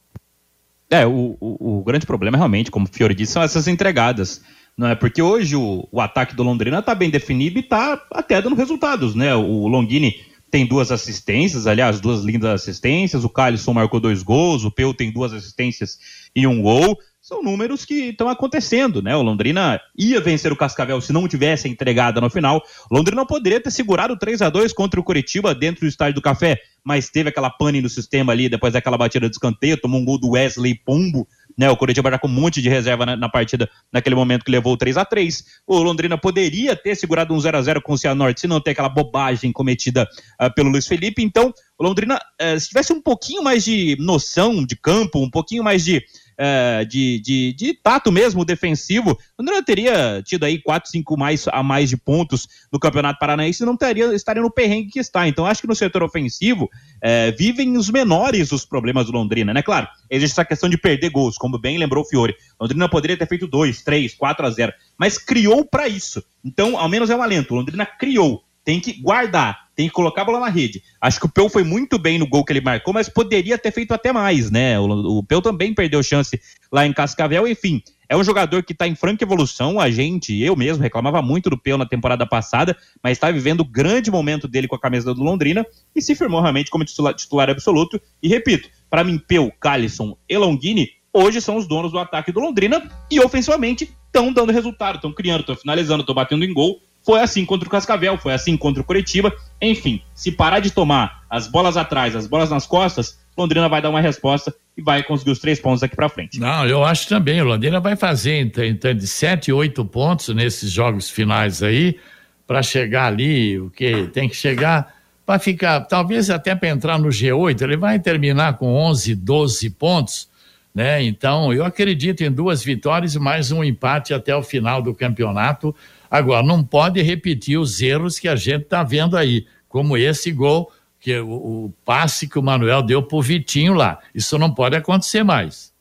É, 0.90 1.06
o, 1.06 1.36
o, 1.40 1.78
o, 1.78 1.82
grande 1.82 2.04
problema 2.04 2.36
realmente, 2.36 2.70
como 2.70 2.86
o 2.86 2.88
Fiore 2.92 3.14
disse, 3.14 3.32
são 3.32 3.42
essas 3.42 3.66
entregadas. 3.66 4.42
Não 4.76 4.88
é? 4.88 4.94
Porque 4.94 5.22
hoje 5.22 5.56
o, 5.56 5.88
o 5.90 6.00
ataque 6.00 6.34
do 6.34 6.42
Londrina 6.42 6.80
está 6.80 6.94
bem 6.94 7.08
definido 7.08 7.58
e 7.58 7.62
está 7.62 8.00
até 8.12 8.42
dando 8.42 8.54
resultados, 8.54 9.14
né? 9.14 9.34
O 9.34 9.66
Longini 9.66 10.16
tem 10.50 10.66
duas 10.66 10.92
assistências, 10.92 11.66
aliás, 11.66 11.98
duas 11.98 12.22
lindas 12.22 12.50
assistências. 12.50 13.24
O 13.24 13.28
Calisson 13.28 13.72
marcou 13.72 13.98
dois 13.98 14.22
gols, 14.22 14.64
o 14.64 14.70
Peu 14.70 14.92
tem 14.92 15.10
duas 15.10 15.32
assistências 15.32 15.98
e 16.34 16.46
um 16.46 16.60
gol. 16.60 16.98
São 17.20 17.42
números 17.42 17.84
que 17.84 18.10
estão 18.10 18.28
acontecendo, 18.28 19.02
né? 19.02 19.16
O 19.16 19.22
Londrina 19.22 19.80
ia 19.98 20.20
vencer 20.20 20.52
o 20.52 20.56
Cascavel 20.56 21.00
se 21.00 21.12
não 21.12 21.26
tivesse 21.26 21.68
entregada 21.68 22.20
no 22.20 22.30
final. 22.30 22.62
O 22.90 22.94
Londrina 22.94 23.26
poderia 23.26 23.60
ter 23.60 23.72
segurado 23.72 24.16
3 24.16 24.42
a 24.42 24.50
2 24.50 24.72
contra 24.72 25.00
o 25.00 25.02
Curitiba 25.02 25.54
dentro 25.54 25.80
do 25.80 25.88
estádio 25.88 26.14
do 26.14 26.22
Café, 26.22 26.60
mas 26.84 27.10
teve 27.10 27.30
aquela 27.30 27.50
pane 27.50 27.80
no 27.80 27.88
sistema 27.88 28.32
ali 28.32 28.48
depois 28.48 28.74
daquela 28.74 28.96
batida 28.96 29.28
de 29.28 29.34
escanteio, 29.34 29.80
tomou 29.80 30.00
um 30.00 30.04
gol 30.04 30.20
do 30.20 30.30
Wesley 30.30 30.76
Pombo 30.76 31.26
né? 31.56 31.70
O 31.70 31.76
Curitiba 31.76 32.10
já 32.10 32.18
com 32.18 32.28
um 32.28 32.30
monte 32.30 32.60
de 32.60 32.68
reserva 32.68 33.06
na, 33.06 33.16
na 33.16 33.28
partida 33.28 33.68
naquele 33.92 34.14
momento 34.14 34.44
que 34.44 34.50
levou 34.50 34.76
3 34.76 34.96
a 34.96 35.04
3 35.04 35.44
O 35.66 35.78
Londrina 35.78 36.18
poderia 36.18 36.76
ter 36.76 36.94
segurado 36.94 37.32
um 37.32 37.40
0 37.40 37.56
a 37.56 37.62
0 37.62 37.82
com 37.82 37.94
o 37.94 37.98
Cianorte 37.98 38.42
se 38.42 38.46
não 38.46 38.60
ter 38.60 38.72
aquela 38.72 38.88
bobagem 38.88 39.52
cometida 39.52 40.06
uh, 40.40 40.52
pelo 40.54 40.68
Luiz 40.68 40.86
Felipe. 40.86 41.22
Então, 41.22 41.52
o 41.78 41.84
Londrina, 41.84 42.16
uh, 42.16 42.60
se 42.60 42.68
tivesse 42.68 42.92
um 42.92 43.00
pouquinho 43.00 43.42
mais 43.42 43.64
de 43.64 43.96
noção 43.98 44.64
de 44.64 44.76
campo, 44.76 45.18
um 45.18 45.30
pouquinho 45.30 45.64
mais 45.64 45.84
de 45.84 46.04
é, 46.38 46.84
de, 46.84 47.20
de, 47.20 47.52
de, 47.52 47.74
tato 47.74 48.12
mesmo 48.12 48.44
defensivo, 48.44 49.12
o 49.12 49.42
Londrina 49.42 49.62
teria 49.62 50.22
tido 50.24 50.44
aí 50.44 50.60
4, 50.60 50.90
5 50.90 51.16
mais, 51.16 51.48
a 51.48 51.62
mais 51.62 51.88
de 51.88 51.96
pontos 51.96 52.46
no 52.72 52.78
Campeonato 52.78 53.18
Paranaense 53.18 53.62
e 53.62 53.66
não 53.66 53.76
teria, 53.76 54.14
estaria 54.14 54.42
no 54.42 54.50
perrengue 54.50 54.90
que 54.90 55.00
está. 55.00 55.26
Então, 55.26 55.46
acho 55.46 55.60
que 55.60 55.66
no 55.66 55.74
setor 55.74 56.02
ofensivo 56.02 56.68
é, 57.02 57.30
vivem 57.32 57.76
os 57.76 57.90
menores 57.90 58.52
os 58.52 58.64
problemas 58.64 59.06
do 59.06 59.12
Londrina, 59.12 59.54
né? 59.54 59.62
Claro, 59.62 59.88
existe 60.10 60.34
essa 60.34 60.44
questão 60.44 60.68
de 60.68 60.76
perder 60.76 61.10
gols, 61.10 61.36
como 61.36 61.58
bem 61.58 61.78
lembrou 61.78 62.04
o 62.04 62.06
Fiore. 62.06 62.34
Londrina 62.60 62.88
poderia 62.88 63.16
ter 63.16 63.26
feito 63.26 63.46
2, 63.46 63.82
3, 63.82 64.14
4 64.14 64.46
a 64.46 64.50
0, 64.50 64.72
mas 64.98 65.18
criou 65.18 65.64
para 65.64 65.88
isso. 65.88 66.22
Então, 66.44 66.78
ao 66.78 66.88
menos 66.88 67.10
é 67.10 67.16
um 67.16 67.22
alento. 67.22 67.54
Londrina 67.54 67.84
criou 67.84 68.45
tem 68.66 68.80
que 68.80 69.00
guardar, 69.00 69.68
tem 69.76 69.86
que 69.86 69.94
colocar 69.94 70.22
a 70.22 70.24
bola 70.24 70.40
na 70.40 70.48
rede. 70.48 70.82
Acho 71.00 71.20
que 71.20 71.26
o 71.26 71.28
Peu 71.28 71.48
foi 71.48 71.62
muito 71.62 72.00
bem 72.00 72.18
no 72.18 72.26
gol 72.26 72.44
que 72.44 72.52
ele 72.52 72.60
marcou, 72.60 72.92
mas 72.92 73.08
poderia 73.08 73.56
ter 73.56 73.70
feito 73.70 73.94
até 73.94 74.12
mais, 74.12 74.50
né? 74.50 74.76
O, 74.80 75.18
o 75.18 75.22
Peu 75.22 75.40
também 75.40 75.72
perdeu 75.72 76.02
chance 76.02 76.40
lá 76.72 76.84
em 76.84 76.92
Cascavel, 76.92 77.46
enfim. 77.46 77.80
É 78.08 78.16
um 78.16 78.24
jogador 78.24 78.64
que 78.64 78.72
está 78.72 78.88
em 78.88 78.96
franca 78.96 79.22
evolução. 79.22 79.78
A 79.78 79.88
gente, 79.88 80.36
eu 80.42 80.56
mesmo, 80.56 80.82
reclamava 80.82 81.22
muito 81.22 81.48
do 81.48 81.56
Peu 81.56 81.78
na 81.78 81.86
temporada 81.86 82.26
passada, 82.26 82.76
mas 83.00 83.12
está 83.12 83.30
vivendo 83.30 83.60
o 83.60 83.64
grande 83.64 84.10
momento 84.10 84.48
dele 84.48 84.66
com 84.66 84.74
a 84.74 84.80
camisa 84.80 85.14
do 85.14 85.22
Londrina 85.22 85.64
e 85.94 86.02
se 86.02 86.16
firmou 86.16 86.40
realmente 86.40 86.68
como 86.68 86.84
titular, 86.84 87.14
titular 87.14 87.48
absoluto. 87.48 88.00
E 88.20 88.26
repito, 88.26 88.68
para 88.90 89.04
mim, 89.04 89.16
Peu, 89.16 89.52
Calisson 89.60 90.18
e 90.28 90.36
Longini 90.36 90.90
hoje 91.12 91.40
são 91.40 91.56
os 91.56 91.68
donos 91.68 91.92
do 91.92 92.00
ataque 92.00 92.32
do 92.32 92.40
Londrina 92.40 92.82
e 93.08 93.20
ofensivamente 93.20 93.88
estão 94.06 94.32
dando 94.32 94.52
resultado, 94.52 94.96
estão 94.96 95.12
criando, 95.12 95.40
estão 95.40 95.54
finalizando, 95.54 96.00
estão 96.00 96.14
batendo 96.14 96.44
em 96.44 96.52
gol 96.52 96.80
foi 97.06 97.20
assim 97.20 97.44
contra 97.44 97.68
o 97.68 97.70
Cascavel, 97.70 98.18
foi 98.18 98.34
assim 98.34 98.56
contra 98.56 98.82
o 98.82 98.84
Curitiba. 98.84 99.32
Enfim, 99.62 100.02
se 100.12 100.32
parar 100.32 100.58
de 100.58 100.72
tomar 100.72 101.22
as 101.30 101.46
bolas 101.46 101.76
atrás, 101.76 102.16
as 102.16 102.26
bolas 102.26 102.50
nas 102.50 102.66
costas, 102.66 103.16
Londrina 103.38 103.68
vai 103.68 103.80
dar 103.80 103.90
uma 103.90 104.00
resposta 104.00 104.52
e 104.76 104.82
vai 104.82 105.04
conseguir 105.04 105.30
os 105.30 105.38
três 105.38 105.60
pontos 105.60 105.84
aqui 105.84 105.94
para 105.94 106.08
frente. 106.08 106.40
Não, 106.40 106.66
eu 106.66 106.84
acho 106.84 107.08
também. 107.08 107.40
O 107.40 107.44
Londrina 107.44 107.78
vai 107.78 107.94
fazer 107.94 108.40
então, 108.40 108.92
de 108.92 109.06
sete, 109.06 109.52
oito 109.52 109.84
pontos 109.84 110.34
nesses 110.34 110.72
jogos 110.72 111.08
finais 111.08 111.62
aí, 111.62 111.96
para 112.44 112.60
chegar 112.60 113.06
ali, 113.06 113.56
o 113.60 113.70
que 113.70 114.08
tem 114.08 114.28
que 114.28 114.34
chegar 114.34 114.96
para 115.24 115.38
ficar, 115.38 115.80
talvez 115.82 116.28
até 116.28 116.54
para 116.54 116.68
entrar 116.68 116.98
no 116.98 117.08
G8, 117.08 117.60
ele 117.62 117.76
vai 117.76 117.98
terminar 117.98 118.54
com 118.54 118.72
11, 118.74 119.14
12 119.14 119.70
pontos, 119.70 120.28
né? 120.72 121.02
Então, 121.02 121.52
eu 121.52 121.64
acredito 121.64 122.22
em 122.22 122.30
duas 122.30 122.62
vitórias 122.62 123.14
e 123.14 123.18
mais 123.18 123.50
um 123.50 123.64
empate 123.64 124.14
até 124.14 124.34
o 124.36 124.42
final 124.42 124.80
do 124.80 124.94
campeonato 124.94 125.74
Agora, 126.10 126.42
não 126.42 126.62
pode 126.62 127.02
repetir 127.02 127.58
os 127.58 127.80
erros 127.80 128.18
que 128.18 128.28
a 128.28 128.36
gente 128.36 128.62
está 128.62 128.82
vendo 128.82 129.16
aí, 129.16 129.46
como 129.68 129.96
esse 129.96 130.30
gol 130.32 130.70
que 131.00 131.18
o, 131.18 131.28
o 131.28 131.74
passe 131.84 132.28
que 132.28 132.38
o 132.38 132.42
Manuel 132.42 132.82
deu 132.82 133.02
pro 133.02 133.22
Vitinho 133.22 133.74
lá. 133.74 133.98
Isso 134.14 134.38
não 134.38 134.52
pode 134.52 134.76
acontecer 134.76 135.22
mais. 135.22 135.72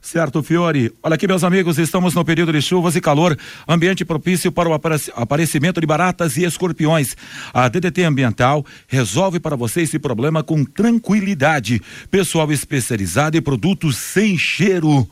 Certo, 0.00 0.42
Fiore. 0.42 0.92
Olha 1.02 1.16
aqui, 1.16 1.26
meus 1.26 1.44
amigos, 1.44 1.78
estamos 1.78 2.14
no 2.14 2.24
período 2.24 2.52
de 2.52 2.62
chuvas 2.62 2.96
e 2.96 3.00
calor, 3.00 3.36
ambiente 3.66 4.04
propício 4.04 4.50
para 4.50 4.68
o 4.68 4.72
aparecimento 4.72 5.80
de 5.80 5.86
baratas 5.86 6.36
e 6.36 6.44
escorpiões. 6.44 7.16
A 7.52 7.68
DDT 7.68 8.04
Ambiental 8.04 8.64
resolve 8.86 9.40
para 9.40 9.56
você 9.56 9.82
esse 9.82 9.98
problema 9.98 10.42
com 10.42 10.64
tranquilidade. 10.64 11.82
Pessoal 12.10 12.50
especializado 12.52 13.36
em 13.36 13.42
produtos 13.42 13.96
sem 13.96 14.38
cheiro. 14.38 15.08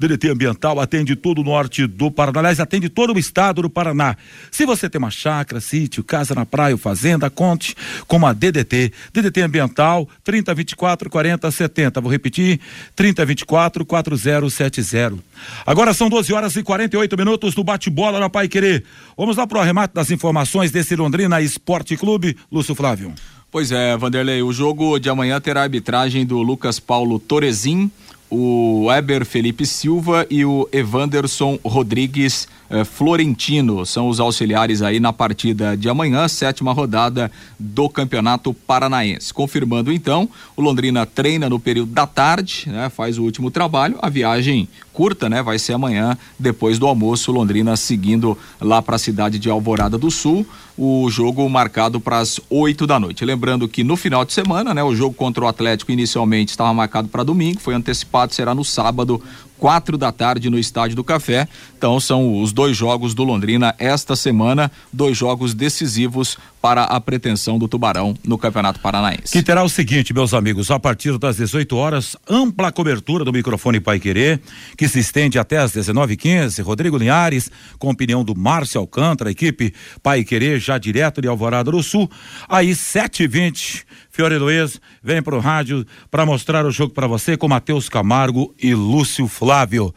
DDT 0.00 0.30
Ambiental 0.30 0.80
atende 0.80 1.14
todo 1.14 1.42
o 1.42 1.44
norte 1.44 1.86
do 1.86 2.10
Paraná, 2.10 2.38
aliás, 2.38 2.58
atende 2.58 2.88
todo 2.88 3.12
o 3.12 3.18
estado 3.18 3.60
do 3.60 3.68
Paraná. 3.68 4.16
Se 4.50 4.64
você 4.64 4.88
tem 4.88 4.98
uma 4.98 5.10
chácara, 5.10 5.60
sítio, 5.60 6.02
casa 6.02 6.34
na 6.34 6.46
praia 6.46 6.74
ou 6.74 6.78
fazenda, 6.78 7.28
conte 7.28 7.76
com 8.08 8.26
a 8.26 8.32
DDT. 8.32 8.94
DDT 9.12 9.42
Ambiental 9.42 10.08
3024 10.24 11.10
4070. 11.10 12.00
Vou 12.00 12.10
repetir, 12.10 12.58
3024 12.96 13.84
4070. 13.84 15.18
Agora 15.66 15.92
são 15.92 16.08
12 16.08 16.32
horas 16.32 16.56
e 16.56 16.62
48 16.62 17.18
minutos 17.18 17.54
do 17.54 17.62
bate-bola 17.62 18.18
na 18.18 18.30
Pai 18.30 18.48
Querer. 18.48 18.82
Vamos 19.18 19.36
lá 19.36 19.46
para 19.46 19.58
o 19.58 19.60
arremate 19.60 19.92
das 19.92 20.10
informações 20.10 20.70
desse 20.70 20.96
Londrina 20.96 21.42
Esporte 21.42 21.94
Clube, 21.94 22.38
Lúcio 22.50 22.74
Flávio. 22.74 23.12
Pois 23.50 23.70
é, 23.70 23.94
Vanderlei, 23.98 24.40
o 24.40 24.50
jogo 24.50 24.98
de 24.98 25.10
amanhã 25.10 25.38
terá 25.42 25.60
a 25.60 25.64
arbitragem 25.64 26.24
do 26.24 26.40
Lucas 26.40 26.80
Paulo 26.80 27.18
Torezin 27.18 27.90
o 28.30 28.86
Weber 28.86 29.26
Felipe 29.26 29.66
Silva 29.66 30.26
e 30.30 30.44
o 30.44 30.68
Evanderson 30.72 31.58
Rodrigues 31.64 32.48
eh, 32.70 32.84
Florentino 32.84 33.84
são 33.84 34.08
os 34.08 34.20
auxiliares 34.20 34.80
aí 34.80 35.00
na 35.00 35.12
partida 35.12 35.76
de 35.76 35.88
amanhã, 35.88 36.28
sétima 36.28 36.72
rodada 36.72 37.30
do 37.58 37.88
Campeonato 37.88 38.54
Paranaense. 38.54 39.34
Confirmando 39.34 39.92
então, 39.92 40.28
o 40.56 40.62
Londrina 40.62 41.04
treina 41.04 41.48
no 41.48 41.58
período 41.58 41.92
da 41.92 42.06
tarde, 42.06 42.64
né, 42.68 42.88
faz 42.88 43.18
o 43.18 43.24
último 43.24 43.50
trabalho, 43.50 43.98
a 44.00 44.08
viagem 44.08 44.68
curta, 44.92 45.28
né, 45.28 45.42
vai 45.42 45.58
ser 45.58 45.72
amanhã 45.72 46.16
depois 46.38 46.78
do 46.78 46.86
almoço, 46.86 47.32
Londrina 47.32 47.76
seguindo 47.76 48.38
lá 48.60 48.80
para 48.80 48.96
a 48.96 48.98
cidade 48.98 49.38
de 49.38 49.50
Alvorada 49.50 49.98
do 49.98 50.10
Sul, 50.10 50.46
o 50.76 51.10
jogo 51.10 51.46
marcado 51.48 52.00
para 52.00 52.18
as 52.18 52.40
8 52.48 52.86
da 52.86 52.98
noite. 52.98 53.24
Lembrando 53.24 53.68
que 53.68 53.84
no 53.84 53.96
final 53.96 54.24
de 54.24 54.32
semana, 54.32 54.72
né, 54.72 54.82
o 54.82 54.94
jogo 54.94 55.14
contra 55.14 55.44
o 55.44 55.48
Atlético 55.48 55.92
inicialmente 55.92 56.50
estava 56.50 56.72
marcado 56.72 57.08
para 57.08 57.22
domingo, 57.22 57.60
foi 57.60 57.74
antecipado, 57.74 58.32
será 58.32 58.54
no 58.54 58.64
sábado 58.64 59.22
quatro 59.60 59.98
da 59.98 60.10
tarde 60.10 60.48
no 60.48 60.58
Estádio 60.58 60.96
do 60.96 61.04
Café. 61.04 61.46
Então 61.76 62.00
são 62.00 62.42
os 62.42 62.52
dois 62.52 62.76
jogos 62.76 63.14
do 63.14 63.22
Londrina 63.22 63.74
esta 63.78 64.16
semana, 64.16 64.72
dois 64.90 65.16
jogos 65.16 65.52
decisivos 65.52 66.38
para 66.60 66.84
a 66.84 67.00
pretensão 67.00 67.58
do 67.58 67.68
Tubarão 67.68 68.14
no 68.24 68.36
Campeonato 68.36 68.80
Paranaense. 68.80 69.32
Que 69.32 69.42
terá 69.42 69.62
o 69.62 69.68
seguinte, 69.68 70.12
meus 70.12 70.34
amigos, 70.34 70.70
a 70.70 70.78
partir 70.78 71.16
das 71.18 71.36
18 71.36 71.76
horas, 71.76 72.16
ampla 72.28 72.72
cobertura 72.72 73.24
do 73.24 73.32
microfone 73.32 73.80
Pai 73.80 74.00
Querer, 74.00 74.40
que 74.76 74.88
se 74.88 74.98
estende 74.98 75.38
até 75.38 75.58
às 75.58 75.72
19h15. 75.72 76.62
Rodrigo 76.62 76.98
Linhares, 76.98 77.50
com 77.78 77.90
opinião 77.90 78.24
do 78.24 78.36
Márcio 78.36 78.80
Alcântara, 78.80 79.30
equipe 79.30 79.72
Pai 80.02 80.24
Querer, 80.24 80.58
já 80.58 80.78
direto 80.78 81.20
de 81.20 81.28
Alvorada 81.28 81.70
do 81.70 81.82
Sul. 81.82 82.10
Aí, 82.48 82.70
7h20, 82.70 83.84
Fiore 84.10 84.38
Luiz 84.38 84.80
vem 85.02 85.22
pro 85.22 85.38
rádio 85.38 85.86
para 86.10 86.26
mostrar 86.26 86.66
o 86.66 86.70
jogo 86.70 86.92
para 86.92 87.06
você 87.06 87.36
com 87.36 87.48
Matheus 87.48 87.88
Camargo 87.88 88.54
e 88.60 88.74
Lúcio 88.74 89.26
Flávio. 89.28 89.94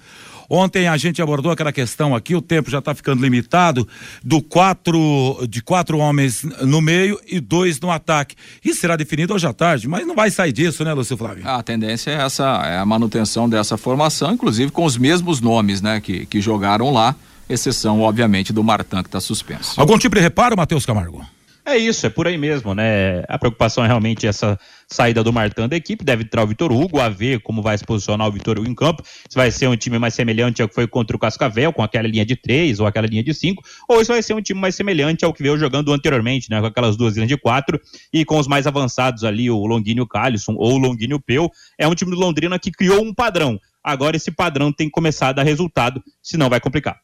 Ontem 0.50 0.88
a 0.88 0.96
gente 0.98 1.22
abordou 1.22 1.52
aquela 1.52 1.72
questão 1.72 2.14
aqui, 2.14 2.36
o 2.36 2.42
tempo 2.42 2.70
já 2.70 2.80
está 2.80 2.94
ficando 2.94 3.24
limitado, 3.24 3.88
do 4.24 4.42
quatro, 4.42 5.48
de 5.50 5.64
quatro 5.64 5.98
homens 5.98 6.44
no 6.62 6.80
meio 6.80 7.20
e 7.28 7.40
dois 7.40 7.80
no 7.80 7.90
ataque. 7.90 8.36
Isso 8.64 8.82
será 8.82 8.96
definido 8.96 9.34
hoje 9.34 9.48
à 9.48 9.54
tarde, 9.54 9.88
mas 9.88 10.06
não 10.06 10.16
vai 10.16 10.30
sair 10.30 10.52
disso, 10.52 10.84
né, 10.84 10.94
Lúcio 10.94 11.18
Flávio? 11.18 11.48
A 11.48 11.64
tendência 11.64 12.12
é 12.12 12.22
essa, 12.22 12.62
é 12.66 12.78
a 12.78 12.86
manutenção 12.86 13.50
dessa 13.50 13.78
formação, 13.78 14.34
inclusive 14.34 14.72
com 14.72 14.86
os 14.86 14.96
mesmos 14.96 15.42
nomes, 15.42 15.82
né, 15.82 16.00
que, 16.00 16.26
que 16.28 16.40
jogaram 16.40 16.92
lá, 16.92 17.16
exceção, 17.50 18.02
obviamente, 18.02 18.54
do 18.54 18.64
Martan, 18.64 19.02
que 19.02 19.08
está 19.08 19.20
suspenso. 19.20 19.80
Algum 19.80 19.98
tipo 19.98 20.16
de 20.16 20.22
reparo, 20.22 20.56
Matheus 20.56 20.86
Camargo? 20.86 21.26
É 21.66 21.78
isso, 21.78 22.06
é 22.06 22.10
por 22.10 22.28
aí 22.28 22.38
mesmo, 22.38 22.76
né? 22.76 23.24
A 23.30 23.40
preocupação 23.40 23.86
é 23.86 23.88
realmente 23.88 24.28
essa 24.28 24.60
saída 24.86 25.24
do 25.24 25.32
Martão 25.32 25.66
da 25.66 25.78
equipe, 25.78 26.04
deve 26.04 26.24
entrar 26.24 26.44
o 26.44 26.48
Vitor 26.48 26.70
Hugo, 26.74 27.00
a 27.00 27.08
ver 27.08 27.40
como 27.40 27.62
vai 27.62 27.78
se 27.78 27.86
posicionar 27.86 28.28
o 28.28 28.32
Vitor 28.34 28.60
Hugo 28.60 28.70
em 28.70 28.76
campo, 28.76 29.02
se 29.30 29.36
vai 29.36 29.50
ser 29.50 29.68
um 29.68 29.76
time 29.78 29.98
mais 29.98 30.14
semelhante 30.14 30.62
ao 30.62 30.68
que 30.68 30.76
foi 30.76 30.88
contra 30.88 31.16
o 31.16 31.20
Cascavel, 31.20 31.72
com 31.72 31.82
aquela 31.82 32.06
linha 32.06 32.26
de 32.26 32.36
três 32.36 32.82
ou 32.82 32.86
aquela 32.86 33.08
linha 33.08 33.24
de 33.24 33.34
cinco, 33.34 33.64
ou 33.88 34.04
se 34.04 34.12
vai 34.12 34.22
ser 34.22 34.34
um 34.34 34.42
time 34.42 34.60
mais 34.60 34.76
semelhante 34.76 35.24
ao 35.24 35.34
que 35.34 35.42
veio 35.42 35.58
jogando 35.58 35.94
anteriormente, 35.94 36.50
né? 36.50 36.60
Com 36.60 36.68
aquelas 36.68 36.98
duas 36.98 37.16
linhas 37.16 37.30
de 37.30 37.38
quatro 37.38 37.80
e 38.12 38.26
com 38.26 38.38
os 38.38 38.48
mais 38.48 38.68
avançados 38.68 39.24
ali, 39.24 39.50
o 39.50 39.66
Longuinho 39.66 40.06
Calisson 40.06 40.56
ou 40.58 40.74
o 40.74 40.78
Longuinho 40.78 41.18
Peu. 41.18 41.50
É 41.80 41.88
um 41.88 41.96
time 41.96 42.12
do 42.12 42.20
Londrina 42.20 42.60
que 42.60 42.72
criou 42.72 43.02
um 43.02 43.14
padrão. 43.14 43.58
Agora 43.82 44.18
esse 44.18 44.32
padrão 44.32 44.70
tem 44.70 44.88
que 44.88 44.92
começar 44.92 45.30
a 45.30 45.34
dar 45.34 45.44
resultado, 45.44 46.04
senão 46.22 46.50
vai 46.50 46.60
complicar. 46.60 47.00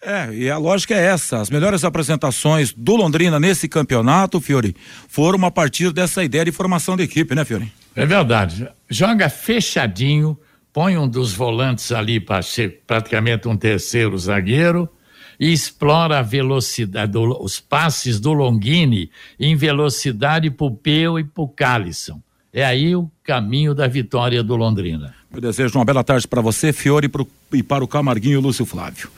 É, 0.00 0.32
e 0.32 0.48
a 0.48 0.58
lógica 0.58 0.94
é 0.94 1.06
essa. 1.06 1.40
As 1.40 1.50
melhores 1.50 1.84
apresentações 1.84 2.72
do 2.72 2.94
Londrina 2.94 3.40
nesse 3.40 3.68
campeonato, 3.68 4.40
Fiore, 4.40 4.76
foram 5.08 5.44
a 5.44 5.50
partir 5.50 5.92
dessa 5.92 6.22
ideia 6.22 6.44
de 6.44 6.52
formação 6.52 6.96
da 6.96 7.02
equipe, 7.02 7.34
né, 7.34 7.44
Fiore? 7.44 7.72
É 7.96 8.06
verdade. 8.06 8.68
Joga 8.88 9.28
fechadinho, 9.28 10.38
põe 10.72 10.96
um 10.96 11.08
dos 11.08 11.32
volantes 11.32 11.90
ali 11.90 12.20
para 12.20 12.42
ser 12.42 12.82
praticamente 12.86 13.48
um 13.48 13.56
terceiro 13.56 14.16
zagueiro 14.16 14.88
e 15.38 15.52
explora 15.52 16.20
a 16.20 16.22
velocidade, 16.22 17.12
do, 17.12 17.42
os 17.42 17.58
passes 17.58 18.20
do 18.20 18.32
Longini 18.32 19.10
em 19.38 19.56
velocidade 19.56 20.50
pro 20.50 20.70
Peu 20.70 21.18
e 21.18 21.24
pro 21.24 21.48
Calisson. 21.48 22.20
É 22.52 22.64
aí 22.64 22.94
o 22.94 23.10
caminho 23.22 23.74
da 23.74 23.86
vitória 23.86 24.42
do 24.42 24.56
Londrina. 24.56 25.14
Eu 25.32 25.40
desejo 25.40 25.78
uma 25.78 25.84
bela 25.84 26.02
tarde 26.02 26.26
para 26.26 26.40
você, 26.40 26.72
Fiore, 26.72 27.08
pro, 27.08 27.28
e 27.52 27.62
para 27.62 27.84
o 27.84 27.88
Camarguinho 27.88 28.40
Lúcio 28.40 28.64
Flávio. 28.64 29.10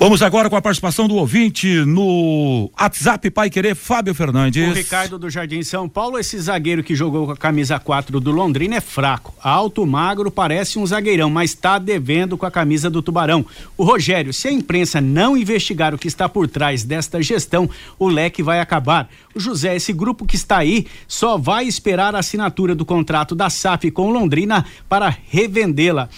Vamos 0.00 0.22
agora 0.22 0.48
com 0.48 0.56
a 0.56 0.62
participação 0.62 1.06
do 1.06 1.16
ouvinte 1.16 1.68
no 1.84 2.70
WhatsApp 2.80 3.30
Pai 3.30 3.50
Querer, 3.50 3.74
Fábio 3.74 4.14
Fernandes. 4.14 4.70
O 4.70 4.72
Ricardo 4.72 5.18
do 5.18 5.28
Jardim 5.28 5.62
São 5.62 5.86
Paulo, 5.86 6.18
esse 6.18 6.40
zagueiro 6.40 6.82
que 6.82 6.94
jogou 6.94 7.26
com 7.26 7.32
a 7.32 7.36
camisa 7.36 7.78
4 7.78 8.18
do 8.18 8.30
Londrina 8.30 8.76
é 8.76 8.80
fraco. 8.80 9.34
Alto, 9.42 9.84
magro, 9.84 10.30
parece 10.30 10.78
um 10.78 10.86
zagueirão, 10.86 11.28
mas 11.28 11.50
está 11.50 11.78
devendo 11.78 12.38
com 12.38 12.46
a 12.46 12.50
camisa 12.50 12.88
do 12.88 13.02
Tubarão. 13.02 13.44
O 13.76 13.84
Rogério, 13.84 14.32
se 14.32 14.48
a 14.48 14.52
imprensa 14.52 15.02
não 15.02 15.36
investigar 15.36 15.94
o 15.94 15.98
que 15.98 16.08
está 16.08 16.30
por 16.30 16.48
trás 16.48 16.82
desta 16.82 17.20
gestão, 17.20 17.68
o 17.98 18.08
leque 18.08 18.42
vai 18.42 18.58
acabar. 18.58 19.06
O 19.34 19.38
José, 19.38 19.76
esse 19.76 19.92
grupo 19.92 20.24
que 20.24 20.34
está 20.34 20.56
aí, 20.56 20.86
só 21.06 21.36
vai 21.36 21.66
esperar 21.66 22.14
a 22.14 22.20
assinatura 22.20 22.74
do 22.74 22.86
contrato 22.86 23.34
da 23.34 23.50
SAF 23.50 23.90
com 23.90 24.10
Londrina 24.10 24.64
para 24.88 25.14
revendê-la. 25.28 26.08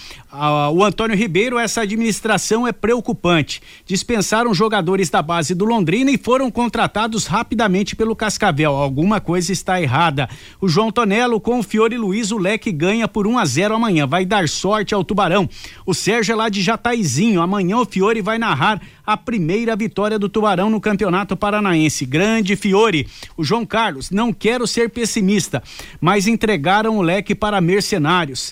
O 0.73 0.83
Antônio 0.83 1.15
Ribeiro, 1.15 1.59
essa 1.59 1.81
administração 1.81 2.67
é 2.67 2.71
preocupante. 2.71 3.61
Dispensaram 3.85 4.51
jogadores 4.51 5.07
da 5.07 5.21
base 5.21 5.53
do 5.53 5.63
Londrina 5.63 6.09
e 6.09 6.17
foram 6.17 6.49
contratados 6.49 7.27
rapidamente 7.27 7.95
pelo 7.95 8.15
Cascavel. 8.15 8.71
Alguma 8.71 9.21
coisa 9.21 9.51
está 9.51 9.79
errada. 9.79 10.27
O 10.59 10.67
João 10.67 10.91
Tonelo 10.91 11.39
com 11.39 11.59
o 11.59 11.63
Fiore 11.63 11.99
Luiz, 11.99 12.31
o 12.31 12.39
Leque 12.39 12.71
ganha 12.71 13.07
por 13.07 13.27
1 13.27 13.37
a 13.37 13.45
0 13.45 13.75
amanhã. 13.75 14.07
Vai 14.07 14.25
dar 14.25 14.49
sorte 14.49 14.95
ao 14.95 15.03
Tubarão. 15.03 15.47
O 15.85 15.93
Sérgio 15.93 16.33
é 16.33 16.35
lá 16.35 16.49
de 16.49 16.63
Jataizinho. 16.63 17.39
Amanhã 17.39 17.77
o 17.77 17.85
Fiore 17.85 18.19
vai 18.19 18.39
narrar 18.39 18.81
a 19.05 19.15
primeira 19.15 19.75
vitória 19.75 20.17
do 20.17 20.27
Tubarão 20.27 20.67
no 20.67 20.81
Campeonato 20.81 21.37
Paranaense. 21.37 22.07
Grande 22.07 22.55
Fiore. 22.55 23.07
O 23.37 23.43
João 23.43 23.67
Carlos, 23.67 24.09
não 24.09 24.33
quero 24.33 24.65
ser 24.65 24.89
pessimista, 24.89 25.61
mas 26.01 26.25
entregaram 26.25 26.97
o 26.97 27.03
leque 27.03 27.35
para 27.35 27.61
mercenários 27.61 28.51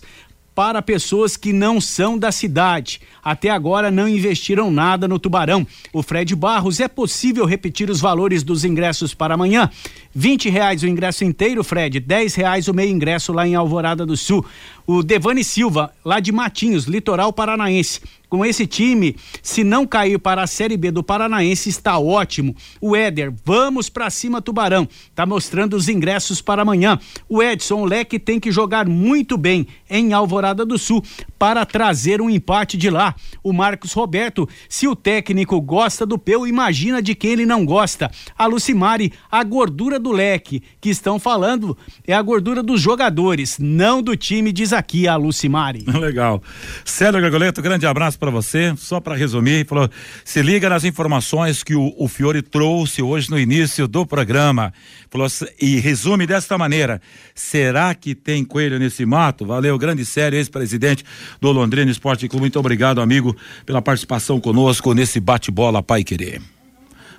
para 0.53 0.81
pessoas 0.81 1.37
que 1.37 1.53
não 1.53 1.79
são 1.79 2.17
da 2.17 2.31
cidade. 2.31 3.01
Até 3.23 3.49
agora 3.49 3.89
não 3.89 4.07
investiram 4.07 4.69
nada 4.69 5.07
no 5.07 5.19
Tubarão. 5.19 5.65
O 5.93 6.03
Fred 6.03 6.35
Barros, 6.35 6.79
é 6.79 6.87
possível 6.87 7.45
repetir 7.45 7.89
os 7.89 8.01
valores 8.01 8.43
dos 8.43 8.65
ingressos 8.65 9.13
para 9.13 9.35
amanhã? 9.35 9.69
Vinte 10.13 10.49
reais 10.49 10.83
o 10.83 10.87
ingresso 10.87 11.23
inteiro, 11.23 11.63
Fred. 11.63 11.99
Dez 11.99 12.35
reais 12.35 12.67
o 12.67 12.73
meio 12.73 12.91
ingresso 12.91 13.31
lá 13.31 13.47
em 13.47 13.55
Alvorada 13.55 14.05
do 14.05 14.17
Sul. 14.17 14.45
O 14.85 15.01
Devani 15.01 15.43
Silva, 15.43 15.93
lá 16.03 16.19
de 16.19 16.31
Matinhos, 16.31 16.85
litoral 16.85 17.31
paranaense. 17.31 18.01
Com 18.32 18.45
esse 18.45 18.65
time, 18.65 19.17
se 19.43 19.61
não 19.61 19.86
cair 19.86 20.17
para 20.17 20.41
a 20.41 20.47
Série 20.47 20.77
B 20.77 20.89
do 20.89 21.03
Paranaense, 21.03 21.67
está 21.67 21.99
ótimo. 21.99 22.55
O 22.79 22.95
Éder, 22.95 23.34
vamos 23.43 23.89
para 23.89 24.09
cima, 24.09 24.41
Tubarão. 24.41 24.88
Tá 25.13 25.25
mostrando 25.25 25.75
os 25.75 25.89
ingressos 25.89 26.41
para 26.41 26.61
amanhã. 26.61 26.97
O 27.27 27.43
Edson, 27.43 27.82
o 27.82 27.86
Leque 27.86 28.17
tem 28.17 28.39
que 28.39 28.49
jogar 28.49 28.88
muito 28.88 29.38
bem 29.38 29.67
em 29.89 30.13
Alvorada 30.13 30.65
do 30.65 30.77
Sul 30.77 31.03
para 31.38 31.65
trazer 31.65 32.21
um 32.21 32.29
empate 32.29 32.77
de 32.77 32.89
lá. 32.89 33.13
O 33.43 33.51
Marcos 33.51 33.91
Roberto, 33.91 34.47
se 34.69 34.88
o 34.88 34.95
técnico 34.95 35.59
gosta 35.59 36.05
do 36.05 36.17
Peu, 36.17 36.47
imagina 36.47 37.01
de 37.01 37.13
quem 37.13 37.32
ele 37.32 37.45
não 37.45 37.65
gosta. 37.65 38.09
A 38.38 38.45
Lucimari, 38.45 39.11
a 39.29 39.43
gordura 39.43 39.99
do 39.99 40.09
Leque 40.09 40.63
que 40.79 40.89
estão 40.89 41.19
falando 41.19 41.77
é 42.07 42.13
a 42.13 42.21
gordura 42.21 42.63
dos 42.63 42.79
jogadores, 42.79 43.57
não 43.59 44.01
do 44.01 44.15
time, 44.15 44.53
diz 44.53 44.71
aqui 44.71 45.05
a 45.05 45.17
Lucimari. 45.17 45.84
Legal. 45.99 46.41
Célio 46.86 47.19
Gagoleto, 47.19 47.61
grande 47.61 47.86
abraço 47.86 48.20
para 48.22 48.30
você, 48.30 48.76
só 48.78 48.99
para 48.99 49.15
resumir, 49.15 49.65
falou: 49.65 49.89
se 50.24 50.43
liga 50.43 50.69
nas 50.69 50.84
informações 50.84 51.63
que 51.63 51.74
o, 51.74 51.91
o 51.97 52.07
Fiore 52.07 52.43
trouxe 52.43 53.01
hoje 53.01 53.32
no 53.32 53.39
início 53.39 53.88
do 53.88 54.05
programa. 54.05 54.72
Falou, 55.09 55.28
e 55.59 55.80
resume 55.80 56.28
desta 56.28 56.55
maneira: 56.55 57.01
será 57.34 57.95
que 57.95 58.13
tem 58.13 58.45
coelho 58.45 58.78
nesse 58.78 59.03
mato? 59.07 59.43
Valeu, 59.43 59.76
grande 59.80 60.05
série, 60.05 60.38
ex-presidente 60.38 61.03
do 61.41 61.51
Londrina 61.51 61.89
Esporte 61.89 62.28
Clube. 62.28 62.41
Muito 62.41 62.59
obrigado, 62.59 63.01
amigo, 63.01 63.36
pela 63.65 63.82
participação 63.82 64.39
conosco 64.39 64.93
nesse 64.93 65.19
bate-bola 65.19 65.82
Pai 65.82 66.03
Querer. 66.03 66.39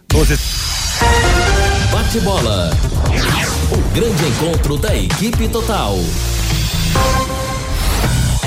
12... 0.08 0.38
Bate-bola. 1.90 2.70
O 3.72 3.94
grande 3.94 4.24
encontro 4.24 4.76
da 4.76 4.96
equipe 4.96 5.48
total. 5.48 5.96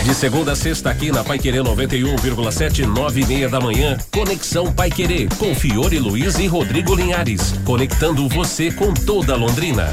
De 0.05 0.13
segunda 0.13 0.51
a 0.51 0.55
sexta 0.55 0.91
aqui 0.91 1.11
na 1.11 1.23
Pai 1.23 1.39
Querer 1.39 1.63
91,7, 1.63 2.85
nove 2.85 3.21
e 3.21 3.25
meia 3.25 3.49
da 3.49 3.59
manhã. 3.59 3.97
Conexão 4.11 4.71
Pai 4.71 4.91
Querer 4.91 5.27
com 5.39 5.55
Fiore 5.55 5.97
Luiz 5.97 6.37
e 6.37 6.45
Rodrigo 6.45 6.93
Linhares. 6.93 7.55
Conectando 7.65 8.29
você 8.29 8.71
com 8.71 8.93
toda 8.93 9.35
Londrina. 9.35 9.91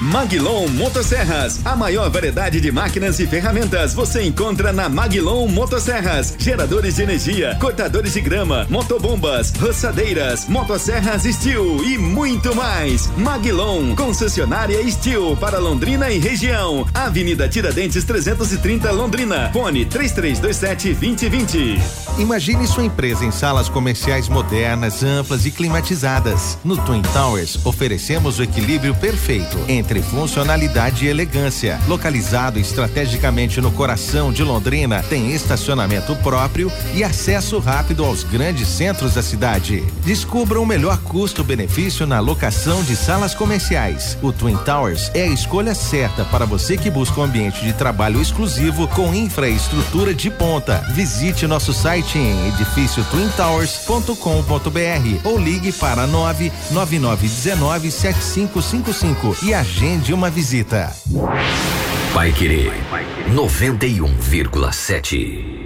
Maglon 0.00 0.68
Motosserras, 0.68 1.58
a 1.64 1.74
maior 1.74 2.08
variedade 2.10 2.60
de 2.60 2.70
máquinas 2.70 3.18
e 3.18 3.26
ferramentas 3.26 3.92
você 3.92 4.22
encontra 4.22 4.72
na 4.72 4.88
Maglon 4.88 5.48
Motosserras. 5.48 6.34
Geradores 6.38 6.94
de 6.94 7.02
energia, 7.02 7.56
cortadores 7.58 8.12
de 8.12 8.20
grama, 8.20 8.66
motobombas, 8.70 9.52
roçadeiras, 9.58 10.46
motosserras 10.48 11.24
Steel 11.24 11.82
e 11.84 11.98
muito 11.98 12.54
mais. 12.54 13.08
Maglon, 13.16 13.96
concessionária 13.96 14.78
Steel 14.88 15.36
para 15.40 15.58
Londrina 15.58 16.08
e 16.10 16.18
região. 16.18 16.86
Avenida 16.94 17.48
Tiradentes 17.48 18.04
330 18.04 18.92
Londrina. 18.92 19.15
Fone 19.52 19.86
3327 19.86 20.94
2020. 20.94 21.80
Imagine 22.18 22.66
sua 22.66 22.84
empresa 22.84 23.24
em 23.24 23.30
salas 23.30 23.68
comerciais 23.68 24.28
modernas, 24.28 25.02
amplas 25.02 25.46
e 25.46 25.50
climatizadas. 25.50 26.58
No 26.64 26.76
Twin 26.76 27.02
Towers, 27.02 27.64
oferecemos 27.64 28.38
o 28.38 28.42
equilíbrio 28.42 28.94
perfeito 28.94 29.58
entre 29.68 29.86
entre 29.86 30.02
funcionalidade 30.02 31.06
e 31.06 31.08
elegância. 31.08 31.80
Localizado 31.86 32.58
estrategicamente 32.58 33.60
no 33.60 33.70
coração 33.70 34.32
de 34.32 34.42
Londrina, 34.42 35.02
tem 35.02 35.32
estacionamento 35.32 36.14
próprio 36.16 36.70
e 36.94 37.02
acesso 37.04 37.58
rápido 37.58 38.04
aos 38.04 38.24
grandes 38.24 38.68
centros 38.68 39.14
da 39.14 39.22
cidade. 39.22 39.82
Descubra 40.04 40.60
o 40.60 40.66
melhor 40.66 40.98
custo-benefício 40.98 42.06
na 42.06 42.20
locação 42.20 42.82
de 42.82 42.96
salas 42.96 43.34
comerciais. 43.34 44.18
O 44.22 44.32
Twin 44.32 44.56
Towers 44.58 45.10
é 45.14 45.22
a 45.22 45.28
escolha 45.28 45.74
certa 45.74 46.24
para 46.24 46.44
você 46.44 46.76
que 46.76 46.90
busca 46.90 47.20
um 47.20 47.24
ambiente 47.24 47.62
de 47.62 47.72
trabalho 47.72 48.20
exclusivo 48.20 48.88
com 48.88 49.05
infraestrutura 49.14 50.12
de 50.14 50.30
ponta. 50.30 50.84
Visite 50.92 51.46
nosso 51.46 51.72
site 51.72 52.18
em 52.18 52.48
edifício 52.48 53.02
twintowers.com.br 53.04 55.20
ou 55.24 55.38
ligue 55.38 55.72
para 55.72 56.06
99919 56.06 57.90
7555 57.90 59.36
e 59.42 59.54
agende 59.54 60.14
uma 60.14 60.30
visita. 60.30 60.94
Vai 62.12 62.32
querer 62.32 62.72
91,7. 63.30 65.65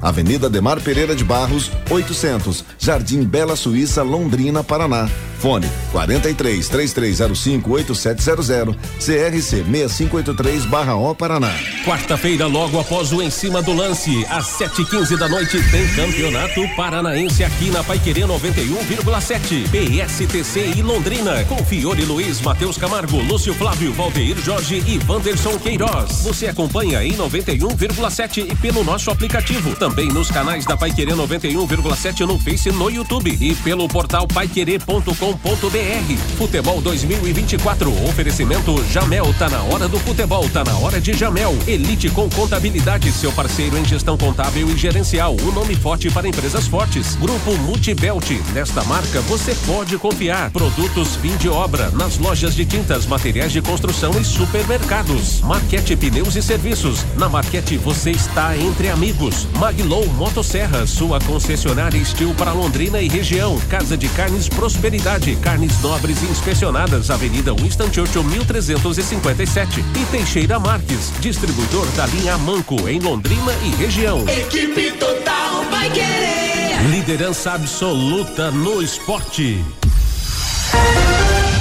Avenida 0.00 0.48
Demar 0.48 0.80
Pereira 0.80 1.14
de 1.14 1.24
Barros, 1.24 1.70
800, 1.90 2.64
Jardim 2.78 3.22
Bela 3.24 3.56
Suíça, 3.56 4.02
Londrina, 4.02 4.62
Paraná. 4.62 5.08
Fone 5.38 5.68
43 5.92 6.68
3305 6.68 7.70
8700 7.70 8.76
CRC 8.98 9.64
6583/O 9.64 11.14
Paraná. 11.14 11.52
Quarta-feira, 11.84 12.46
logo 12.46 12.80
após 12.80 13.12
o 13.12 13.22
em 13.22 13.30
cima 13.30 13.62
do 13.62 13.72
lance, 13.72 14.24
às 14.30 14.46
7h15 14.58 15.16
da 15.16 15.28
noite, 15.28 15.62
tem 15.70 15.86
Campeonato 15.94 16.66
Paranaense 16.74 17.44
aqui 17.44 17.70
na 17.70 17.84
Paiquerê 17.84 18.22
91,7. 18.22 19.68
PSTC 19.70 20.72
e 20.76 20.82
Londrina, 20.82 21.44
com 21.44 21.56
Fiore 21.64 22.04
Luiz, 22.04 22.40
Matheus 22.40 22.78
Camargo, 22.78 23.18
Lúcio 23.18 23.54
Flávio, 23.54 23.92
Valdeir 23.92 24.36
Jorge 24.42 24.82
e 24.86 25.00
Wanderson 25.10 25.58
Queiroz. 25.58 26.22
Você 26.22 26.46
acompanha 26.46 27.04
em 27.04 27.12
91,7 27.12 28.50
e 28.50 28.56
pelo 28.56 28.82
nosso 28.82 29.10
aplicativo. 29.10 29.70
Também 29.86 30.08
nos 30.08 30.32
canais 30.32 30.64
da 30.64 30.76
Paiquerê 30.76 31.12
91,7 31.12 32.26
no 32.26 32.36
Face 32.40 32.70
e 32.70 32.72
no 32.72 32.90
YouTube. 32.90 33.38
E 33.40 33.54
pelo 33.54 33.86
portal 33.86 34.26
paiquerê.com 34.26 35.36
www.jamel.com.br. 35.46 36.36
Futebol 36.36 36.80
2024. 36.80 38.08
Oferecimento 38.08 38.84
Jamel. 38.90 39.32
Tá 39.38 39.48
na 39.48 39.62
hora 39.62 39.88
do 39.88 39.98
futebol, 40.00 40.48
tá 40.48 40.64
na 40.64 40.76
hora 40.78 41.00
de 41.00 41.12
Jamel. 41.12 41.56
Elite 41.66 42.10
com 42.10 42.28
contabilidade, 42.30 43.10
seu 43.12 43.32
parceiro 43.32 43.78
em 43.78 43.84
gestão 43.84 44.16
contábil 44.16 44.68
e 44.68 44.76
gerencial. 44.76 45.34
O 45.34 45.52
nome 45.52 45.74
forte 45.74 46.10
para 46.10 46.28
empresas 46.28 46.66
fortes. 46.66 47.16
Grupo 47.16 47.56
Multibelt. 47.58 48.30
Nesta 48.52 48.82
marca 48.84 49.20
você 49.22 49.54
pode 49.66 49.96
confiar. 49.98 50.50
Produtos 50.50 51.16
fim 51.16 51.36
de 51.36 51.48
obra 51.48 51.90
nas 51.90 52.18
lojas 52.18 52.54
de 52.54 52.64
tintas, 52.64 53.06
materiais 53.06 53.52
de 53.52 53.62
construção 53.62 54.12
e 54.20 54.24
supermercados. 54.24 55.40
Marquete 55.40 55.96
Pneus 55.96 56.36
e 56.36 56.42
Serviços. 56.42 57.04
Na 57.16 57.28
Marquete 57.28 57.76
você 57.76 58.10
está 58.10 58.56
entre 58.56 58.88
amigos. 58.88 59.46
Maglow 59.76 60.06
Motosserra, 60.14 60.86
sua 60.86 61.20
concessionária 61.20 61.98
Estil 61.98 62.34
para 62.34 62.50
Londrina 62.52 62.98
e 62.98 63.08
região. 63.08 63.58
Casa 63.68 63.94
de 63.94 64.08
Carnes 64.08 64.48
Prosperidade 64.48 65.36
carnes 65.36 65.78
nobres 65.82 66.22
inspecionadas, 66.22 67.10
Avenida 67.10 67.52
Winston 67.52 67.92
Churchill 67.92 68.24
1357 68.24 69.80
e 69.80 70.06
Teixeira 70.06 70.58
Marques, 70.58 71.12
distribuidor 71.20 71.86
da 71.88 72.06
linha 72.06 72.38
Manco 72.38 72.88
em 72.88 72.98
Londrina 73.00 73.52
e 73.64 73.76
região. 73.76 74.26
Equipe 74.26 74.92
total 74.92 75.64
vai 75.70 75.90
querer. 75.90 76.82
Liderança 76.90 77.52
absoluta 77.52 78.50
no 78.50 78.82
esporte. 78.82 79.62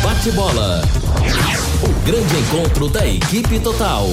Bate 0.02 0.32
bola. 0.32 0.82
O 1.84 2.06
grande 2.06 2.38
encontro 2.38 2.88
da 2.88 3.06
equipe 3.06 3.60
total. 3.60 4.08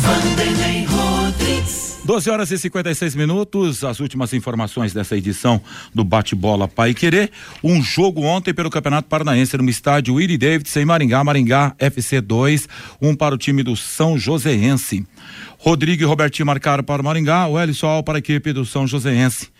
Vanderlei 0.00 0.86
Rodrigues. 1.32 1.98
12 2.04 2.30
horas 2.30 2.50
e 2.50 2.58
56 2.58 3.14
minutos, 3.14 3.84
as 3.84 4.00
últimas 4.00 4.32
informações 4.32 4.92
dessa 4.92 5.16
edição 5.16 5.60
do 5.94 6.02
Bate-Bola 6.02 6.66
Pai 6.66 6.92
Querer. 6.92 7.30
Um 7.62 7.80
jogo 7.80 8.22
ontem 8.22 8.52
pelo 8.52 8.70
Campeonato 8.70 9.08
Paranaense 9.08 9.56
no 9.56 9.70
estádio 9.70 10.14
Willie 10.14 10.36
Davidson 10.36 10.80
em 10.80 10.84
Maringá, 10.84 11.22
Maringá 11.22 11.74
FC 11.78 12.20
2, 12.20 12.68
um 13.00 13.14
para 13.14 13.34
o 13.34 13.38
time 13.38 13.62
do 13.62 13.76
São 13.76 14.18
Joséense. 14.18 15.06
Rodrigo 15.58 16.02
e 16.02 16.06
Robertinho 16.06 16.46
marcaram 16.46 16.82
para 16.82 17.00
o 17.00 17.04
Maringá, 17.04 17.46
o 17.46 17.60
Elisol 17.60 18.02
para 18.02 18.18
a 18.18 18.20
equipe 18.20 18.52
do 18.52 18.64
São 18.64 18.84
Joséense. 18.84 19.51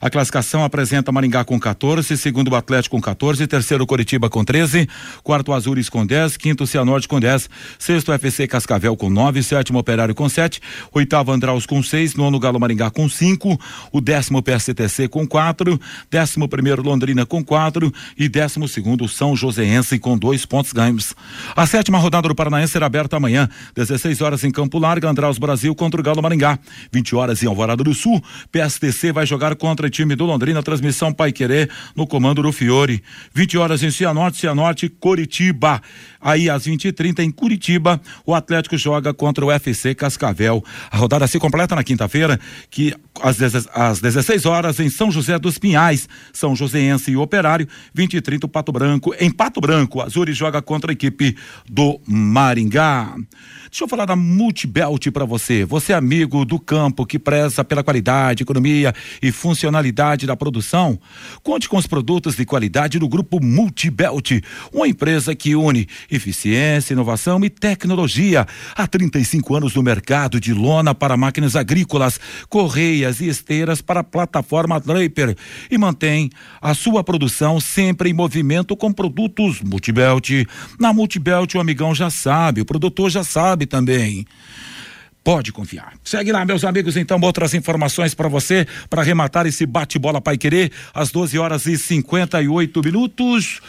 A 0.00 0.08
classificação 0.08 0.64
apresenta 0.64 1.12
Maringá 1.12 1.44
com 1.44 1.60
14, 1.60 2.16
segundo 2.16 2.48
o 2.52 2.56
Atlético 2.56 2.96
com 2.96 3.02
14, 3.02 3.46
terceiro 3.46 3.86
Coritiba 3.86 4.30
com 4.30 4.42
13, 4.42 4.88
quarto 5.22 5.52
Azures 5.52 5.90
com 5.90 6.06
10, 6.06 6.38
quinto 6.38 6.66
Cianorte 6.66 7.06
com 7.06 7.20
10, 7.20 7.50
sexto 7.78 8.10
FC 8.10 8.48
Cascavel 8.48 8.96
com 8.96 9.10
9, 9.10 9.42
sétimo 9.42 9.78
Operário 9.78 10.14
com 10.14 10.26
7, 10.26 10.58
oitavo 10.94 11.32
Andraus 11.32 11.66
com 11.66 11.82
6, 11.82 12.14
nono 12.14 12.40
Galo 12.40 12.58
Maringá 12.58 12.90
com 12.90 13.10
5, 13.10 13.60
o 13.92 14.00
décimo 14.00 14.42
PSTC 14.42 15.06
com 15.06 15.26
4, 15.26 15.78
décimo 16.10 16.48
primeiro 16.48 16.82
Londrina 16.82 17.26
com 17.26 17.44
4 17.44 17.92
e 18.16 18.26
décimo 18.26 18.66
segundo 18.66 19.06
São 19.06 19.36
Joséense 19.36 19.98
com 19.98 20.16
dois 20.16 20.46
pontos 20.46 20.72
ganhos. 20.72 21.14
A 21.54 21.66
sétima 21.66 21.98
rodada 21.98 22.26
do 22.26 22.34
Paranaense 22.34 22.72
será 22.72 22.86
aberta 22.86 23.18
amanhã, 23.18 23.50
16 23.74 24.22
horas 24.22 24.44
em 24.44 24.50
Campo 24.50 24.78
Largo, 24.78 25.06
Andraus 25.06 25.36
Brasil 25.36 25.74
contra 25.74 26.00
o 26.00 26.04
Galo 26.04 26.22
Maringá, 26.22 26.58
20 26.90 27.14
horas 27.16 27.42
em 27.42 27.46
Alvorada 27.46 27.84
do 27.84 27.92
Sul, 27.92 28.22
PSTC 28.50 29.12
vai 29.12 29.26
jogar 29.26 29.54
contra 29.56 29.89
time 29.90 30.14
do 30.16 30.24
Londrina, 30.24 30.62
transmissão 30.62 31.12
Pai 31.12 31.32
Querer 31.32 31.68
no 31.94 32.06
comando 32.06 32.42
do 32.42 32.52
Fiore. 32.52 33.02
20 33.34 33.58
horas 33.58 33.82
em 33.82 33.90
Cianorte, 33.90 34.38
Cianorte, 34.38 34.88
Curitiba. 34.88 35.82
Aí 36.20 36.48
às 36.48 36.64
20 36.64 36.86
e 36.86 36.92
30 36.92 37.22
em 37.22 37.30
Curitiba, 37.30 38.00
o 38.24 38.34
Atlético 38.34 38.76
joga 38.76 39.12
contra 39.12 39.44
o 39.44 39.50
FC 39.50 39.94
Cascavel. 39.94 40.64
A 40.90 40.96
rodada 40.96 41.26
se 41.26 41.38
completa 41.38 41.74
na 41.74 41.84
quinta-feira, 41.84 42.38
que 42.70 42.94
às, 43.22 43.36
deze- 43.36 43.68
às 43.74 44.00
16 44.00 44.46
horas 44.46 44.78
em 44.80 44.88
São 44.90 45.10
José 45.10 45.38
dos 45.38 45.58
Pinhais, 45.58 46.08
São 46.32 46.54
Joséense 46.54 47.10
e 47.10 47.16
Operário, 47.16 47.66
20 47.94 48.14
e 48.14 48.20
30 48.20 48.46
Pato 48.48 48.72
Branco. 48.72 49.14
Em 49.18 49.30
Pato 49.30 49.60
Branco, 49.60 50.00
Azuri 50.00 50.32
joga 50.32 50.60
contra 50.62 50.90
a 50.90 50.94
equipe 50.94 51.36
do 51.68 52.00
Maringá. 52.06 53.14
Deixa 53.70 53.84
eu 53.84 53.88
falar 53.88 54.04
da 54.04 54.16
Multibelt 54.16 55.10
para 55.12 55.24
você. 55.24 55.64
Você 55.64 55.92
é 55.92 55.96
amigo 55.96 56.44
do 56.44 56.58
campo 56.58 57.06
que 57.06 57.18
preza 57.20 57.62
pela 57.64 57.84
qualidade, 57.84 58.42
economia 58.42 58.92
e 59.22 59.30
funcionalidade 59.30 60.26
da 60.26 60.36
produção? 60.36 60.98
Conte 61.42 61.68
com 61.68 61.76
os 61.76 61.86
produtos 61.86 62.34
de 62.34 62.44
qualidade 62.44 62.98
do 62.98 63.08
grupo 63.08 63.40
Multibelt, 63.42 64.42
uma 64.72 64.88
empresa 64.88 65.34
que 65.36 65.54
une 65.54 65.86
eficiência, 66.10 66.92
inovação 66.94 67.44
e 67.44 67.50
tecnologia. 67.50 68.46
Há 68.74 68.86
35 68.86 69.54
anos 69.54 69.74
no 69.74 69.82
mercado 69.82 70.40
de 70.40 70.52
lona 70.52 70.94
para 70.94 71.16
máquinas 71.16 71.54
agrícolas, 71.56 72.18
correias 72.48 73.09
e 73.18 73.28
esteiras 73.28 73.80
para 73.80 74.00
a 74.00 74.04
plataforma 74.04 74.78
Draper 74.78 75.34
e 75.70 75.78
mantém 75.78 76.28
a 76.60 76.74
sua 76.74 77.02
produção 77.02 77.58
sempre 77.58 78.10
em 78.10 78.12
movimento 78.12 78.76
com 78.76 78.92
produtos 78.92 79.62
Multibelt. 79.62 80.46
Na 80.78 80.92
Multibelt 80.92 81.54
o 81.54 81.60
amigão 81.60 81.94
já 81.94 82.10
sabe, 82.10 82.60
o 82.60 82.66
produtor 82.66 83.10
já 83.10 83.24
sabe 83.24 83.64
também. 83.64 84.26
Pode 85.22 85.52
confiar. 85.52 85.92
Segue 86.02 86.32
lá, 86.32 86.46
meus 86.46 86.64
amigos, 86.64 86.96
então, 86.96 87.20
outras 87.20 87.52
informações 87.52 88.14
para 88.14 88.26
você, 88.26 88.66
para 88.88 89.02
arrematar 89.02 89.46
esse 89.46 89.66
bate-bola 89.66 90.18
Pai 90.18 90.38
Querer, 90.38 90.72
às 90.94 91.10
12 91.10 91.38
horas 91.38 91.66
e 91.66 91.76
58 91.76 92.80
minutos. 92.82 93.60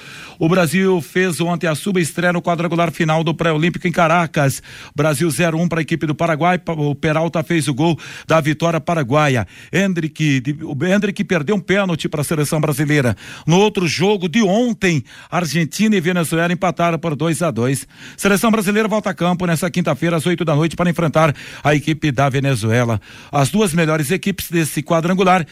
O 0.41 0.49
Brasil 0.49 0.99
fez 1.03 1.39
ontem 1.39 1.67
a 1.67 1.75
subestreia 1.75 2.33
no 2.33 2.41
quadrangular 2.41 2.91
final 2.91 3.23
do 3.23 3.31
Pré-Olímpico 3.31 3.87
em 3.87 3.91
Caracas. 3.91 4.59
Brasil 4.95 5.27
0-1 5.27 5.69
para 5.69 5.81
a 5.81 5.83
equipe 5.83 6.07
do 6.07 6.15
Paraguai. 6.15 6.59
O 6.65 6.95
Peralta 6.95 7.43
fez 7.43 7.67
o 7.67 7.73
gol 7.75 7.95
da 8.25 8.41
vitória 8.41 8.81
paraguaia. 8.81 9.45
Hendrick, 9.71 10.41
o 10.63 10.75
Hendrick 10.83 11.23
perdeu 11.25 11.55
um 11.55 11.59
pênalti 11.59 12.09
para 12.09 12.21
a 12.21 12.23
seleção 12.23 12.59
brasileira. 12.59 13.15
No 13.45 13.59
outro 13.59 13.87
jogo 13.87 14.27
de 14.27 14.41
ontem, 14.41 15.03
Argentina 15.29 15.95
e 15.95 16.01
Venezuela 16.01 16.51
empataram 16.51 16.97
por 16.97 17.15
2 17.15 17.43
a 17.43 17.51
2 17.51 17.87
Seleção 18.17 18.49
brasileira 18.49 18.87
volta 18.87 19.11
a 19.11 19.13
campo 19.13 19.45
nessa 19.45 19.69
quinta-feira, 19.69 20.17
às 20.17 20.25
8 20.25 20.43
da 20.43 20.55
noite, 20.55 20.75
para 20.75 20.89
enfrentar 20.89 21.35
a 21.63 21.75
equipe 21.75 22.11
da 22.11 22.27
Venezuela. 22.29 22.99
As 23.31 23.51
duas 23.51 23.75
melhores 23.75 24.09
equipes 24.09 24.49
desse 24.49 24.81
quadrangular 24.81 25.45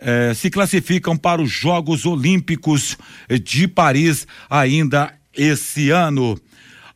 eh, 0.00 0.32
se 0.34 0.50
classificam 0.50 1.16
para 1.16 1.42
os 1.42 1.50
Jogos 1.50 2.06
Olímpicos 2.06 2.96
de 3.44 3.68
Paris 3.68 4.26
ainda 4.48 5.14
esse 5.36 5.90
ano. 5.90 6.38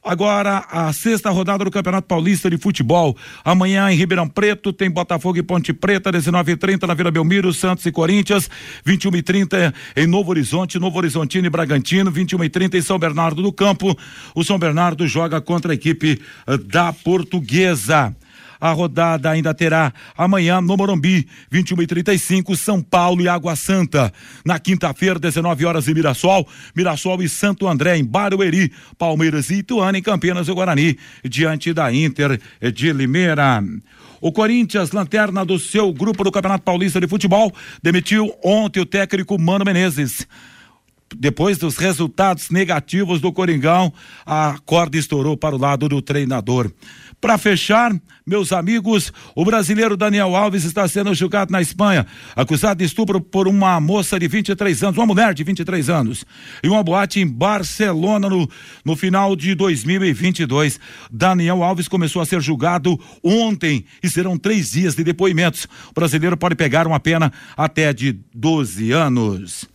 Agora, 0.04 0.66
a 0.70 0.92
sexta 0.92 1.30
rodada 1.30 1.64
do 1.64 1.70
Campeonato 1.70 2.06
Paulista 2.06 2.50
de 2.50 2.58
Futebol. 2.58 3.16
Amanhã 3.42 3.90
em 3.90 3.96
Ribeirão 3.96 4.28
Preto 4.28 4.70
tem 4.70 4.90
Botafogo 4.90 5.38
e 5.38 5.42
Ponte 5.42 5.72
Preta, 5.72 6.12
19h30 6.12 6.86
na 6.86 6.92
Vila 6.92 7.10
Belmiro, 7.10 7.54
Santos 7.54 7.86
e 7.86 7.90
Corinthians, 7.90 8.50
21h30 8.86 9.72
em 9.96 10.06
Novo 10.06 10.28
Horizonte, 10.28 10.78
Novo 10.78 10.98
Horizontino 10.98 11.46
e 11.46 11.50
Bragantino, 11.50 12.12
21h30 12.12 12.74
em 12.74 12.82
São 12.82 12.98
Bernardo 12.98 13.42
do 13.42 13.50
Campo. 13.50 13.96
O 14.34 14.44
São 14.44 14.58
Bernardo 14.58 15.08
joga 15.08 15.40
contra 15.40 15.72
a 15.72 15.74
equipe 15.74 16.20
eh, 16.46 16.58
da 16.58 16.92
Portuguesa. 16.92 18.14
A 18.64 18.72
rodada 18.72 19.28
ainda 19.28 19.52
terá 19.52 19.92
amanhã 20.16 20.58
no 20.58 20.74
Morumbi, 20.74 21.28
21 21.50 21.82
e 21.82 21.86
35 21.86 22.56
São 22.56 22.80
Paulo 22.80 23.20
e 23.20 23.28
Água 23.28 23.54
Santa. 23.56 24.10
Na 24.42 24.58
quinta-feira, 24.58 25.18
19 25.18 25.66
horas 25.66 25.86
em 25.86 25.92
Mirassol, 25.92 26.48
Mirassol 26.74 27.22
e 27.22 27.28
Santo 27.28 27.68
André 27.68 27.98
em 27.98 28.02
Barueri, 28.02 28.72
Palmeiras 28.96 29.50
e 29.50 29.56
Ituano 29.56 29.98
em 29.98 30.02
Campinas 30.02 30.48
e 30.48 30.52
Guarani, 30.54 30.98
diante 31.22 31.74
da 31.74 31.92
Inter 31.92 32.40
de 32.72 32.90
Limeira. 32.90 33.62
O 34.18 34.32
Corinthians, 34.32 34.92
lanterna 34.92 35.44
do 35.44 35.58
seu 35.58 35.92
grupo 35.92 36.24
do 36.24 36.32
Campeonato 36.32 36.64
Paulista 36.64 36.98
de 36.98 37.06
Futebol, 37.06 37.52
demitiu 37.82 38.34
ontem 38.42 38.80
o 38.80 38.86
técnico 38.86 39.38
Mano 39.38 39.66
Menezes 39.66 40.26
depois 41.16 41.58
dos 41.58 41.76
resultados 41.76 42.50
negativos 42.50 43.20
do 43.20 43.32
Coringão, 43.32 43.92
a 44.24 44.56
corda 44.64 44.96
estourou 44.96 45.36
para 45.36 45.54
o 45.54 45.58
lado 45.58 45.88
do 45.88 46.00
treinador. 46.02 46.70
Para 47.20 47.38
fechar, 47.38 47.90
meus 48.26 48.52
amigos, 48.52 49.12
o 49.34 49.44
brasileiro 49.44 49.96
Daniel 49.96 50.36
Alves 50.36 50.64
está 50.64 50.86
sendo 50.86 51.14
julgado 51.14 51.50
na 51.52 51.62
Espanha, 51.62 52.06
acusado 52.36 52.78
de 52.78 52.84
estupro 52.84 53.20
por 53.20 53.48
uma 53.48 53.80
moça 53.80 54.18
de 54.18 54.28
23 54.28 54.82
anos, 54.82 54.98
uma 54.98 55.06
mulher 55.06 55.32
de 55.32 55.42
23 55.42 55.88
anos, 55.88 56.24
em 56.62 56.68
uma 56.68 56.82
boate 56.82 57.20
em 57.20 57.26
Barcelona 57.26 58.28
no, 58.28 58.48
no 58.84 58.94
final 58.94 59.34
de 59.34 59.54
2022. 59.54 60.78
Daniel 61.10 61.62
Alves 61.62 61.88
começou 61.88 62.20
a 62.20 62.26
ser 62.26 62.42
julgado 62.42 63.00
ontem 63.22 63.86
e 64.02 64.10
serão 64.10 64.36
três 64.36 64.72
dias 64.72 64.94
de 64.94 65.02
depoimentos. 65.02 65.66
O 65.90 65.94
brasileiro 65.94 66.36
pode 66.36 66.54
pegar 66.54 66.86
uma 66.86 67.00
pena 67.00 67.32
até 67.56 67.92
de 67.92 68.18
12 68.34 68.92
anos. 68.92 69.73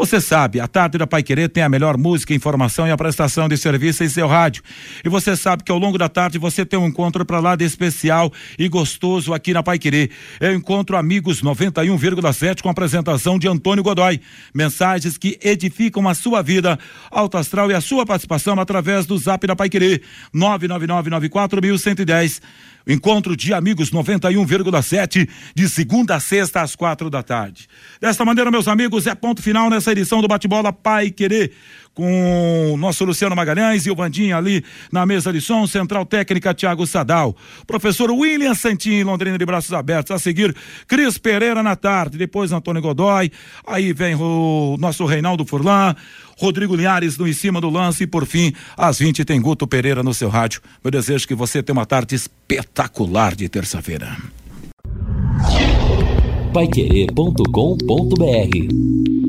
Você 0.00 0.18
sabe, 0.18 0.58
a 0.60 0.66
tarde 0.66 0.96
da 0.96 1.06
Pai 1.06 1.22
Querer 1.22 1.50
tem 1.50 1.62
a 1.62 1.68
melhor 1.68 1.98
música, 1.98 2.32
informação 2.32 2.88
e 2.88 2.90
a 2.90 2.96
prestação 2.96 3.46
de 3.46 3.58
serviço 3.58 4.02
em 4.02 4.08
seu 4.08 4.26
rádio. 4.26 4.62
E 5.04 5.10
você 5.10 5.36
sabe 5.36 5.62
que 5.62 5.70
ao 5.70 5.76
longo 5.76 5.98
da 5.98 6.08
tarde 6.08 6.38
você 6.38 6.64
tem 6.64 6.78
um 6.78 6.86
encontro 6.86 7.22
para 7.22 7.38
lá 7.38 7.54
de 7.54 7.66
especial 7.66 8.32
e 8.58 8.66
gostoso 8.66 9.34
aqui 9.34 9.52
na 9.52 9.62
Pai 9.62 9.78
Querer. 9.78 10.10
É 10.40 10.48
o 10.48 10.54
encontro 10.54 10.96
Amigos 10.96 11.42
91,7 11.42 12.62
com 12.62 12.68
a 12.68 12.72
apresentação 12.72 13.38
de 13.38 13.46
Antônio 13.46 13.84
Godoy. 13.84 14.22
Mensagens 14.54 15.18
que 15.18 15.38
edificam 15.42 16.08
a 16.08 16.14
sua 16.14 16.40
vida, 16.40 16.78
alto 17.10 17.36
astral 17.36 17.70
e 17.70 17.74
a 17.74 17.80
sua 17.82 18.06
participação 18.06 18.58
através 18.58 19.04
do 19.04 19.18
zap 19.18 19.46
da 19.46 19.54
Pai 19.54 19.68
Querer 19.68 20.00
999941110. 20.34 22.40
Encontro 22.86 23.36
de 23.36 23.52
Amigos 23.52 23.90
91,7 23.90 25.28
de 25.54 25.68
segunda 25.68 26.16
a 26.16 26.20
sexta 26.20 26.62
às 26.62 26.74
quatro 26.74 27.10
da 27.10 27.22
tarde. 27.22 27.68
Desta 28.00 28.24
maneira, 28.24 28.50
meus 28.50 28.68
amigos, 28.68 29.06
é 29.06 29.14
ponto 29.14 29.42
final 29.42 29.68
nessa 29.70 29.92
edição 29.92 30.20
do 30.20 30.28
Bate-Bola 30.28 30.72
Pai 30.72 31.10
Querer 31.10 31.52
com 31.94 32.72
o 32.72 32.76
nosso 32.76 33.04
Luciano 33.04 33.34
Magalhães 33.34 33.86
e 33.86 33.90
o 33.90 33.94
Vandinha 33.94 34.36
ali 34.36 34.64
na 34.92 35.04
mesa 35.04 35.32
de 35.32 35.40
som, 35.40 35.66
Central 35.66 36.06
Técnica 36.06 36.54
Tiago 36.54 36.86
Sadal, 36.86 37.36
professor 37.66 38.10
William 38.10 38.54
Santin, 38.54 39.02
Londrina 39.02 39.36
de 39.36 39.44
braços 39.44 39.72
abertos, 39.72 40.10
a 40.10 40.18
seguir 40.18 40.54
Cris 40.86 41.18
Pereira 41.18 41.62
na 41.62 41.76
tarde, 41.76 42.16
depois 42.16 42.52
Antônio 42.52 42.82
Godoy, 42.82 43.30
aí 43.66 43.92
vem 43.92 44.14
o 44.14 44.76
nosso 44.78 45.04
Reinaldo 45.04 45.44
Furlan, 45.44 45.94
Rodrigo 46.38 46.74
Linhares 46.74 47.18
no 47.18 47.28
em 47.28 47.32
cima 47.32 47.60
do 47.60 47.68
lance 47.68 48.04
e 48.04 48.06
por 48.06 48.24
fim, 48.24 48.52
às 48.76 48.98
20 48.98 49.24
tem 49.24 49.40
Guto 49.40 49.66
Pereira 49.66 50.02
no 50.02 50.14
seu 50.14 50.28
rádio. 50.28 50.62
Eu 50.82 50.90
desejo 50.90 51.28
que 51.28 51.34
você 51.34 51.62
tenha 51.62 51.78
uma 51.78 51.86
tarde 51.86 52.14
espetacular 52.14 53.34
de 53.34 53.48
terça-feira. 53.48 54.16
Paiquerê.com.br 56.52 59.19